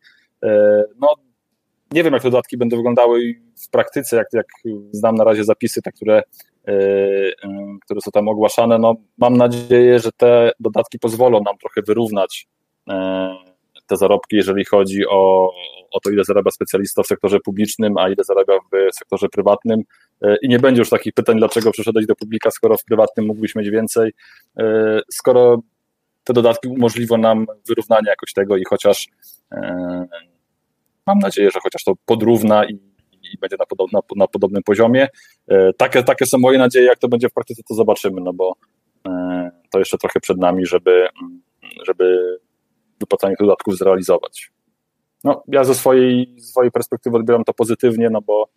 No, 0.99 1.13
nie 1.91 2.03
wiem, 2.03 2.13
jak 2.13 2.21
te 2.21 2.31
dodatki 2.31 2.57
będą 2.57 2.77
wyglądały 2.77 3.33
w 3.65 3.69
praktyce, 3.69 4.17
jak, 4.17 4.27
jak 4.33 4.47
znam 4.91 5.15
na 5.15 5.23
razie 5.23 5.43
zapisy, 5.43 5.81
te, 5.81 5.91
które, 5.91 6.23
które 7.85 8.01
są 8.01 8.11
tam 8.11 8.27
ogłaszane. 8.27 8.79
No, 8.79 8.95
mam 9.17 9.37
nadzieję, 9.37 9.99
że 9.99 10.11
te 10.11 10.51
dodatki 10.59 10.99
pozwolą 10.99 11.43
nam 11.43 11.57
trochę 11.57 11.81
wyrównać 11.81 12.47
te 13.87 13.97
zarobki, 13.97 14.35
jeżeli 14.35 14.65
chodzi 14.65 15.07
o, 15.07 15.51
o 15.91 15.99
to, 15.99 16.09
ile 16.09 16.23
zarabia 16.23 16.51
specjalista 16.51 17.03
w 17.03 17.07
sektorze 17.07 17.39
publicznym, 17.39 17.97
a 17.97 18.09
ile 18.09 18.23
zarabia 18.23 18.53
w 18.71 18.95
sektorze 18.95 19.29
prywatnym. 19.29 19.81
E, 20.21 20.37
I 20.41 20.49
nie 20.49 20.59
będzie 20.59 20.81
już 20.81 20.89
takich 20.89 21.13
pytań, 21.13 21.37
dlaczego 21.37 21.71
przyszedłeś 21.71 22.05
do 22.05 22.15
publika, 22.15 22.51
skoro 22.51 22.77
w 22.77 22.83
prywatnym 22.83 23.25
mógłbyś 23.25 23.55
mieć 23.55 23.69
więcej, 23.69 24.11
e, 24.59 24.99
skoro 25.11 25.61
te 26.23 26.33
dodatki 26.33 26.67
umożliwią 26.67 27.17
nam 27.17 27.45
wyrównanie 27.67 28.09
jakoś 28.09 28.33
tego 28.33 28.57
i 28.57 28.63
chociaż 28.69 29.07
e, 29.51 30.05
mam 31.05 31.19
nadzieję, 31.19 31.51
że 31.51 31.59
chociaż 31.63 31.83
to 31.83 31.93
podrówna 32.05 32.65
i, 32.65 32.73
i 33.33 33.37
będzie 33.41 33.57
na, 33.59 33.65
podob, 33.65 33.91
na, 33.93 33.99
na, 34.15 34.27
podobnym 34.27 34.63
poziomie. 34.63 35.07
Takie, 35.77 36.03
takie 36.03 36.25
są 36.25 36.37
moje 36.37 36.57
nadzieje, 36.57 36.85
jak 36.85 36.99
to 36.99 37.07
będzie 37.07 37.29
w 37.29 37.33
praktyce, 37.33 37.61
to 37.67 37.73
zobaczymy, 37.73 38.21
no 38.21 38.33
bo 38.33 38.53
to 39.71 39.79
jeszcze 39.79 39.97
trochę 39.97 40.19
przed 40.19 40.37
nami, 40.37 40.65
żeby, 40.65 41.07
żeby 41.85 42.37
wypłacanie 42.99 43.35
dodatków 43.39 43.77
zrealizować. 43.77 44.51
No, 45.23 45.43
ja 45.47 45.63
ze 45.63 45.75
swojej, 45.75 46.35
swojej 46.41 46.71
perspektywy 46.71 47.17
odbieram 47.17 47.43
to 47.43 47.53
pozytywnie, 47.53 48.09
no 48.09 48.21
bo 48.21 48.49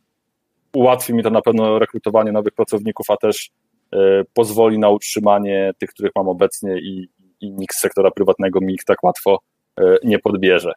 ułatwi 0.73 1.15
mi 1.15 1.23
to 1.23 1.31
na 1.31 1.43
pewno 1.43 1.79
rekrutowanie 1.79 2.33
nowych 2.33 2.55
pracowników, 2.55 3.11
a 3.11 3.17
też 3.17 3.51
y, 3.95 3.99
pozwoli 4.35 4.79
na 4.79 4.89
utrzymanie 4.89 5.73
tych, 5.79 5.91
których 5.91 6.13
mam 6.17 6.29
obecnie 6.29 6.79
i, 6.79 7.09
i 7.41 7.53
nikt 7.53 7.77
z 7.77 7.81
sektora 7.81 8.11
prywatnego 8.11 8.61
mi 8.61 8.75
ich 8.75 8.85
tak 8.85 9.05
łatwo 9.05 9.39
y, 9.81 9.85
nie 10.05 10.19
podbierze. 10.19 10.73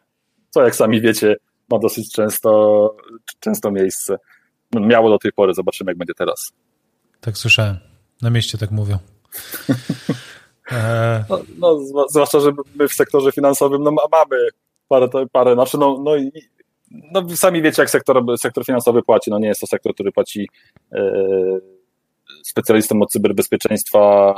Co 0.50 0.62
jak 0.62 0.74
sami 0.74 1.00
wiecie, 1.00 1.36
ma 1.70 1.78
dosyć 1.78 2.12
często, 2.12 2.96
często 3.40 3.70
miejsce. 3.70 4.16
No, 4.72 4.80
miało 4.80 5.10
do 5.10 5.18
tej 5.18 5.32
pory, 5.32 5.54
zobaczymy 5.54 5.90
jak 5.90 5.98
będzie 5.98 6.14
teraz. 6.14 6.52
Tak 7.20 7.38
słyszałem. 7.38 7.76
Na 8.22 8.30
mieście 8.30 8.58
tak 8.58 8.70
mówią. 8.70 8.98
No, 11.28 11.40
no, 11.58 11.78
zwłaszcza, 12.08 12.40
że 12.40 12.52
my 12.74 12.88
w 12.88 12.92
sektorze 12.92 13.32
finansowym 13.32 13.82
no, 13.82 13.90
mamy 13.92 14.48
parę, 14.88 15.08
parę 15.32 15.54
znaczy 15.54 15.78
no, 15.78 16.02
no, 16.04 16.12
no 17.12 17.36
sami 17.36 17.62
wiecie, 17.62 17.82
jak 17.82 17.90
sektor, 17.90 18.38
sektor 18.38 18.64
finansowy 18.64 19.02
płaci. 19.02 19.30
No 19.30 19.38
nie 19.38 19.48
jest 19.48 19.60
to 19.60 19.66
sektor, 19.66 19.94
który 19.94 20.12
płaci 20.12 20.48
e, 20.92 21.12
specjalistom 22.42 23.02
od 23.02 23.10
cyberbezpieczeństwa 23.10 24.34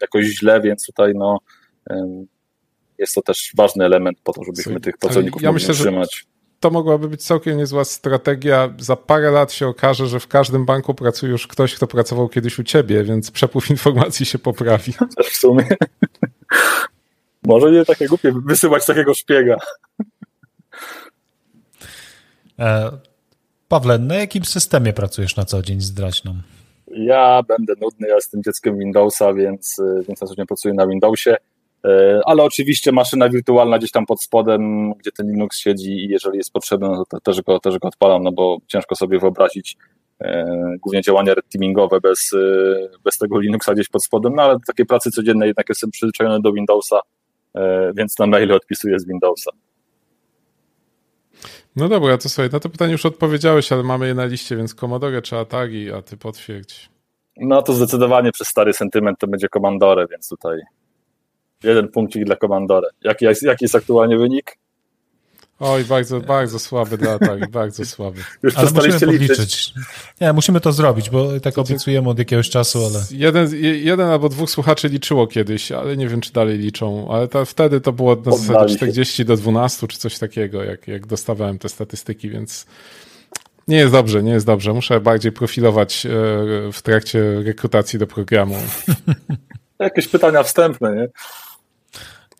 jakoś 0.00 0.24
źle, 0.24 0.60
więc 0.60 0.86
tutaj 0.86 1.12
no, 1.14 1.38
e, 1.90 2.24
jest 2.98 3.14
to 3.14 3.22
też 3.22 3.52
ważny 3.56 3.84
element 3.84 4.18
po 4.24 4.32
to, 4.32 4.44
żebyśmy 4.44 4.80
tych 4.80 4.98
pracowników 4.98 5.42
ja 5.42 5.52
mogli 5.52 5.66
myślę, 5.66 5.74
utrzymać 5.74 6.24
to 6.64 6.70
mogłaby 6.70 7.08
być 7.08 7.26
całkiem 7.26 7.58
niezła 7.58 7.84
strategia. 7.84 8.74
Za 8.78 8.96
parę 8.96 9.30
lat 9.30 9.52
się 9.52 9.66
okaże, 9.66 10.06
że 10.06 10.20
w 10.20 10.28
każdym 10.28 10.64
banku 10.64 10.94
pracuje 10.94 11.32
już 11.32 11.46
ktoś, 11.46 11.74
kto 11.74 11.86
pracował 11.86 12.28
kiedyś 12.28 12.58
u 12.58 12.64
ciebie, 12.64 13.04
więc 13.04 13.30
przepływ 13.30 13.70
informacji 13.70 14.26
się 14.26 14.38
poprawi. 14.38 14.92
Też 15.16 15.26
w 15.26 15.36
sumie. 15.36 15.66
Może 17.42 17.70
nie 17.70 17.84
takie 17.84 18.08
głupie 18.08 18.32
wysyłać 18.46 18.86
takiego 18.86 19.14
szpiega. 19.14 19.56
E, 22.58 22.90
Pawle, 23.68 23.98
na 23.98 24.14
jakim 24.14 24.44
systemie 24.44 24.92
pracujesz 24.92 25.36
na 25.36 25.44
co 25.44 25.62
dzień? 25.62 25.80
Zdradź 25.80 26.24
nam. 26.24 26.42
Ja 26.88 27.42
będę 27.42 27.72
nudny, 27.80 28.08
ja 28.08 28.14
jestem 28.14 28.42
dzieckiem 28.42 28.78
Windowsa, 28.78 29.34
więc, 29.34 29.76
więc 30.08 30.20
na 30.20 30.26
co 30.26 30.34
dzień 30.34 30.46
pracuję 30.46 30.74
na 30.74 30.86
Windowsie. 30.86 31.36
E, 31.84 32.20
ale 32.24 32.42
oczywiście 32.42 32.92
maszyna 32.92 33.28
wirtualna 33.28 33.78
gdzieś 33.78 33.90
tam 33.90 34.06
pod 34.06 34.22
spodem, 34.22 34.92
gdzie 34.92 35.12
ten 35.12 35.30
Linux 35.30 35.58
siedzi 35.58 35.90
i 35.90 36.08
jeżeli 36.08 36.38
jest 36.38 36.52
potrzebny, 36.52 36.88
no 36.88 37.04
to 37.04 37.20
też 37.20 37.42
go, 37.42 37.60
też 37.60 37.78
go 37.78 37.88
odpalam, 37.88 38.22
no 38.22 38.32
bo 38.32 38.58
ciężko 38.66 38.96
sobie 38.96 39.18
wyobrazić 39.18 39.76
głównie 40.82 41.02
działania 41.02 41.34
red 41.34 41.44
teamingowe 41.48 42.00
bez, 42.00 42.30
bez 43.04 43.18
tego 43.18 43.38
Linuxa 43.38 43.74
gdzieś 43.74 43.88
pod 43.88 44.04
spodem, 44.04 44.34
no 44.34 44.42
ale 44.42 44.52
do 44.54 44.60
takiej 44.66 44.86
pracy 44.86 45.10
codziennej 45.10 45.46
jednak 45.46 45.68
jestem 45.68 45.90
przyzwyczajony 45.90 46.40
do 46.40 46.52
Windowsa, 46.52 47.00
więc 47.94 48.18
na 48.18 48.26
maile 48.26 48.52
odpisuję 48.52 48.98
z 48.98 49.06
Windowsa. 49.06 49.50
No 51.76 51.88
dobra, 51.88 52.18
to 52.18 52.28
słuchaj, 52.28 52.50
na 52.52 52.60
to 52.60 52.68
pytanie 52.68 52.92
już 52.92 53.06
odpowiedziałeś, 53.06 53.72
ale 53.72 53.82
mamy 53.82 54.06
je 54.06 54.14
na 54.14 54.24
liście, 54.24 54.56
więc 54.56 54.74
Commodore 54.74 55.22
czy 55.22 55.36
Atari, 55.36 55.92
a 55.92 56.02
ty 56.02 56.16
potwierdź. 56.16 56.90
No 57.36 57.62
to 57.62 57.72
zdecydowanie 57.72 58.32
przez 58.32 58.48
stary 58.48 58.72
sentyment 58.72 59.18
to 59.18 59.26
będzie 59.26 59.48
Commodore, 59.48 60.06
więc 60.10 60.28
tutaj 60.28 60.60
jeden 61.64 61.88
punkcik 61.88 62.24
dla 62.24 62.36
Commodore. 62.36 62.88
Jaki 63.04 63.24
jest, 63.24 63.42
jaki 63.42 63.64
jest 63.64 63.74
aktualnie 63.74 64.18
wynik? 64.18 64.56
Oj, 65.60 65.84
bardzo, 65.84 66.20
bardzo 66.20 66.58
słaby 66.58 66.98
dla 66.98 67.12
Atari, 67.12 67.42
bardzo 67.60 67.84
słaby. 67.84 68.20
Już 68.42 68.56
ale 68.56 68.70
musimy 68.70 69.00
podliczyć. 69.00 69.74
Nie, 70.20 70.32
musimy 70.32 70.60
to 70.60 70.72
zrobić, 70.72 71.10
bo 71.10 71.40
tak 71.40 71.58
obiecujemy 71.58 72.08
od 72.08 72.18
jakiegoś 72.18 72.50
czasu, 72.50 72.78
ale... 72.86 73.04
Jeden, 73.10 73.48
jeden 73.82 74.08
albo 74.08 74.28
dwóch 74.28 74.50
słuchaczy 74.50 74.88
liczyło 74.88 75.26
kiedyś, 75.26 75.72
ale 75.72 75.96
nie 75.96 76.08
wiem, 76.08 76.20
czy 76.20 76.32
dalej 76.32 76.58
liczą, 76.58 77.08
ale 77.10 77.28
to, 77.28 77.44
wtedy 77.44 77.80
to 77.80 77.92
było 77.92 78.16
na 78.16 78.36
zasadzie 78.36 78.76
40 78.76 79.24
do 79.24 79.36
12, 79.36 79.86
czy 79.86 79.98
coś 79.98 80.18
takiego, 80.18 80.64
jak, 80.64 80.88
jak 80.88 81.06
dostawałem 81.06 81.58
te 81.58 81.68
statystyki, 81.68 82.30
więc 82.30 82.66
nie 83.68 83.76
jest 83.76 83.92
dobrze, 83.92 84.22
nie 84.22 84.32
jest 84.32 84.46
dobrze. 84.46 84.72
Muszę 84.72 85.00
bardziej 85.00 85.32
profilować 85.32 86.06
e, 86.06 86.10
w 86.72 86.82
trakcie 86.82 87.42
rekrutacji 87.42 87.98
do 87.98 88.06
programu. 88.06 88.56
Jakieś 89.78 90.08
pytania 90.08 90.42
wstępne, 90.42 90.94
nie? 90.94 91.08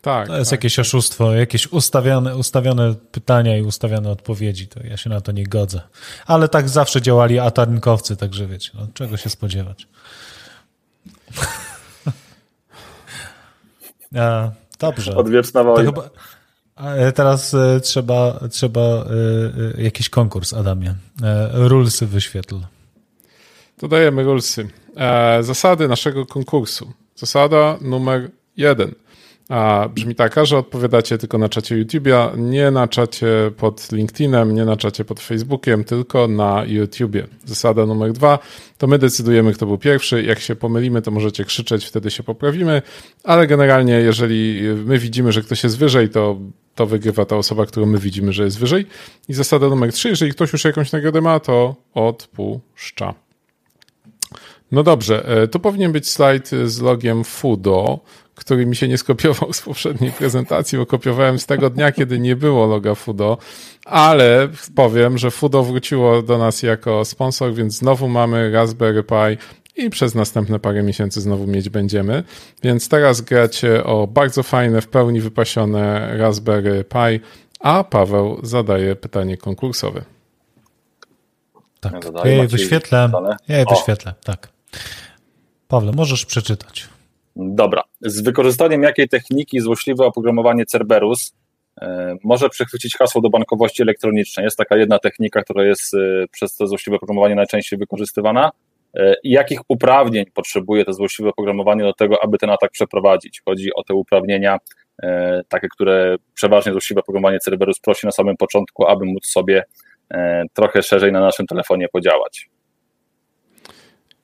Tak. 0.05 0.27
To 0.27 0.37
jest 0.37 0.51
tak. 0.51 0.57
jakieś 0.57 0.79
oszustwo, 0.79 1.33
jakieś 1.33 1.67
ustawione, 1.67 2.35
ustawione 2.35 2.95
pytania 3.11 3.57
i 3.57 3.61
ustawione 3.61 4.09
odpowiedzi. 4.09 4.67
To 4.67 4.79
ja 4.87 4.97
się 4.97 5.09
na 5.09 5.21
to 5.21 5.31
nie 5.31 5.47
godzę. 5.47 5.81
Ale 6.25 6.49
tak 6.49 6.69
zawsze 6.69 7.01
działali 7.01 7.39
atarinkowcy, 7.39 8.17
także 8.17 8.47
wiecie, 8.47 8.71
no, 8.73 8.87
czego 8.93 9.17
się 9.17 9.29
spodziewać. 9.29 9.87
A, 14.19 14.51
dobrze. 14.79 15.15
Odwieczna 15.15 15.63
wojna. 15.63 15.91
Chyba, 15.91 16.09
teraz 17.11 17.53
e, 17.53 17.79
trzeba, 17.79 18.39
trzeba 18.51 18.81
e, 18.81 19.05
e, 19.77 19.83
jakiś 19.83 20.09
konkurs, 20.09 20.53
Adamie. 20.53 20.95
Rulsy 21.53 22.07
wyświetl. 22.07 22.59
To 23.77 23.87
dajemy 23.87 24.23
rulsy. 24.23 24.69
Zasady 25.41 25.87
naszego 25.87 26.25
konkursu. 26.25 26.93
Zasada 27.15 27.77
numer 27.81 28.31
jeden 28.57 29.04
a 29.49 29.89
brzmi 29.95 30.15
taka, 30.15 30.45
że 30.45 30.57
odpowiadacie 30.57 31.17
tylko 31.17 31.37
na 31.37 31.49
czacie 31.49 31.75
YouTube'a, 31.75 32.37
nie 32.37 32.71
na 32.71 32.87
czacie 32.87 33.27
pod 33.57 33.91
LinkedInem, 33.91 34.55
nie 34.55 34.65
na 34.65 34.77
czacie 34.77 35.05
pod 35.05 35.19
Facebookiem, 35.19 35.83
tylko 35.83 36.27
na 36.27 36.63
YouTubie. 36.67 37.27
Zasada 37.45 37.85
numer 37.85 38.13
dwa, 38.13 38.39
to 38.77 38.87
my 38.87 38.99
decydujemy, 38.99 39.53
kto 39.53 39.65
był 39.65 39.77
pierwszy. 39.77 40.23
Jak 40.23 40.39
się 40.39 40.55
pomylimy, 40.55 41.01
to 41.01 41.11
możecie 41.11 41.45
krzyczeć, 41.45 41.85
wtedy 41.85 42.11
się 42.11 42.23
poprawimy, 42.23 42.81
ale 43.23 43.47
generalnie, 43.47 43.93
jeżeli 43.93 44.61
my 44.85 44.99
widzimy, 44.99 45.31
że 45.31 45.41
ktoś 45.41 45.63
jest 45.63 45.77
wyżej, 45.77 46.09
to 46.09 46.37
to 46.75 46.85
wygrywa 46.85 47.25
ta 47.25 47.35
osoba, 47.35 47.65
którą 47.65 47.85
my 47.85 47.97
widzimy, 47.97 48.33
że 48.33 48.43
jest 48.43 48.59
wyżej. 48.59 48.85
I 49.29 49.33
zasada 49.33 49.69
numer 49.69 49.93
trzy, 49.93 50.09
jeżeli 50.09 50.31
ktoś 50.31 50.53
już 50.53 50.63
jakąś 50.63 50.91
nagrodę 50.91 51.21
ma, 51.21 51.39
to 51.39 51.75
odpuszcza. 51.93 53.13
No 54.71 54.83
dobrze, 54.83 55.27
e, 55.27 55.47
tu 55.47 55.59
powinien 55.59 55.91
być 55.91 56.09
slajd 56.09 56.49
z 56.65 56.81
logiem 56.81 57.23
FUDO, 57.23 57.99
który 58.35 58.65
mi 58.65 58.75
się 58.75 58.87
nie 58.87 58.97
skopiował 58.97 59.53
z 59.53 59.61
poprzedniej 59.61 60.11
prezentacji, 60.11 60.77
bo 60.77 60.85
kopiowałem 60.85 61.39
z 61.39 61.45
tego 61.45 61.69
dnia, 61.69 61.91
kiedy 61.91 62.19
nie 62.19 62.35
było 62.35 62.65
loga 62.65 62.95
Fudo, 62.95 63.37
ale 63.85 64.47
powiem, 64.75 65.17
że 65.17 65.31
Fudo 65.31 65.63
wróciło 65.63 66.21
do 66.21 66.37
nas 66.37 66.63
jako 66.63 67.05
sponsor, 67.05 67.53
więc 67.53 67.77
znowu 67.77 68.07
mamy 68.07 68.51
Raspberry 68.51 69.03
Pi 69.03 69.37
i 69.75 69.89
przez 69.89 70.15
następne 70.15 70.59
parę 70.59 70.83
miesięcy 70.83 71.21
znowu 71.21 71.47
mieć 71.47 71.69
będziemy. 71.69 72.23
Więc 72.63 72.89
teraz 72.89 73.21
gracie 73.21 73.83
o 73.83 74.07
bardzo 74.07 74.43
fajne, 74.43 74.81
w 74.81 74.87
pełni 74.87 75.21
wypasione 75.21 76.09
Raspberry 76.17 76.83
Pi, 76.83 77.19
a 77.59 77.83
Paweł 77.83 78.39
zadaje 78.43 78.95
pytanie 78.95 79.37
konkursowe. 79.37 80.01
Tak, 81.79 81.93
ja 82.25 82.31
je 82.31 82.47
wyświetlę. 82.47 83.11
Ja 83.47 83.57
je 83.57 83.65
wyświetlę, 83.69 84.13
tak. 84.23 84.49
Pawle, 85.67 85.91
możesz 85.91 86.25
przeczytać. 86.25 86.94
Dobra. 87.35 87.83
Z 88.01 88.21
wykorzystaniem 88.21 88.83
jakiej 88.83 89.09
techniki 89.09 89.59
złośliwe 89.59 90.05
oprogramowanie 90.05 90.65
Cerberus 90.65 91.33
e, 91.81 92.15
może 92.23 92.49
przechwycić 92.49 92.97
hasło 92.97 93.21
do 93.21 93.29
bankowości 93.29 93.81
elektronicznej? 93.81 94.43
Jest 94.43 94.57
taka 94.57 94.77
jedna 94.77 94.99
technika, 94.99 95.41
która 95.41 95.63
jest 95.63 95.93
e, 95.93 95.97
przez 96.31 96.55
to 96.55 96.67
złośliwe 96.67 96.95
oprogramowanie 96.95 97.35
najczęściej 97.35 97.79
wykorzystywana. 97.79 98.51
E, 98.93 99.15
I 99.23 99.31
jakich 99.31 99.59
uprawnień 99.67 100.25
potrzebuje 100.33 100.85
to 100.85 100.93
złośliwe 100.93 101.29
oprogramowanie 101.29 101.83
do 101.83 101.93
tego, 101.93 102.23
aby 102.23 102.37
ten 102.37 102.49
atak 102.49 102.71
przeprowadzić? 102.71 103.41
Chodzi 103.45 103.73
o 103.73 103.83
te 103.83 103.93
uprawnienia, 103.93 104.57
takie, 105.49 105.67
które 105.67 106.15
przeważnie 106.33 106.71
złośliwe 106.71 107.01
oprogramowanie 107.01 107.39
Cerberus 107.39 107.79
prosi 107.79 108.05
na 108.05 108.11
samym 108.11 108.37
początku, 108.37 108.87
aby 108.87 109.05
móc 109.05 109.25
sobie 109.25 109.63
trochę 110.53 110.83
szerzej 110.83 111.11
na 111.11 111.19
naszym 111.19 111.47
telefonie 111.47 111.87
podziałać. 111.87 112.49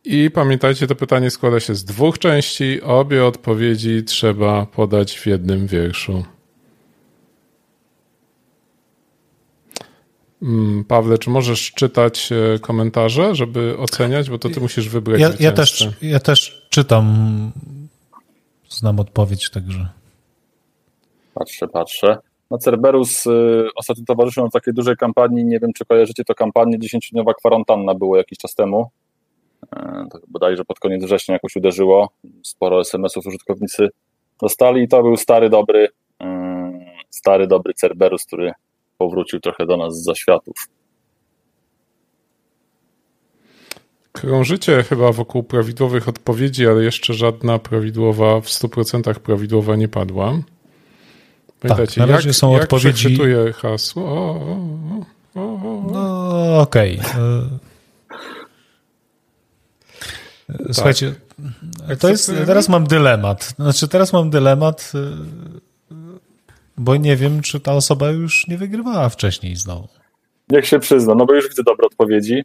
I 0.05 0.31
pamiętajcie, 0.31 0.87
to 0.87 0.95
pytanie 0.95 1.29
składa 1.29 1.59
się 1.59 1.75
z 1.75 1.83
dwóch 1.83 2.19
części. 2.19 2.81
Obie 2.81 3.25
odpowiedzi 3.25 4.03
trzeba 4.03 4.65
podać 4.65 5.19
w 5.19 5.25
jednym 5.25 5.67
wierszu. 5.67 6.23
Mm, 10.41 10.83
Pawle, 10.83 11.17
czy 11.17 11.29
możesz 11.29 11.71
czytać 11.71 12.29
e, 12.31 12.59
komentarze, 12.59 13.35
żeby 13.35 13.77
oceniać, 13.77 14.29
bo 14.29 14.37
to 14.39 14.49
ty 14.49 14.59
musisz 14.59 14.89
wybrać. 14.89 15.21
Ja, 15.21 15.29
ja 15.39 15.51
też, 15.51 15.89
ja 16.01 16.19
też 16.19 16.67
czytam. 16.69 17.51
Znam 18.69 18.99
odpowiedź, 18.99 19.49
także. 19.49 19.87
Patrzę, 21.33 21.67
patrzę. 21.67 22.17
No 22.51 22.57
Cerberus 22.57 23.25
y, 23.25 23.67
ostatnio 23.75 24.05
towarzyszył 24.05 24.43
nam 24.43 24.51
takiej 24.51 24.73
dużej 24.73 24.97
kampanii, 24.97 25.45
nie 25.45 25.59
wiem 25.59 25.73
czy 25.73 25.85
kojarzycie 25.85 26.23
to 26.23 26.35
kampanię, 26.35 26.79
10-dniowa 26.79 27.33
kwarantanna 27.33 27.95
było 27.95 28.17
jakiś 28.17 28.37
czas 28.37 28.55
temu. 28.55 28.89
E, 29.75 30.07
to 30.11 30.19
bodajże 30.27 30.65
pod 30.65 30.79
koniec 30.79 31.03
września 31.03 31.33
jakoś 31.33 31.55
uderzyło. 31.55 32.09
Sporo 32.43 32.81
SMS-ów 32.81 33.25
użytkownicy 33.25 33.89
dostali 34.41 34.83
i 34.83 34.87
to 34.87 35.03
był 35.03 35.17
stary, 35.17 35.49
dobry, 35.49 35.87
e, 36.21 36.71
stary, 37.09 37.47
dobry 37.47 37.73
Cerberus, 37.73 38.25
który 38.25 38.51
powrócił 38.97 39.39
trochę 39.39 39.65
do 39.65 39.77
nas 39.77 39.95
z 39.95 40.03
zaświatów. 40.03 40.55
Krążycie 44.11 44.83
chyba 44.83 45.11
wokół 45.11 45.43
prawidłowych 45.43 46.07
odpowiedzi, 46.07 46.67
ale 46.67 46.83
jeszcze 46.83 47.13
żadna 47.13 47.59
prawidłowa, 47.59 48.41
w 48.41 48.45
100% 48.45 49.19
prawidłowa 49.19 49.75
nie 49.75 49.87
padła. 49.87 50.33
Pamiętajcie, 51.59 52.01
tak, 52.01 52.09
na 52.09 52.15
razie 52.15 52.29
jak, 52.29 52.35
są 52.35 52.53
jak 52.53 52.63
odpowiedzi. 52.63 53.17
hasło? 53.53 54.03
O, 54.03 54.39
o, 55.35 55.41
o, 55.41 55.83
no, 55.91 56.61
okej. 56.61 56.99
Okay. 56.99 57.70
Tak. 60.57 60.67
Słuchajcie, 60.71 61.15
tak. 61.87 61.97
to 61.97 62.09
jest, 62.09 62.31
teraz 62.45 62.69
mam 62.69 62.87
dylemat. 62.87 63.53
Znaczy, 63.59 63.87
teraz 63.87 64.13
mam 64.13 64.29
dylemat, 64.29 64.91
y, 64.95 65.95
bo 66.77 66.95
nie 66.95 67.15
wiem, 67.15 67.41
czy 67.41 67.59
ta 67.59 67.73
osoba 67.73 68.09
już 68.09 68.47
nie 68.47 68.57
wygrywała 68.57 69.09
wcześniej 69.09 69.55
znowu. 69.55 69.87
Niech 70.49 70.67
się 70.67 70.79
przyzna, 70.79 71.15
no 71.15 71.25
bo 71.25 71.33
już 71.33 71.49
widzę 71.49 71.63
dobre 71.63 71.87
odpowiedzi. 71.87 72.43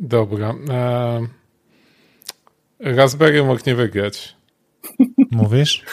Dobra. 0.00 0.54
Eee, 0.70 1.26
Raspberry 2.80 3.44
mógł 3.44 3.60
nie 3.66 3.74
wygrać. 3.74 4.36
Mówisz? 5.30 5.84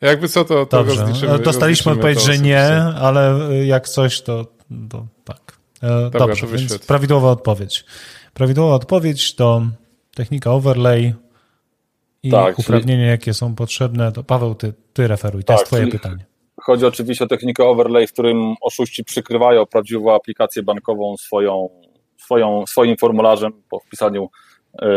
Jakby 0.00 0.28
co, 0.28 0.44
to, 0.44 0.66
to 0.66 0.84
Dobrze. 0.84 1.00
Rozliczymy, 1.00 1.38
Dostaliśmy 1.38 1.92
odpowiedź, 1.92 2.22
że 2.22 2.38
nie, 2.38 2.68
ale 3.00 3.38
jak 3.66 3.88
coś, 3.88 4.20
to, 4.20 4.46
to 4.90 5.06
tak. 5.24 5.58
E, 5.82 6.02
Dobra, 6.02 6.20
Dobrze, 6.20 6.46
to 6.46 6.52
więc 6.52 6.78
prawidłowa 6.78 7.30
odpowiedź. 7.30 7.84
Prawidłowa 8.38 8.74
odpowiedź 8.74 9.34
to 9.34 9.62
technika 10.14 10.52
overlay 10.52 11.14
i 12.22 12.30
tak, 12.30 12.58
uprawnienia, 12.58 13.00
czyli... 13.00 13.10
jakie 13.10 13.34
są 13.34 13.54
potrzebne. 13.54 14.12
To 14.12 14.24
Paweł, 14.24 14.54
ty, 14.54 14.72
ty 14.92 15.08
referuj, 15.08 15.44
to 15.44 15.46
tak, 15.46 15.58
jest 15.58 15.66
twoje 15.66 15.86
pytanie. 15.86 16.26
Chodzi 16.60 16.86
oczywiście 16.86 17.24
o 17.24 17.28
technikę 17.28 17.64
overlay, 17.64 18.06
w 18.06 18.12
którym 18.12 18.54
oszuści 18.60 19.04
przykrywają 19.04 19.66
prawdziwą 19.66 20.14
aplikację 20.14 20.62
bankową 20.62 21.16
swoją, 21.16 21.68
swoją, 22.16 22.66
swoim 22.66 22.96
formularzem 22.96 23.52
po 23.70 23.80
wpisaniu 23.80 24.28
yy, 24.82 24.88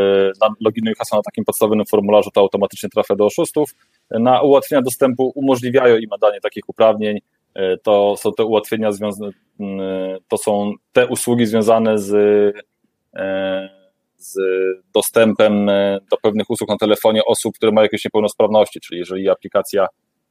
loginu 0.60 0.92
i 0.92 0.96
hasła 0.96 1.18
na 1.18 1.24
takim 1.24 1.46
podstawowym 1.46 1.86
formularzu, 1.86 2.30
to 2.32 2.42
automatycznie 2.42 2.90
trafia 2.90 3.16
do 3.16 3.26
oszustów. 3.26 3.76
Na 4.10 4.42
ułatwienia 4.42 4.82
dostępu 4.82 5.32
umożliwiają 5.36 5.98
im 5.98 6.10
nadanie 6.10 6.42
takich 6.42 6.70
uprawnień. 6.70 7.20
Yy, 7.56 7.78
to 7.84 8.16
są 8.18 8.32
te 8.34 8.46
ułatwienia 8.46 8.92
związane, 8.92 9.32
yy, 9.60 10.18
to 10.28 10.38
są 10.38 10.74
te 10.92 11.08
usługi 11.08 11.46
związane 11.46 11.98
z 11.98 12.12
z 14.22 14.38
dostępem 14.94 15.70
e, 15.70 16.00
do 16.12 16.18
pewnych 16.18 16.50
usług 16.50 16.70
na 16.70 16.78
telefonie 16.78 17.26
osób, 17.26 17.56
które 17.56 17.72
mają 17.72 17.84
jakieś 17.84 18.06
niepełnosprawności, 18.06 18.80
czyli 18.80 19.00
jeżeli 19.00 19.30
aplikacja 19.30 19.88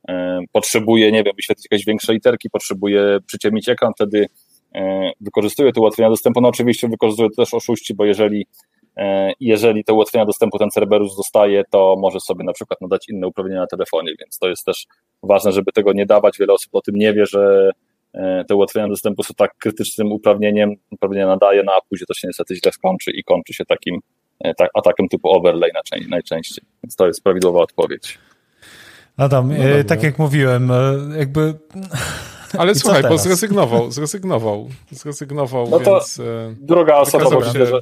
e, 0.08 0.40
potrzebuje, 0.52 1.12
nie 1.12 1.22
wiem, 1.22 1.32
wyświetlić 1.36 1.66
jakieś 1.70 1.86
większe 1.86 2.12
literki, 2.12 2.50
potrzebuje 2.50 3.18
przyciemnić 3.26 3.68
ekran, 3.68 3.92
wtedy 3.94 4.26
wykorzystuje 5.20 5.72
te 5.72 5.80
ułatwienia 5.80 6.10
dostępu. 6.10 6.40
No 6.40 6.48
oczywiście 6.48 6.88
wykorzystują 6.88 7.28
też 7.36 7.54
oszuści, 7.54 7.94
bo 7.94 8.04
jeżeli 8.04 8.46
jeżeli 9.40 9.84
te 9.84 9.92
ułatwienia 9.92 10.26
dostępu 10.26 10.58
ten 10.58 10.70
Cerberus 10.70 11.16
dostaje, 11.16 11.62
to 11.70 11.96
może 11.98 12.20
sobie 12.20 12.44
na 12.44 12.52
przykład 12.52 12.80
nadać 12.80 13.08
inne 13.08 13.26
uprawnienia 13.26 13.60
na 13.60 13.66
telefonie, 13.66 14.12
więc 14.18 14.38
to 14.38 14.48
jest 14.48 14.64
też 14.64 14.86
ważne, 15.22 15.52
żeby 15.52 15.72
tego 15.72 15.92
nie 15.92 16.06
dawać. 16.06 16.38
Wiele 16.38 16.52
osób 16.52 16.74
o 16.74 16.80
tym 16.80 16.94
nie 16.94 17.12
wie, 17.12 17.26
że 17.26 17.70
te 18.48 18.54
ułatwienia 18.54 18.88
dostępu 18.88 19.22
są 19.22 19.34
tak 19.34 19.54
krytycznym 19.58 20.12
uprawnieniem, 20.12 20.74
uprawnienia 20.90 21.26
nadaje, 21.26 21.62
no 21.62 21.72
a 21.72 21.80
później 21.88 22.06
to 22.06 22.14
się 22.14 22.28
niestety 22.28 22.56
źle 22.56 22.72
skończy 22.72 23.10
i 23.10 23.24
kończy 23.24 23.54
się 23.54 23.64
takim 23.64 24.00
tak, 24.56 24.70
atakiem 24.74 25.08
typu 25.08 25.28
overlay 25.28 25.70
najczęściej. 26.08 26.64
Więc 26.84 26.96
to 26.96 27.06
jest 27.06 27.22
prawidłowa 27.22 27.60
odpowiedź. 27.60 28.18
Adam, 29.16 29.48
no 29.48 29.64
e, 29.64 29.84
tak 29.84 30.02
jak 30.02 30.18
mówiłem, 30.18 30.70
e, 30.70 30.94
jakby. 31.18 31.54
Ale 32.58 32.74
słuchaj, 32.80 33.02
bo 33.02 33.18
zrezygnował, 33.18 33.90
zrezygnował, 33.90 34.68
zrezygnował, 34.90 35.68
no 35.70 35.80
to 35.80 35.94
więc. 35.94 36.20
E, 36.20 36.54
druga 36.60 36.96
osoba, 36.96 37.30
bo 37.30 37.44
się, 37.44 37.66
że, 37.66 37.80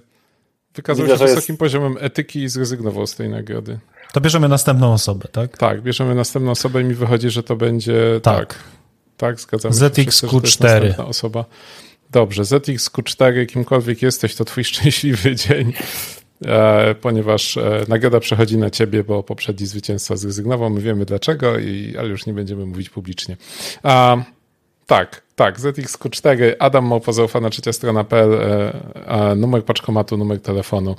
wykazał 0.74 1.06
widzę, 1.06 1.18
się 1.18 1.24
wysokim 1.24 1.52
jest... 1.52 1.60
poziomem 1.60 1.96
etyki 2.00 2.42
i 2.42 2.48
zrezygnował 2.48 3.06
z 3.06 3.16
tej 3.16 3.28
nagrody. 3.28 3.78
To 4.12 4.20
bierzemy 4.20 4.48
następną 4.48 4.92
osobę, 4.92 5.28
tak? 5.32 5.58
Tak, 5.58 5.82
bierzemy 5.82 6.14
następną 6.14 6.50
osobę 6.50 6.82
i 6.82 6.84
mi 6.84 6.94
wychodzi, 6.94 7.30
że 7.30 7.42
to 7.42 7.56
będzie. 7.56 8.20
Tak, 8.22 8.38
tak, 8.38 8.58
tak 9.18 9.40
zgadzam 9.40 9.72
się. 9.72 9.78
ZXQ4. 9.78 11.00
osoba. 11.06 11.44
Dobrze, 12.10 12.42
ZXQ4, 12.42 13.46
kimkolwiek 13.46 14.02
jesteś, 14.02 14.34
to 14.34 14.44
twój 14.44 14.64
szczęśliwy 14.70 15.36
dzień. 15.36 15.72
E, 16.44 16.94
ponieważ 16.94 17.56
e, 17.56 17.84
nagroda 17.88 18.20
przechodzi 18.20 18.58
na 18.58 18.70
ciebie, 18.70 19.04
bo 19.04 19.22
poprzedni 19.22 19.66
zwycięzca 19.66 20.16
zrezygnował. 20.16 20.70
My 20.70 20.80
wiemy 20.80 21.04
dlaczego, 21.04 21.58
i, 21.58 21.94
ale 21.98 22.08
już 22.08 22.26
nie 22.26 22.32
będziemy 22.32 22.66
mówić 22.66 22.90
publicznie. 22.90 23.36
A, 23.82 24.16
tak, 24.86 25.22
tak, 25.36 25.58
ZXQ4, 25.58 26.52
Adam 26.58 26.86
Małpa, 26.86 27.12
zaufana 27.12 27.50
trzecia 27.50 27.72
strona.pl, 27.72 28.34
e, 28.34 29.34
numer 29.36 29.64
paczkomatu, 29.64 30.16
numer 30.16 30.40
telefonu. 30.40 30.96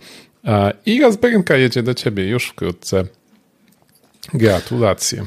I 0.85 1.01
Razberinka 1.01 1.55
jedzie 1.55 1.83
do 1.83 1.93
ciebie 1.93 2.27
już 2.27 2.47
wkrótce. 2.47 3.03
Gratulacje. 4.33 5.25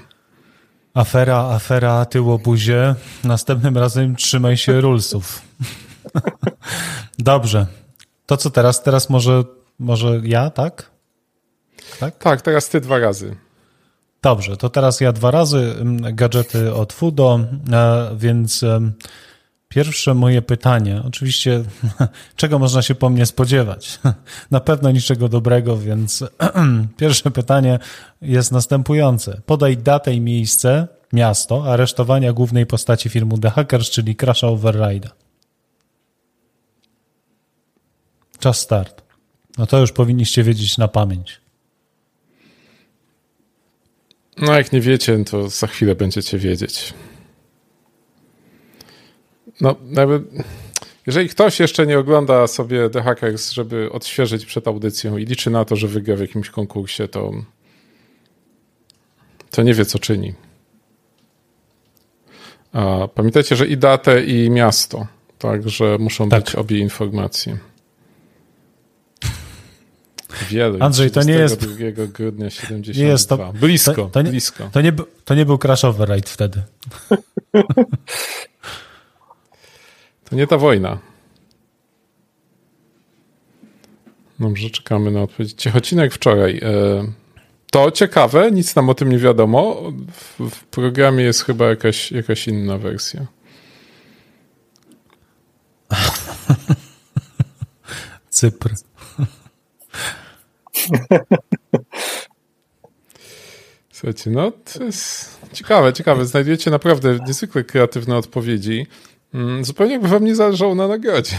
Afera, 0.95 1.39
afera, 1.39 2.05
tyłobuzie. 2.05 2.95
Następnym 3.25 3.79
razem 3.79 4.17
trzymaj 4.17 4.57
się 4.57 4.81
rulsów. 4.81 5.43
Dobrze. 7.19 7.67
To 8.27 8.37
co 8.37 8.51
teraz? 8.51 8.83
Teraz 8.83 9.11
może 9.11 9.45
może 9.79 10.21
ja, 10.25 10.51
tak? 10.51 10.91
Tak, 12.01 12.19
tak 12.19 12.43
teraz 12.43 12.69
ty 12.69 12.81
dwa 12.81 12.99
razy. 12.99 13.37
Dobrze, 14.23 14.57
to 14.57 14.71
teraz 14.71 15.01
ja 15.01 15.13
dwa 15.13 15.31
razy 15.31 15.75
gadżety 16.13 16.75
od 16.75 16.93
Fudo, 16.93 17.41
e, 17.73 18.11
więc 18.17 18.65
pierwsze 19.75 20.15
moje 20.15 20.43
pytanie, 20.43 21.03
oczywiście 21.07 21.65
czego 22.37 22.59
można 22.59 22.83
się 22.83 22.95
po 22.95 23.11
mnie 23.11 23.27
spodziewać? 23.27 24.01
Na 24.51 24.61
pewno 24.61 24.91
niczego 24.91 25.29
dobrego, 25.29 25.77
więc 25.79 26.25
pierwsze 26.97 27.31
pytanie 27.31 27.79
jest 28.23 28.53
następujące. 28.53 29.41
Podaj 29.47 29.77
datę 29.77 30.15
i 30.15 30.21
miejsce, 30.21 30.89
miasto 31.13 31.73
aresztowania 31.73 32.33
głównej 32.33 32.67
postaci 32.67 33.09
filmu 33.09 33.39
The 33.39 33.51
Hackers, 33.51 33.91
czyli 33.91 34.17
Crasha 34.17 34.47
Override'a. 34.47 35.09
Czas 38.39 38.61
start. 38.61 39.03
No 39.59 39.67
to 39.67 39.79
już 39.79 39.93
powinniście 39.93 40.43
wiedzieć 40.43 40.79
na 40.79 40.89
pamięć. 40.89 41.41
No 44.37 44.55
jak 44.55 44.73
nie 44.73 44.81
wiecie, 44.81 45.25
to 45.25 45.49
za 45.49 45.67
chwilę 45.67 45.95
będziecie 45.95 46.39
wiedzieć. 46.39 46.95
No, 49.61 49.77
nawet 49.83 50.23
jeżeli 51.07 51.29
ktoś 51.29 51.61
jeszcze 51.61 51.87
nie 51.87 51.99
ogląda 51.99 52.47
sobie 52.47 52.91
The 52.91 53.03
Hackers, 53.03 53.53
żeby 53.53 53.93
odświeżyć 53.93 54.47
przed 54.47 54.69
audycją 54.69 55.17
i 55.17 55.25
liczy 55.25 55.51
na 55.51 55.65
to, 55.65 55.77
że 55.77 55.89
wygra 55.89 56.17
w 56.17 56.21
jakimś 56.21 56.51
konkursie, 56.51 57.09
to, 57.09 57.33
to 59.51 59.63
nie 59.63 59.75
wie, 59.75 59.85
co 59.85 59.99
czyni. 59.99 60.35
A 62.73 63.09
pamiętajcie, 63.15 63.57
że 63.57 63.67
i 63.67 63.77
datę, 63.77 64.25
i 64.25 64.51
miasto. 64.51 65.07
Także 65.39 65.97
muszą 66.01 66.29
tak. 66.29 66.45
być 66.45 66.55
obie 66.55 66.79
informacje. 66.79 67.59
Wielu. 70.51 70.79
Andrzej, 70.81 71.11
to 71.11 71.23
nie 71.23 71.33
jest. 71.33 71.67
2 71.67 72.07
grudnia 72.07 72.51
72. 72.51 73.03
Nie 73.03 73.09
jest 73.09 73.29
to, 73.29 73.53
blisko, 73.53 73.95
to, 73.95 74.09
to 74.09 74.23
nie, 74.23 74.31
blisko. 74.31 74.71
To 74.73 74.81
nie, 74.81 74.93
to 75.25 75.35
nie 75.35 75.47
był 75.47 75.59
crash 75.59 75.85
override 75.85 76.29
wtedy. 76.29 76.63
to 80.33 80.37
nie 80.37 80.47
ta 80.47 80.59
wojna. 80.59 80.99
Dobrze, 84.41 84.71
czekamy 84.71 85.11
na 85.11 85.23
odpowiedź. 85.23 85.53
Ciechocinek 85.53 86.15
wczoraj. 86.15 86.61
E, 86.63 87.05
to 87.71 87.91
ciekawe, 87.91 88.51
nic 88.51 88.77
nam 88.77 88.89
o 88.89 88.95
tym 88.95 89.09
nie 89.09 89.19
wiadomo. 89.19 89.83
W, 90.13 90.51
w 90.51 90.65
programie 90.65 91.25
jest 91.25 91.45
chyba 91.45 91.69
jakaś, 91.69 92.13
jakaś 92.13 92.49
inna 92.49 92.79
wersja. 92.79 93.27
Cypr. 98.31 98.71
Słuchajcie, 103.93 104.31
no 104.31 104.51
to 104.51 104.85
jest 104.85 105.39
ciekawe, 105.53 105.93
ciekawe. 105.93 106.27
Znajdujecie 106.27 106.71
naprawdę 106.71 107.19
niezwykle 107.27 107.65
kreatywne 107.65 108.17
odpowiedzi. 108.17 108.87
Mm, 109.35 109.65
zupełnie 109.65 109.93
jakby 109.93 110.09
wam 110.09 110.25
nie 110.25 110.35
zależało 110.35 110.75
na 110.75 110.89
nagrodzie. 110.89 111.37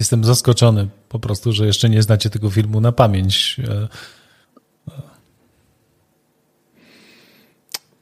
Jestem 0.00 0.24
zaskoczony 0.24 0.88
po 1.08 1.18
prostu, 1.18 1.52
że 1.52 1.66
jeszcze 1.66 1.88
nie 1.88 2.02
znacie 2.02 2.30
tego 2.30 2.50
filmu 2.50 2.80
na 2.80 2.92
pamięć. 2.92 3.56
E, 3.68 3.88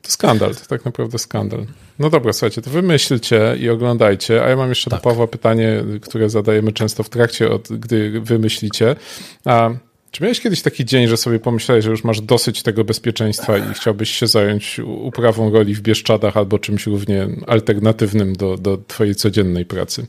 to 0.02 0.10
skandal, 0.10 0.54
to 0.54 0.66
tak 0.66 0.84
naprawdę 0.84 1.18
skandal. 1.18 1.66
No 1.98 2.10
dobra, 2.10 2.32
słuchajcie, 2.32 2.62
to 2.62 2.70
wymyślcie 2.70 3.56
i 3.60 3.68
oglądajcie, 3.70 4.44
a 4.44 4.48
ja 4.48 4.56
mam 4.56 4.68
jeszcze 4.68 4.90
tak. 4.90 5.00
do 5.00 5.04
Pawła 5.04 5.26
pytanie, 5.26 5.84
które 6.02 6.30
zadajemy 6.30 6.72
często 6.72 7.02
w 7.02 7.08
trakcie, 7.08 7.50
od, 7.50 7.68
gdy 7.68 8.20
wymyślicie. 8.20 8.96
A 9.44 9.70
czy 10.16 10.22
miałeś 10.22 10.40
kiedyś 10.40 10.62
taki 10.62 10.84
dzień, 10.84 11.08
że 11.08 11.16
sobie 11.16 11.38
pomyślałeś, 11.38 11.84
że 11.84 11.90
już 11.90 12.04
masz 12.04 12.20
dosyć 12.20 12.62
tego 12.62 12.84
bezpieczeństwa 12.84 13.58
i 13.58 13.62
chciałbyś 13.74 14.10
się 14.10 14.26
zająć 14.26 14.78
uprawą 14.78 15.52
roli 15.52 15.74
w 15.74 15.80
Bieszczadach 15.80 16.36
albo 16.36 16.58
czymś 16.58 16.86
równie 16.86 17.28
alternatywnym 17.46 18.32
do, 18.32 18.56
do 18.56 18.78
twojej 18.78 19.14
codziennej 19.14 19.66
pracy? 19.66 20.06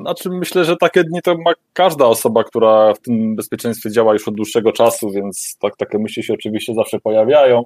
Znaczy 0.00 0.30
myślę, 0.30 0.64
że 0.64 0.76
takie 0.76 1.04
dni 1.04 1.22
to 1.22 1.38
ma 1.38 1.52
każda 1.72 2.06
osoba, 2.06 2.44
która 2.44 2.94
w 2.94 2.98
tym 2.98 3.36
bezpieczeństwie 3.36 3.90
działa 3.90 4.12
już 4.12 4.28
od 4.28 4.34
dłuższego 4.34 4.72
czasu, 4.72 5.10
więc 5.10 5.56
tak, 5.60 5.76
takie 5.76 5.98
myśli 5.98 6.22
się 6.22 6.34
oczywiście 6.34 6.74
zawsze 6.74 7.00
pojawiają, 7.00 7.64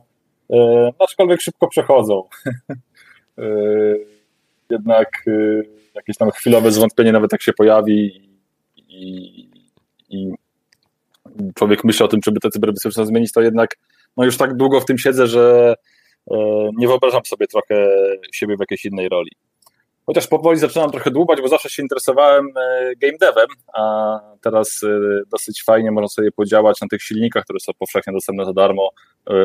e, 0.52 0.90
aczkolwiek 0.98 1.40
szybko 1.40 1.68
przechodzą. 1.68 2.22
e, 3.38 3.44
jednak 4.70 5.24
e, 5.26 5.62
jakieś 5.94 6.16
tam 6.16 6.30
chwilowe 6.30 6.72
zwątpienie 6.72 7.12
nawet 7.12 7.32
jak 7.32 7.42
się 7.42 7.52
pojawi 7.52 8.22
i, 8.76 9.48
i 10.10 10.32
człowiek 11.54 11.84
myśli 11.84 12.04
o 12.04 12.08
tym, 12.08 12.20
żeby 12.24 12.40
te 12.40 12.50
cyberbezpieczeństwo 12.50 13.06
zmienić, 13.06 13.32
to 13.32 13.40
jednak 13.40 13.76
no 14.16 14.24
już 14.24 14.36
tak 14.36 14.56
długo 14.56 14.80
w 14.80 14.84
tym 14.84 14.98
siedzę, 14.98 15.26
że 15.26 15.74
e, 16.30 16.36
nie 16.78 16.88
wyobrażam 16.88 17.24
sobie 17.24 17.46
trochę 17.46 17.88
siebie 18.32 18.56
w 18.56 18.60
jakiejś 18.60 18.84
innej 18.84 19.08
roli. 19.08 19.30
Chociaż 20.06 20.26
powoli 20.26 20.58
zaczynam 20.58 20.90
trochę 20.90 21.10
dłubać, 21.10 21.40
bo 21.40 21.48
zawsze 21.48 21.70
się 21.70 21.82
interesowałem 21.82 22.46
e, 22.46 22.92
game 22.96 23.18
devem, 23.20 23.46
a 23.74 24.18
teraz 24.42 24.80
e, 24.82 24.88
dosyć 25.30 25.62
fajnie 25.62 25.90
można 25.90 26.08
sobie 26.08 26.32
podziałać 26.32 26.80
na 26.80 26.88
tych 26.88 27.02
silnikach, 27.02 27.44
które 27.44 27.60
są 27.60 27.72
powszechnie 27.78 28.12
dostępne 28.12 28.44
za 28.44 28.52
darmo. 28.52 28.90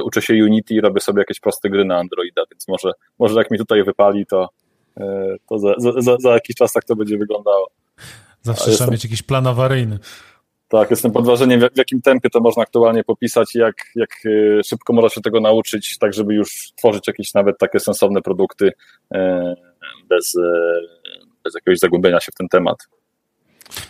Uczę 0.03 0.21
się 0.21 0.33
Unity 0.33 0.73
i 0.73 0.81
robię 0.81 1.01
sobie 1.01 1.19
jakieś 1.19 1.39
proste 1.39 1.69
gry 1.69 1.85
na 1.85 1.97
Androida, 1.97 2.43
więc 2.51 2.67
może, 2.67 2.91
może 3.19 3.35
jak 3.35 3.51
mi 3.51 3.57
tutaj 3.57 3.83
wypali, 3.83 4.25
to, 4.25 4.49
to 5.49 5.59
za, 5.59 5.73
za, 5.97 6.17
za 6.19 6.33
jakiś 6.33 6.55
czas 6.55 6.73
tak 6.73 6.85
to 6.85 6.95
będzie 6.95 7.17
wyglądało. 7.17 7.69
Zawsze 8.41 8.71
trzeba 8.71 8.91
mieć 8.91 9.03
jakiś 9.03 9.23
plan 9.23 9.47
awaryjny. 9.47 9.99
Tak, 10.70 10.91
jestem 10.91 11.11
pod 11.11 11.26
wrażeniem, 11.26 11.59
w 11.59 11.78
jakim 11.78 12.01
tempie 12.01 12.30
to 12.30 12.39
można 12.39 12.63
aktualnie 12.63 13.03
popisać 13.03 13.55
i 13.55 13.59
jak, 13.59 13.76
jak 13.95 14.09
y, 14.26 14.61
szybko 14.65 14.93
można 14.93 15.09
się 15.09 15.22
tego 15.22 15.39
nauczyć, 15.39 15.97
tak 15.97 16.13
żeby 16.13 16.34
już 16.34 16.72
tworzyć 16.76 17.07
jakieś 17.07 17.34
nawet 17.34 17.57
takie 17.57 17.80
sensowne 17.80 18.22
produkty 18.22 18.72
e, 19.13 19.55
bez, 20.09 20.36
e, 20.36 20.41
bez 21.43 21.55
jakiegoś 21.55 21.80
zagłębienia 21.80 22.20
się 22.20 22.32
w 22.32 22.36
ten 22.36 22.47
temat. 22.47 22.78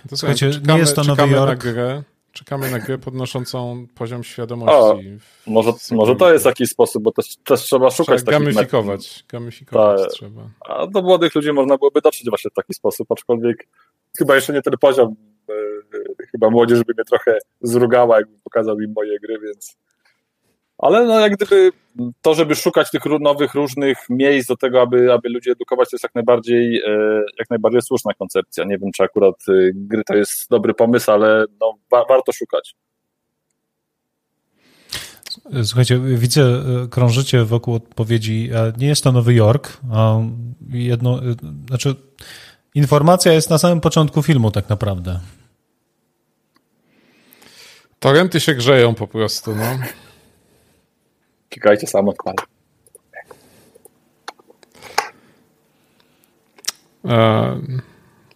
To 0.09 0.17
słuchajcie, 0.17 0.51
czekamy, 0.51 0.73
nie 0.73 0.79
jest 0.79 0.95
to 0.95 1.03
Nowy 1.03 1.27
Jork. 1.27 1.65
Na 1.65 1.71
grę, 1.71 2.03
czekamy 2.31 2.71
na 2.71 2.79
grę 2.79 2.97
podnoszącą 2.97 3.87
poziom 3.95 4.23
świadomości. 4.23 4.75
O, 4.75 4.99
może, 5.47 5.71
może 5.91 6.15
to 6.15 6.33
jest 6.33 6.45
jakiś 6.45 6.69
sposób, 6.69 7.03
bo 7.03 7.11
też, 7.11 7.35
też 7.35 7.61
trzeba 7.61 7.89
szukać 7.89 8.23
trzeba 8.23 8.39
takich... 8.39 8.53
Gamifikować, 8.55 9.25
gamifikować 9.29 10.01
Ta, 10.01 10.07
trzeba. 10.07 10.49
A 10.69 10.87
do 10.87 11.01
młodych 11.01 11.35
ludzi 11.35 11.53
można 11.53 11.77
byłoby 11.77 12.01
dotrzeć 12.01 12.29
właśnie 12.29 12.51
w 12.51 12.53
taki 12.53 12.73
sposób, 12.73 13.11
aczkolwiek 13.11 13.67
chyba 14.17 14.35
jeszcze 14.35 14.53
nie 14.53 14.61
ten 14.61 14.73
poziom 14.81 15.15
chyba 16.31 16.49
młodzież 16.49 16.83
by 16.83 16.93
mnie 16.93 17.03
trochę 17.05 17.37
zrugała, 17.61 18.17
jakbym 18.17 18.39
pokazał 18.43 18.79
im 18.79 18.93
moje 18.95 19.19
gry, 19.19 19.39
więc 19.39 19.77
Ale 20.77 21.05
no 21.05 21.19
jak 21.19 21.35
gdyby 21.35 21.71
to, 22.21 22.35
żeby 22.35 22.55
szukać 22.55 22.91
tych 22.91 23.01
nowych, 23.19 23.53
różnych 23.53 23.97
miejsc 24.09 24.47
do 24.47 24.57
tego, 24.57 24.81
aby, 24.81 25.13
aby 25.13 25.29
ludzi 25.29 25.51
edukować, 25.51 25.89
to 25.89 25.95
jest 25.95 26.03
jak 26.03 26.15
najbardziej, 26.15 26.77
e, 26.77 27.23
jak 27.39 27.49
najbardziej 27.49 27.81
słuszna 27.81 28.13
koncepcja. 28.13 28.63
Nie 28.63 28.77
wiem, 28.77 28.91
czy 28.91 29.03
akurat 29.03 29.35
e, 29.49 29.51
gry 29.73 30.03
to 30.03 30.15
jest 30.15 30.49
dobry 30.49 30.73
pomysł, 30.73 31.11
ale 31.11 31.45
no, 31.61 31.73
wa 31.91 32.05
warto 32.09 32.31
szukać. 32.31 32.75
Słuchajcie, 35.63 35.99
widzę, 35.99 36.41
e, 36.41 36.87
krążycie 36.87 37.43
wokół 37.43 37.73
odpowiedzi. 37.73 38.49
Nie 38.77 38.87
jest 38.87 39.03
to 39.03 39.11
Nowy 39.11 39.33
Jork. 39.33 39.77
Jedno, 40.69 41.19
znaczy, 41.67 41.95
informacja 42.75 43.33
jest 43.33 43.49
na 43.49 43.57
samym 43.57 43.81
początku 43.81 44.23
filmu, 44.23 44.51
tak 44.51 44.69
naprawdę. 44.69 45.19
Torenty 47.99 48.39
się 48.39 48.53
grzeją 48.55 48.95
po 48.95 49.07
prostu, 49.07 49.55
no. 49.55 49.63
Klikajcie 51.49 51.87
samo 51.87 52.11
odpal. 52.11 52.35
E, 57.05 57.61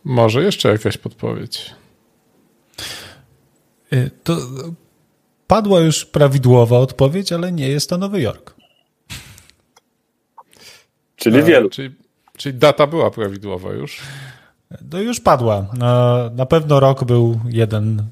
może 0.03 0.43
jeszcze 0.43 0.70
jakaś 0.70 0.97
podpowiedź. 0.97 1.76
E, 3.91 4.09
to 4.09 4.38
padła 5.47 5.80
już 5.80 6.05
prawidłowa 6.05 6.78
odpowiedź, 6.78 7.32
ale 7.32 7.51
nie 7.51 7.70
jest 7.70 7.89
to 7.89 7.97
Nowy 7.97 8.22
Jork. 8.22 8.55
Czyli 11.16 11.39
e, 11.39 11.43
wielu. 11.43 11.70
Czyli, 11.70 11.95
czyli 12.38 12.57
data 12.57 12.88
była 12.88 13.12
prawidłowa 13.12 13.74
już? 13.74 14.01
To 14.89 14.99
już 14.99 15.20
padła. 15.20 15.66
Na, 15.74 16.30
na 16.36 16.45
pewno 16.45 16.80
rok 16.80 17.03
był 17.03 17.39
jeden 17.49 18.03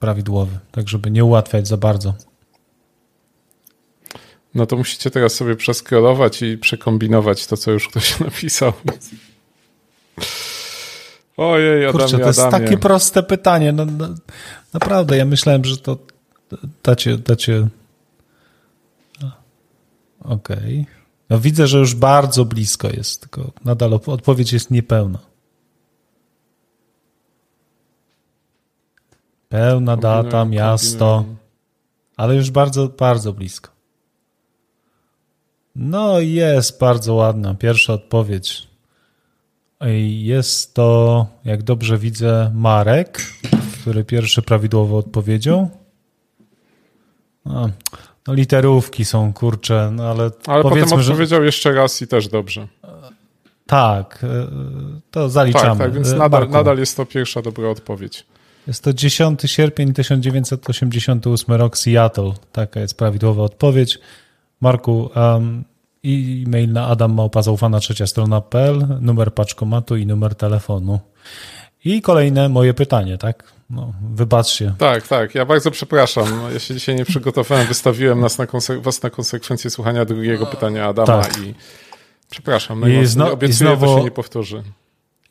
prawidłowy, 0.00 0.58
tak 0.72 0.88
żeby 0.88 1.10
nie 1.10 1.24
ułatwiać 1.24 1.68
za 1.68 1.76
bardzo. 1.76 2.14
No 4.54 4.66
to 4.66 4.76
musicie 4.76 5.10
teraz 5.10 5.34
sobie 5.34 5.56
przeskrolować 5.56 6.42
i 6.42 6.58
przekombinować 6.58 7.46
to, 7.46 7.56
co 7.56 7.70
już 7.70 7.88
ktoś 7.88 8.20
napisał. 8.20 8.72
Ojej, 11.36 11.86
Adamie, 11.86 11.92
Kurczę, 11.92 12.18
to 12.18 12.26
jest 12.26 12.38
Adamie. 12.40 12.64
takie 12.64 12.78
proste 12.78 13.22
pytanie. 13.22 13.72
No, 13.72 13.84
no, 13.84 14.08
naprawdę, 14.72 15.16
ja 15.16 15.24
myślałem, 15.24 15.64
że 15.64 15.76
to 15.76 15.98
dacie... 16.82 17.18
dacie... 17.18 17.68
Okej. 20.20 20.58
Okay. 20.58 20.86
No 21.30 21.40
widzę, 21.40 21.66
że 21.66 21.78
już 21.78 21.94
bardzo 21.94 22.44
blisko 22.44 22.88
jest, 22.88 23.20
tylko 23.20 23.52
nadal 23.64 23.94
odpowiedź 24.06 24.52
jest 24.52 24.70
niepełna. 24.70 25.18
Pełna 29.50 29.96
data, 29.96 30.44
miasto, 30.44 31.24
ale 32.16 32.34
już 32.34 32.50
bardzo, 32.50 32.88
bardzo 32.88 33.32
blisko. 33.32 33.70
No 35.76 36.20
jest 36.20 36.80
bardzo 36.80 37.14
ładna. 37.14 37.54
Pierwsza 37.54 37.92
odpowiedź. 37.92 38.68
Jest 40.08 40.74
to, 40.74 41.26
jak 41.44 41.62
dobrze 41.62 41.98
widzę, 41.98 42.50
Marek, 42.54 43.22
który 43.80 44.04
pierwszy 44.04 44.42
prawidłowo 44.42 44.96
odpowiedział. 44.98 45.70
No, 47.44 47.70
no 48.26 48.34
literówki 48.34 49.04
są, 49.04 49.32
kurcze, 49.32 49.90
no 49.92 50.04
ale 50.04 50.30
Ale 50.46 50.62
potem 50.62 50.92
odpowiedział 50.92 51.40
że... 51.40 51.44
jeszcze 51.44 51.72
raz 51.72 52.02
i 52.02 52.06
też 52.06 52.28
dobrze. 52.28 52.68
Tak, 53.66 54.24
e, 54.24 54.46
to 55.10 55.28
zaliczamy. 55.28 55.78
Tak, 55.78 55.78
tak 55.78 55.92
więc 55.92 56.12
nadal, 56.12 56.48
nadal 56.48 56.78
jest 56.78 56.96
to 56.96 57.06
pierwsza 57.06 57.42
dobra 57.42 57.68
odpowiedź. 57.68 58.26
Jest 58.66 58.84
to 58.84 58.92
10 58.92 59.40
sierpień 59.46 59.92
1988 59.92 61.54
rok 61.54 61.78
Seattle. 61.78 62.32
Taka 62.52 62.80
jest 62.80 62.96
prawidłowa 62.96 63.42
odpowiedź. 63.42 63.98
Marku, 64.60 65.10
um, 65.16 65.64
e-mail 66.04 66.72
na 66.72 66.86
adammałpazaufana 66.86 67.80
trzecia 67.80 68.06
strona.pl, 68.06 68.86
numer 69.00 69.34
paczkomatu 69.34 69.96
i 69.96 70.06
numer 70.06 70.34
telefonu. 70.34 71.00
I 71.84 72.02
kolejne 72.02 72.48
moje 72.48 72.74
pytanie, 72.74 73.18
tak? 73.18 73.52
No, 73.70 73.92
wybaczcie. 74.14 74.74
Tak, 74.78 75.08
tak. 75.08 75.34
Ja 75.34 75.46
bardzo 75.46 75.70
przepraszam. 75.70 76.24
Ja 76.52 76.58
się 76.58 76.74
dzisiaj 76.74 76.96
nie 76.96 77.04
przygotowałem. 77.04 77.66
Wystawiłem 77.66 78.20
nas 78.20 78.38
na 78.38 78.46
was 78.80 79.02
na 79.02 79.10
konsekwencje 79.10 79.70
słuchania 79.70 80.04
drugiego 80.04 80.46
pytania 80.46 80.86
Adama 80.86 81.22
tak. 81.22 81.38
i 81.38 81.54
przepraszam. 82.30 82.80
No 82.80 82.88
I, 82.88 83.06
zno 83.06 83.32
obiecuję, 83.32 83.50
i 83.50 83.52
znowu, 83.52 83.86
to 83.86 83.98
się 83.98 84.04
nie 84.04 84.10
powtórzy. 84.10 84.62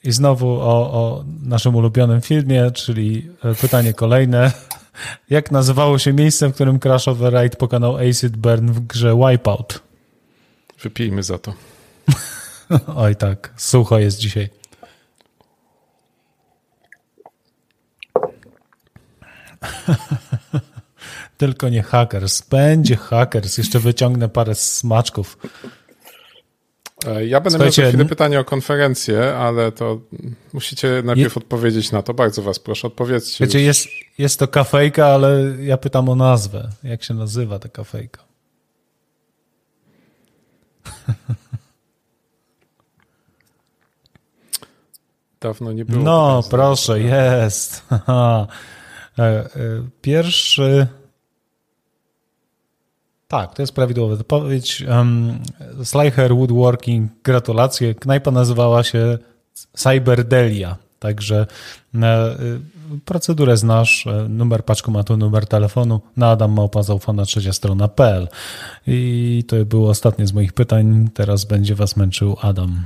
I 0.03 0.11
znowu 0.11 0.47
o, 0.47 0.93
o 0.93 1.23
naszym 1.43 1.75
ulubionym 1.75 2.21
filmie, 2.21 2.71
czyli 2.71 3.29
e, 3.43 3.55
pytanie 3.55 3.93
kolejne. 3.93 4.51
Jak 5.29 5.51
nazywało 5.51 5.99
się 5.99 6.13
miejsce, 6.13 6.47
w 6.47 6.53
którym 6.53 6.79
Crash 6.79 7.07
Override 7.07 7.57
pokonał 7.57 7.97
Acid 7.97 8.37
Burn 8.37 8.71
w 8.71 8.79
grze 8.79 9.15
Wipeout? 9.15 9.81
Wypijmy 10.81 11.23
za 11.23 11.37
to. 11.37 11.53
Oj 12.95 13.15
tak, 13.15 13.53
sucho 13.57 13.99
jest 13.99 14.17
dzisiaj. 14.17 14.49
Tylko 21.37 21.69
nie 21.69 21.83
hackers. 21.83 22.41
Będzie 22.41 22.95
hackers. 22.95 23.57
Jeszcze 23.57 23.79
wyciągnę 23.79 24.29
parę 24.29 24.55
smaczków. 24.55 25.37
E, 27.15 27.25
ja 27.25 27.41
będę 27.41 27.57
Słuchajcie, 27.57 27.81
miał 27.81 27.91
za 27.91 27.97
chwilę 27.97 28.09
pytanie 28.09 28.39
o 28.39 28.43
konferencję, 28.43 29.35
ale 29.35 29.71
to 29.71 29.99
musicie 30.53 31.01
najpierw 31.05 31.35
je... 31.35 31.41
odpowiedzieć 31.41 31.91
na 31.91 32.01
to. 32.01 32.13
Bardzo 32.13 32.41
was 32.41 32.59
proszę, 32.59 32.87
odpowiedzcie. 32.87 33.45
Wiecie, 33.45 33.61
jest, 33.61 33.87
jest 34.17 34.39
to 34.39 34.47
kafejka, 34.47 35.07
ale 35.07 35.55
ja 35.59 35.77
pytam 35.77 36.09
o 36.09 36.15
nazwę. 36.15 36.69
Jak 36.83 37.03
się 37.03 37.13
nazywa 37.13 37.59
ta 37.59 37.69
kafejka? 37.69 38.23
Dawno 45.41 45.71
nie 45.71 45.85
było. 45.85 46.03
No, 46.03 46.43
proszę, 46.49 46.99
jest. 46.99 47.83
E, 49.19 49.21
e, 49.21 49.49
pierwszy 50.01 50.87
tak, 53.29 53.53
to 53.53 53.61
jest 53.61 53.75
prawidłowa 53.75 54.13
odpowiedź. 54.13 54.83
Um, 54.89 55.39
Slicher 55.83 56.35
Woodworking, 56.35 57.11
gratulacje. 57.23 57.95
Knajpa 57.95 58.31
nazywała 58.31 58.83
się 58.83 59.17
Cyberdelia, 59.73 60.75
także 60.99 61.47
e, 61.95 62.35
procedurę 63.05 63.57
znasz, 63.57 64.07
e, 64.07 64.29
numer 64.29 64.65
paczkomatu, 64.65 65.17
numer 65.17 65.47
telefonu 65.47 66.01
na 66.17 66.29
Adam 66.29 66.51
Małpa 66.51 66.83
zaufana 66.83 67.25
trzecia 67.25 67.53
strona.pl. 67.53 68.27
I 68.87 69.43
to 69.47 69.65
było 69.65 69.89
ostatnie 69.89 70.27
z 70.27 70.33
moich 70.33 70.53
pytań. 70.53 71.09
Teraz 71.13 71.45
będzie 71.45 71.75
was 71.75 71.95
męczył 71.95 72.37
Adam. 72.41 72.85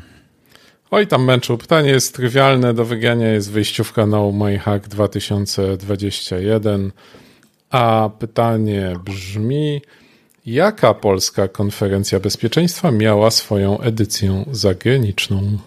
Oj, 0.91 1.07
tam 1.07 1.23
męczył. 1.23 1.57
Pytanie 1.57 1.89
jest 1.89 2.15
trywialne. 2.15 2.73
Do 2.73 2.85
wygrania 2.85 3.31
jest 3.31 3.51
wyjściówka 3.51 4.05
No 4.05 4.31
My 4.31 4.59
Hack 4.59 4.87
2021. 4.87 6.91
A 7.70 8.09
pytanie 8.20 8.95
brzmi, 9.05 9.82
Jaka 10.45 10.93
polska 10.93 11.47
konferencja 11.47 12.20
bezpieczeństwa 12.20 12.91
miała 12.91 13.32
swoją 13.32 13.79
edycję 13.79 14.45
zagraniczną? 14.51 15.57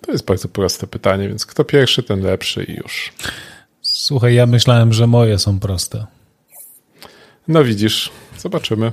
To 0.00 0.12
jest 0.12 0.24
bardzo 0.24 0.48
proste 0.48 0.86
pytanie, 0.86 1.28
więc 1.28 1.46
kto 1.46 1.64
pierwszy, 1.64 2.02
ten 2.02 2.20
lepszy 2.20 2.64
i 2.64 2.74
już. 2.74 3.12
Słuchaj, 3.82 4.34
ja 4.34 4.46
myślałem, 4.46 4.92
że 4.92 5.06
moje 5.06 5.38
są 5.38 5.60
proste. 5.60 6.06
No 7.48 7.64
widzisz, 7.64 8.12
zobaczymy. 8.38 8.92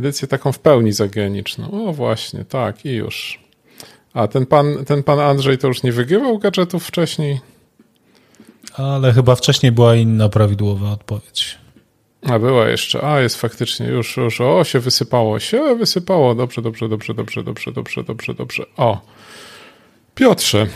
Edycję 0.00 0.28
taką 0.28 0.52
w 0.52 0.58
pełni 0.58 0.92
zagraniczną. 0.92 1.88
O 1.88 1.92
właśnie, 1.92 2.44
tak 2.44 2.84
i 2.84 2.90
już. 2.90 3.40
A 4.12 4.28
ten 4.28 4.46
pan, 4.46 4.84
ten 4.84 5.02
pan 5.02 5.20
Andrzej 5.20 5.58
to 5.58 5.68
już 5.68 5.82
nie 5.82 5.92
wygrywał 5.92 6.38
gadżetów 6.38 6.86
wcześniej? 6.86 7.40
Ale 8.76 9.12
chyba 9.12 9.34
wcześniej 9.34 9.72
była 9.72 9.94
inna 9.94 10.28
prawidłowa 10.28 10.92
odpowiedź. 10.92 11.58
A 12.22 12.38
była 12.38 12.68
jeszcze. 12.68 13.04
A, 13.04 13.20
jest 13.20 13.36
faktycznie. 13.36 13.86
Już, 13.86 14.16
już. 14.16 14.40
O, 14.40 14.64
się 14.64 14.80
wysypało. 14.80 15.40
Się 15.40 15.74
wysypało. 15.74 16.34
Dobrze, 16.34 16.62
dobrze, 16.62 16.88
dobrze, 16.88 17.14
dobrze, 17.14 17.42
dobrze, 17.42 17.72
dobrze, 17.72 18.04
dobrze, 18.04 18.34
dobrze. 18.34 18.64
O. 18.76 19.00
Piotrze, 20.14 20.66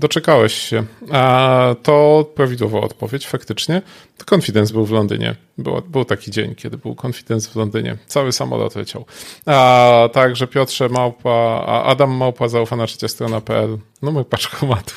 Doczekałeś 0.00 0.54
się. 0.54 0.84
A 1.12 1.74
to 1.82 2.26
prawidłowa 2.34 2.80
odpowiedź, 2.80 3.26
faktycznie. 3.26 3.82
To 4.18 4.36
Confidence 4.36 4.72
był 4.72 4.86
w 4.86 4.90
Londynie. 4.90 5.34
Był, 5.58 5.82
był 5.88 6.04
taki 6.04 6.30
dzień, 6.30 6.54
kiedy 6.54 6.78
był 6.78 6.96
Confidence 7.06 7.50
w 7.50 7.56
Londynie. 7.56 7.96
Cały 8.06 8.32
samolot 8.32 8.74
leciał. 8.74 9.04
A 9.46 10.08
także 10.12 10.46
Piotrze 10.46 10.88
Małpa, 10.88 11.64
Adam 11.86 12.10
Małpa, 12.10 12.48
zaufana 12.48 12.86
trzecia 12.86 13.08
strona.pl. 13.08 13.78
Numer 14.02 14.26
paczkomatu. 14.26 14.94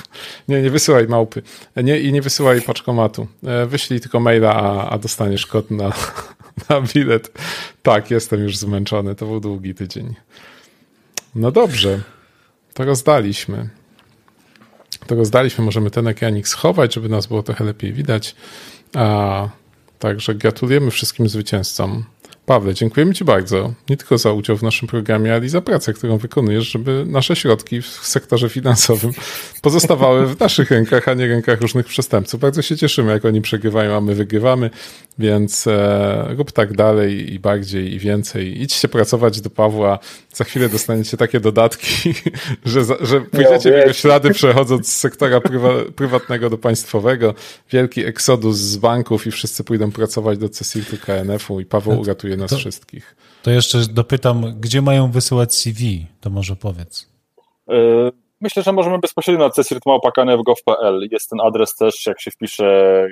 Nie, 0.47 0.61
nie 0.61 0.69
wysyłaj 0.69 1.07
małpy. 1.07 1.41
Nie, 1.77 1.99
I 1.99 2.13
nie 2.13 2.21
wysyłaj 2.21 2.61
paczkomatu. 2.61 3.27
E, 3.43 3.65
wyślij 3.65 3.99
tylko 3.99 4.19
maila, 4.19 4.53
a, 4.53 4.89
a 4.89 4.97
dostaniesz 4.97 5.47
kod 5.47 5.71
na, 5.71 5.91
na 6.69 6.81
bilet. 6.81 7.31
Tak, 7.81 8.11
jestem 8.11 8.43
już 8.43 8.57
zmęczony. 8.57 9.15
To 9.15 9.25
był 9.25 9.39
długi 9.39 9.75
tydzień. 9.75 10.15
No 11.35 11.51
dobrze. 11.51 11.99
To 12.73 12.85
rozdaliśmy. 12.85 13.82
To 15.07 15.15
rozdaliśmy. 15.15 15.65
Możemy 15.65 15.91
ten 15.91 16.07
ekranik 16.07 16.47
schować, 16.47 16.93
żeby 16.93 17.09
nas 17.09 17.27
było 17.27 17.43
trochę 17.43 17.63
lepiej 17.63 17.93
widać. 17.93 18.35
A, 18.95 19.49
także 19.99 20.35
gratulujemy 20.35 20.91
wszystkim 20.91 21.29
zwycięzcom. 21.29 22.05
Pawle, 22.45 22.73
dziękujemy 22.73 23.13
Ci 23.13 23.25
bardzo, 23.25 23.73
nie 23.89 23.97
tylko 23.97 24.17
za 24.17 24.33
udział 24.33 24.57
w 24.57 24.63
naszym 24.63 24.87
programie, 24.87 25.33
ale 25.33 25.45
i 25.45 25.49
za 25.49 25.61
pracę, 25.61 25.93
którą 25.93 26.17
wykonujesz, 26.17 26.71
żeby 26.71 27.05
nasze 27.07 27.35
środki 27.35 27.81
w 27.81 27.87
sektorze 27.87 28.49
finansowym 28.49 29.11
pozostawały 29.61 30.27
w 30.27 30.39
naszych 30.39 30.71
rękach, 30.71 31.07
a 31.07 31.13
nie 31.13 31.27
rękach 31.27 31.61
różnych 31.61 31.85
przestępców. 31.85 32.39
Bardzo 32.39 32.61
się 32.61 32.77
cieszymy, 32.77 33.11
jak 33.11 33.25
oni 33.25 33.41
przegrywają, 33.41 33.97
a 33.97 34.01
my 34.01 34.15
wygrywamy, 34.15 34.69
więc 35.19 35.67
e, 35.67 36.35
rób 36.37 36.51
tak 36.51 36.73
dalej 36.73 37.33
i 37.33 37.39
bardziej 37.39 37.93
i 37.93 37.99
więcej. 37.99 38.61
Idźcie 38.61 38.87
pracować 38.87 39.41
do 39.41 39.49
Pawła, 39.49 39.99
za 40.33 40.43
chwilę 40.43 40.69
dostaniecie 40.69 41.17
takie 41.17 41.39
dodatki, 41.39 42.13
że, 42.65 42.81
że 43.01 43.21
pójdziecie 43.21 43.71
w 43.71 43.77
jego 43.77 43.93
ślady 43.93 44.31
przechodząc 44.31 44.93
z 44.93 44.97
sektora 44.97 45.41
prywa, 45.41 45.69
prywatnego 45.95 46.49
do 46.49 46.57
państwowego. 46.57 47.33
Wielki 47.71 48.05
eksodus 48.05 48.57
z 48.57 48.77
banków 48.77 49.27
i 49.27 49.31
wszyscy 49.31 49.63
pójdą 49.63 49.91
pracować 49.91 50.37
do 50.37 50.49
CSIRT-u, 50.49 50.97
KNF-u 50.97 51.59
i 51.59 51.65
Paweł 51.65 51.99
uratuje 51.99 52.32
nas 52.37 52.49
to, 52.49 52.57
wszystkich. 52.57 53.15
To 53.43 53.51
jeszcze 53.51 53.77
dopytam, 53.89 54.53
gdzie 54.59 54.81
mają 54.81 55.11
wysyłać 55.11 55.55
CV? 55.55 56.07
To 56.21 56.29
może 56.29 56.55
powiedz. 56.55 57.09
E, 57.69 57.73
myślę, 58.41 58.63
że 58.63 58.71
możemy 58.71 58.99
bezpośrednio 58.99 59.43
na 59.43 59.63
csirtmałpa.knf.gov.pl. 59.63 61.07
Jest 61.11 61.29
ten 61.29 61.41
adres 61.41 61.75
też, 61.75 62.05
jak 62.05 62.21
się 62.21 62.31
wpisze 62.31 63.07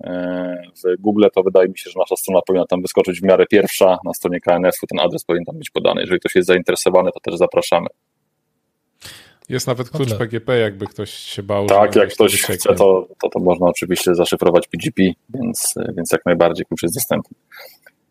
e, 0.00 0.62
w 0.76 1.00
Google, 1.00 1.24
to 1.34 1.42
wydaje 1.42 1.68
mi 1.68 1.78
się, 1.78 1.90
że 1.90 1.98
nasza 1.98 2.16
strona 2.16 2.40
powinna 2.46 2.66
tam 2.66 2.82
wyskoczyć 2.82 3.20
w 3.20 3.24
miarę 3.24 3.46
pierwsza. 3.46 3.98
Na 4.04 4.14
stronie 4.14 4.40
KNF-u 4.40 4.86
ten 4.86 5.00
adres 5.00 5.24
powinien 5.24 5.44
tam 5.44 5.58
być 5.58 5.70
podany. 5.70 6.00
Jeżeli 6.00 6.20
ktoś 6.20 6.34
jest 6.34 6.48
zainteresowany, 6.48 7.10
to 7.14 7.20
też 7.20 7.34
zapraszamy. 7.34 7.86
Jest 9.50 9.66
nawet 9.66 9.90
klucz 9.90 10.14
PGP, 10.14 10.58
jakby 10.58 10.86
ktoś 10.86 11.10
się 11.10 11.42
bał. 11.42 11.66
Tak, 11.66 11.96
jak 11.96 12.10
ktoś 12.12 12.42
chce, 12.42 12.74
to, 12.74 13.08
to, 13.22 13.28
to 13.28 13.40
można 13.40 13.66
oczywiście 13.66 14.14
zaszyfrować 14.14 14.68
PGP, 14.68 15.02
więc, 15.34 15.74
więc 15.96 16.12
jak 16.12 16.26
najbardziej 16.26 16.66
klucz 16.66 16.82
jest 16.82 16.94
dostępny. 16.94 17.36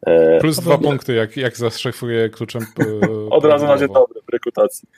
E, 0.05 0.39
Plus 0.39 0.59
dwa 0.59 0.77
punkty, 0.77 1.13
jak, 1.13 1.37
jak 1.37 1.57
zaszyfruję 1.57 2.29
kluczem. 2.29 2.65
Od 3.29 3.45
razu 3.45 3.65
na 3.65 3.77
dzień 3.77 3.87
dobry 3.87 4.21
w 4.27 4.33
rekrutacji. 4.33 4.89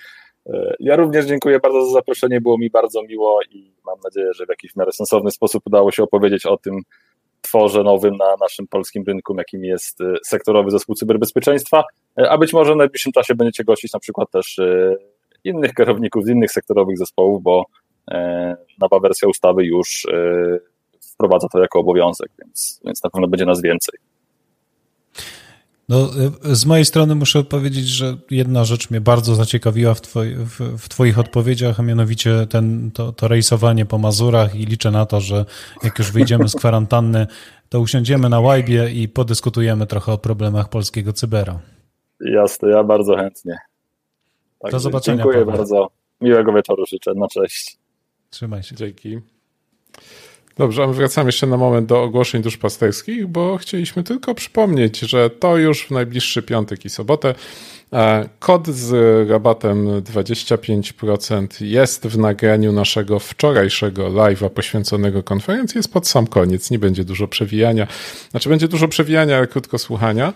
E, 0.45 0.75
ja 0.79 0.95
również 0.95 1.25
dziękuję 1.25 1.59
bardzo 1.59 1.85
za 1.85 1.91
zaproszenie, 1.91 2.41
było 2.41 2.57
mi 2.57 2.69
bardzo 2.69 3.03
miło 3.03 3.39
i 3.51 3.73
mam 3.85 3.99
nadzieję, 4.03 4.33
że 4.33 4.45
w 4.45 4.49
jakiś 4.49 4.73
w 4.73 4.75
miarę 4.75 4.91
sensowny 4.91 5.31
sposób 5.31 5.63
udało 5.65 5.91
się 5.91 6.03
opowiedzieć 6.03 6.45
o 6.45 6.57
tym 6.57 6.81
tworze 7.41 7.83
nowym 7.83 8.17
na 8.17 8.35
naszym 8.39 8.67
polskim 8.67 9.03
rynku, 9.07 9.35
jakim 9.37 9.65
jest 9.65 10.01
e, 10.01 10.13
sektorowy 10.25 10.71
zespół 10.71 10.95
cyberbezpieczeństwa, 10.95 11.83
a 12.15 12.37
być 12.37 12.53
może 12.53 12.73
w 12.73 12.77
najbliższym 12.77 13.11
czasie 13.11 13.35
będziecie 13.35 13.63
gościć 13.63 13.93
na 13.93 13.99
przykład 13.99 14.31
też 14.31 14.59
innych 15.43 15.73
kierowników 15.73 16.25
z 16.25 16.29
innych 16.29 16.51
sektorowych 16.51 16.97
zespołów, 16.97 17.43
bo 17.43 17.65
nowa 18.79 18.99
wersja 18.99 19.27
ustawy 19.27 19.65
już 19.65 20.07
wprowadza 21.13 21.47
to 21.47 21.59
jako 21.59 21.79
obowiązek, 21.79 22.31
więc, 22.45 22.81
więc 22.85 23.03
na 23.03 23.09
pewno 23.09 23.27
będzie 23.27 23.45
nas 23.45 23.61
więcej. 23.61 23.99
No, 25.89 26.09
y, 26.51 26.55
z 26.55 26.65
mojej 26.65 26.85
strony 26.85 27.15
muszę 27.15 27.43
powiedzieć, 27.43 27.87
że 27.87 28.17
jedna 28.31 28.65
rzecz 28.65 28.89
mnie 28.89 29.01
bardzo 29.01 29.35
zaciekawiła 29.35 29.93
w, 29.93 30.01
twoi, 30.01 30.35
w, 30.35 30.77
w 30.77 30.89
Twoich 30.89 31.19
odpowiedziach, 31.19 31.79
a 31.79 31.83
mianowicie 31.83 32.47
ten, 32.49 32.91
to, 32.91 33.11
to 33.11 33.27
rejsowanie 33.27 33.85
po 33.85 33.97
Mazurach 33.97 34.55
i 34.55 34.65
liczę 34.65 34.91
na 34.91 35.05
to, 35.05 35.21
że 35.21 35.45
jak 35.83 35.99
już 35.99 36.11
wyjdziemy 36.11 36.49
z 36.49 36.55
kwarantanny, 36.59 37.27
to 37.69 37.79
usiądziemy 37.79 38.29
na 38.29 38.39
łajbie 38.39 38.89
i 38.89 39.09
podyskutujemy 39.09 39.87
trochę 39.87 40.11
o 40.11 40.17
problemach 40.17 40.69
polskiego 40.69 41.13
cybera. 41.13 41.59
Jasne, 42.19 42.69
ja 42.69 42.83
bardzo 42.83 43.15
chętnie. 43.15 43.57
Do 44.71 44.79
zobaczenia. 44.79 45.17
Dziękuję 45.17 45.39
Paweł. 45.39 45.57
bardzo. 45.57 45.89
Miłego 46.21 46.53
wieczoru 46.53 46.85
życzę. 46.85 47.13
Na 47.15 47.27
cześć. 47.27 47.77
Trzymaj 48.29 48.63
się. 48.63 48.75
Dzięki. 48.75 49.19
Dobrze, 50.57 50.83
a 50.83 50.87
wracamy 50.87 51.27
jeszcze 51.27 51.47
na 51.47 51.57
moment 51.57 51.87
do 51.87 52.03
ogłoszeń 52.03 52.41
duszpasterskich, 52.41 53.27
bo 53.27 53.57
chcieliśmy 53.57 54.03
tylko 54.03 54.35
przypomnieć, 54.35 54.99
że 54.99 55.29
to 55.29 55.57
już 55.57 55.87
w 55.87 55.91
najbliższy 55.91 56.43
piątek 56.43 56.85
i 56.85 56.89
sobotę 56.89 57.35
kod 58.39 58.67
z 58.67 59.29
rabatem 59.29 60.01
25% 60.01 61.47
jest 61.65 62.07
w 62.07 62.17
nagraniu 62.17 62.71
naszego 62.71 63.19
wczorajszego 63.19 64.09
live'a 64.09 64.49
poświęconego 64.49 65.23
konferencji. 65.23 65.77
Jest 65.77 65.93
pod 65.93 66.07
sam 66.07 66.27
koniec, 66.27 66.71
nie 66.71 66.79
będzie 66.79 67.03
dużo 67.03 67.27
przewijania. 67.27 67.87
Znaczy, 68.31 68.49
będzie 68.49 68.67
dużo 68.67 68.87
przewijania, 68.87 69.37
ale 69.37 69.47
krótko 69.47 69.77
słuchania. 69.77 70.33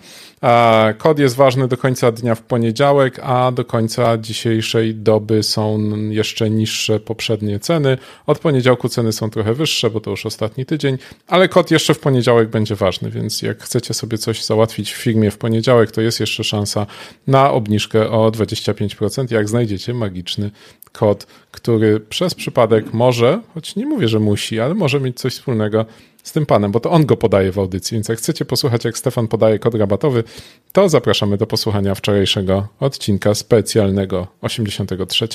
Kod 0.97 1.19
jest 1.19 1.35
ważny 1.35 1.67
do 1.67 1.77
końca 1.77 2.11
dnia 2.11 2.35
w 2.35 2.41
poniedziałek, 2.41 3.19
a 3.23 3.51
do 3.51 3.65
końca 3.65 4.17
dzisiejszej 4.17 4.95
doby 4.95 5.43
są 5.43 5.79
jeszcze 6.09 6.49
niższe 6.49 6.99
poprzednie 6.99 7.59
ceny. 7.59 7.97
Od 8.27 8.39
poniedziałku 8.39 8.89
ceny 8.89 9.13
są 9.13 9.29
trochę 9.29 9.53
wyższe, 9.53 9.89
bo 9.89 9.99
to 9.99 10.11
już 10.11 10.25
ostatni 10.25 10.65
tydzień, 10.65 10.97
ale 11.27 11.49
kod 11.49 11.71
jeszcze 11.71 11.93
w 11.93 11.99
poniedziałek 11.99 12.49
będzie 12.49 12.75
ważny, 12.75 13.11
więc 13.11 13.41
jak 13.41 13.63
chcecie 13.63 13.93
sobie 13.93 14.17
coś 14.17 14.43
załatwić 14.43 14.93
w 14.93 14.97
firmie 14.97 15.31
w 15.31 15.37
poniedziałek, 15.37 15.91
to 15.91 16.01
jest 16.01 16.19
jeszcze 16.19 16.43
szansa 16.43 16.85
na 17.27 17.44
obniżkę 17.51 18.09
o 18.09 18.31
25%, 18.31 19.31
jak 19.31 19.49
znajdziecie 19.49 19.93
magiczny 19.93 20.51
kod, 20.91 21.27
który 21.51 21.99
przez 21.99 22.33
przypadek 22.33 22.93
może, 22.93 23.41
choć 23.53 23.75
nie 23.75 23.85
mówię, 23.85 24.07
że 24.07 24.19
musi, 24.19 24.59
ale 24.59 24.73
może 24.73 24.99
mieć 24.99 25.19
coś 25.19 25.33
wspólnego 25.33 25.85
z 26.23 26.31
tym 26.31 26.45
panem, 26.45 26.71
bo 26.71 26.79
to 26.79 26.91
on 26.91 27.05
go 27.05 27.17
podaje 27.17 27.51
w 27.51 27.59
audycji, 27.59 27.95
więc 27.95 28.09
jak 28.09 28.17
chcecie 28.17 28.45
posłuchać, 28.45 28.85
jak 28.85 28.97
Stefan 28.97 29.27
podaje 29.27 29.59
kod 29.59 29.75
rabatowy, 29.75 30.23
to 30.71 30.89
zapraszamy 30.89 31.37
do 31.37 31.47
posłuchania 31.47 31.95
wczorajszego 31.95 32.67
odcinka 32.79 33.35
specjalnego 33.35 34.27
83. 34.41 35.27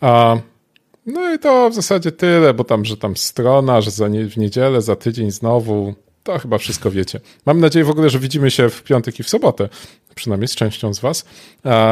A, 0.00 0.36
no 1.06 1.34
i 1.34 1.38
to 1.38 1.70
w 1.70 1.74
zasadzie 1.74 2.12
tyle, 2.12 2.54
bo 2.54 2.64
tam, 2.64 2.84
że 2.84 2.96
tam 2.96 3.16
strona, 3.16 3.80
że 3.80 4.10
nie, 4.10 4.24
w 4.28 4.36
niedzielę, 4.36 4.82
za 4.82 4.96
tydzień 4.96 5.30
znowu, 5.30 5.94
to 6.22 6.38
chyba 6.38 6.58
wszystko 6.58 6.90
wiecie. 6.90 7.20
Mam 7.46 7.60
nadzieję 7.60 7.84
w 7.84 7.90
ogóle, 7.90 8.10
że 8.10 8.18
widzimy 8.18 8.50
się 8.50 8.68
w 8.68 8.82
piątek 8.82 9.20
i 9.20 9.22
w 9.22 9.28
sobotę, 9.28 9.68
przynajmniej 10.14 10.48
z 10.48 10.54
częścią 10.54 10.94
z 10.94 11.00
Was. 11.00 11.24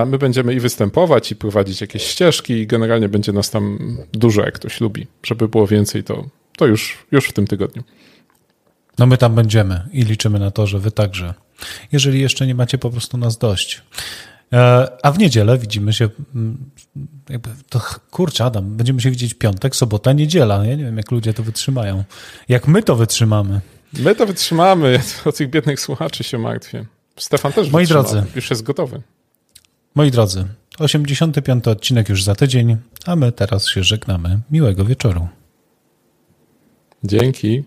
My 0.07 0.19
będziemy 0.19 0.55
i 0.55 0.61
występować, 0.61 1.33
i 1.33 1.37
prowadzić 1.37 1.81
jakieś 1.81 2.03
ścieżki, 2.03 2.53
i 2.53 2.67
generalnie 2.67 3.09
będzie 3.09 3.33
nas 3.33 3.51
tam 3.51 3.97
dużo, 4.13 4.45
jak 4.45 4.55
ktoś 4.55 4.81
lubi. 4.81 5.07
Żeby 5.23 5.49
było 5.49 5.67
więcej, 5.67 6.05
to, 6.05 6.25
to 6.57 6.67
już, 6.67 6.99
już 7.13 7.29
w 7.29 7.33
tym 7.33 7.47
tygodniu. 7.47 7.83
No 8.99 9.07
my 9.07 9.17
tam 9.17 9.35
będziemy 9.35 9.89
i 9.93 10.03
liczymy 10.03 10.39
na 10.39 10.51
to, 10.51 10.67
że 10.67 10.79
Wy 10.79 10.91
także. 10.91 11.35
Jeżeli 11.93 12.21
jeszcze 12.21 12.47
nie 12.47 12.55
macie 12.55 12.79
po 12.79 12.91
prostu 12.91 13.19
nas 13.19 13.39
dość. 13.39 13.83
E, 14.53 14.89
a 15.03 15.13
w 15.13 15.19
niedzielę 15.19 15.59
widzimy 15.59 15.93
się, 15.93 16.09
mm, 16.35 16.71
jakby, 17.29 17.51
to 17.69 17.81
kurczę 18.11 18.45
Adam, 18.45 18.77
będziemy 18.77 19.01
się 19.01 19.11
widzieć 19.11 19.35
piątek, 19.35 19.77
sobota, 19.77 20.13
niedziela. 20.13 20.65
Ja 20.65 20.75
nie 20.75 20.85
wiem, 20.85 20.97
jak 20.97 21.11
ludzie 21.11 21.35
to 21.35 21.43
wytrzymają. 21.43 22.05
Jak 22.49 22.69
my 22.69 22.83
to 22.83 22.97
wytrzymamy. 22.97 23.61
My 23.93 24.15
to 24.15 24.27
wytrzymamy. 24.27 24.93
Ja 24.93 25.31
o 25.31 25.33
tych 25.33 25.51
biednych 25.51 25.81
słuchaczy 25.81 26.25
się 26.25 26.39
martwię. 26.39 26.85
Stefan 27.19 27.53
też 27.53 27.71
Moi 27.71 27.87
drodzy, 27.87 28.25
już 28.35 28.51
jest 28.51 28.63
gotowy. 28.63 29.03
Moi 29.95 30.11
drodzy, 30.11 30.45
85 30.79 31.69
odcinek 31.69 32.09
już 32.09 32.25
za 32.25 32.35
tydzień, 32.35 32.77
a 33.07 33.17
my 33.17 33.33
teraz 33.33 33.67
się 33.69 33.85
żegnamy. 33.85 34.41
Miłego 34.51 34.85
wieczoru. 34.85 35.29
Dzięki. 37.05 37.65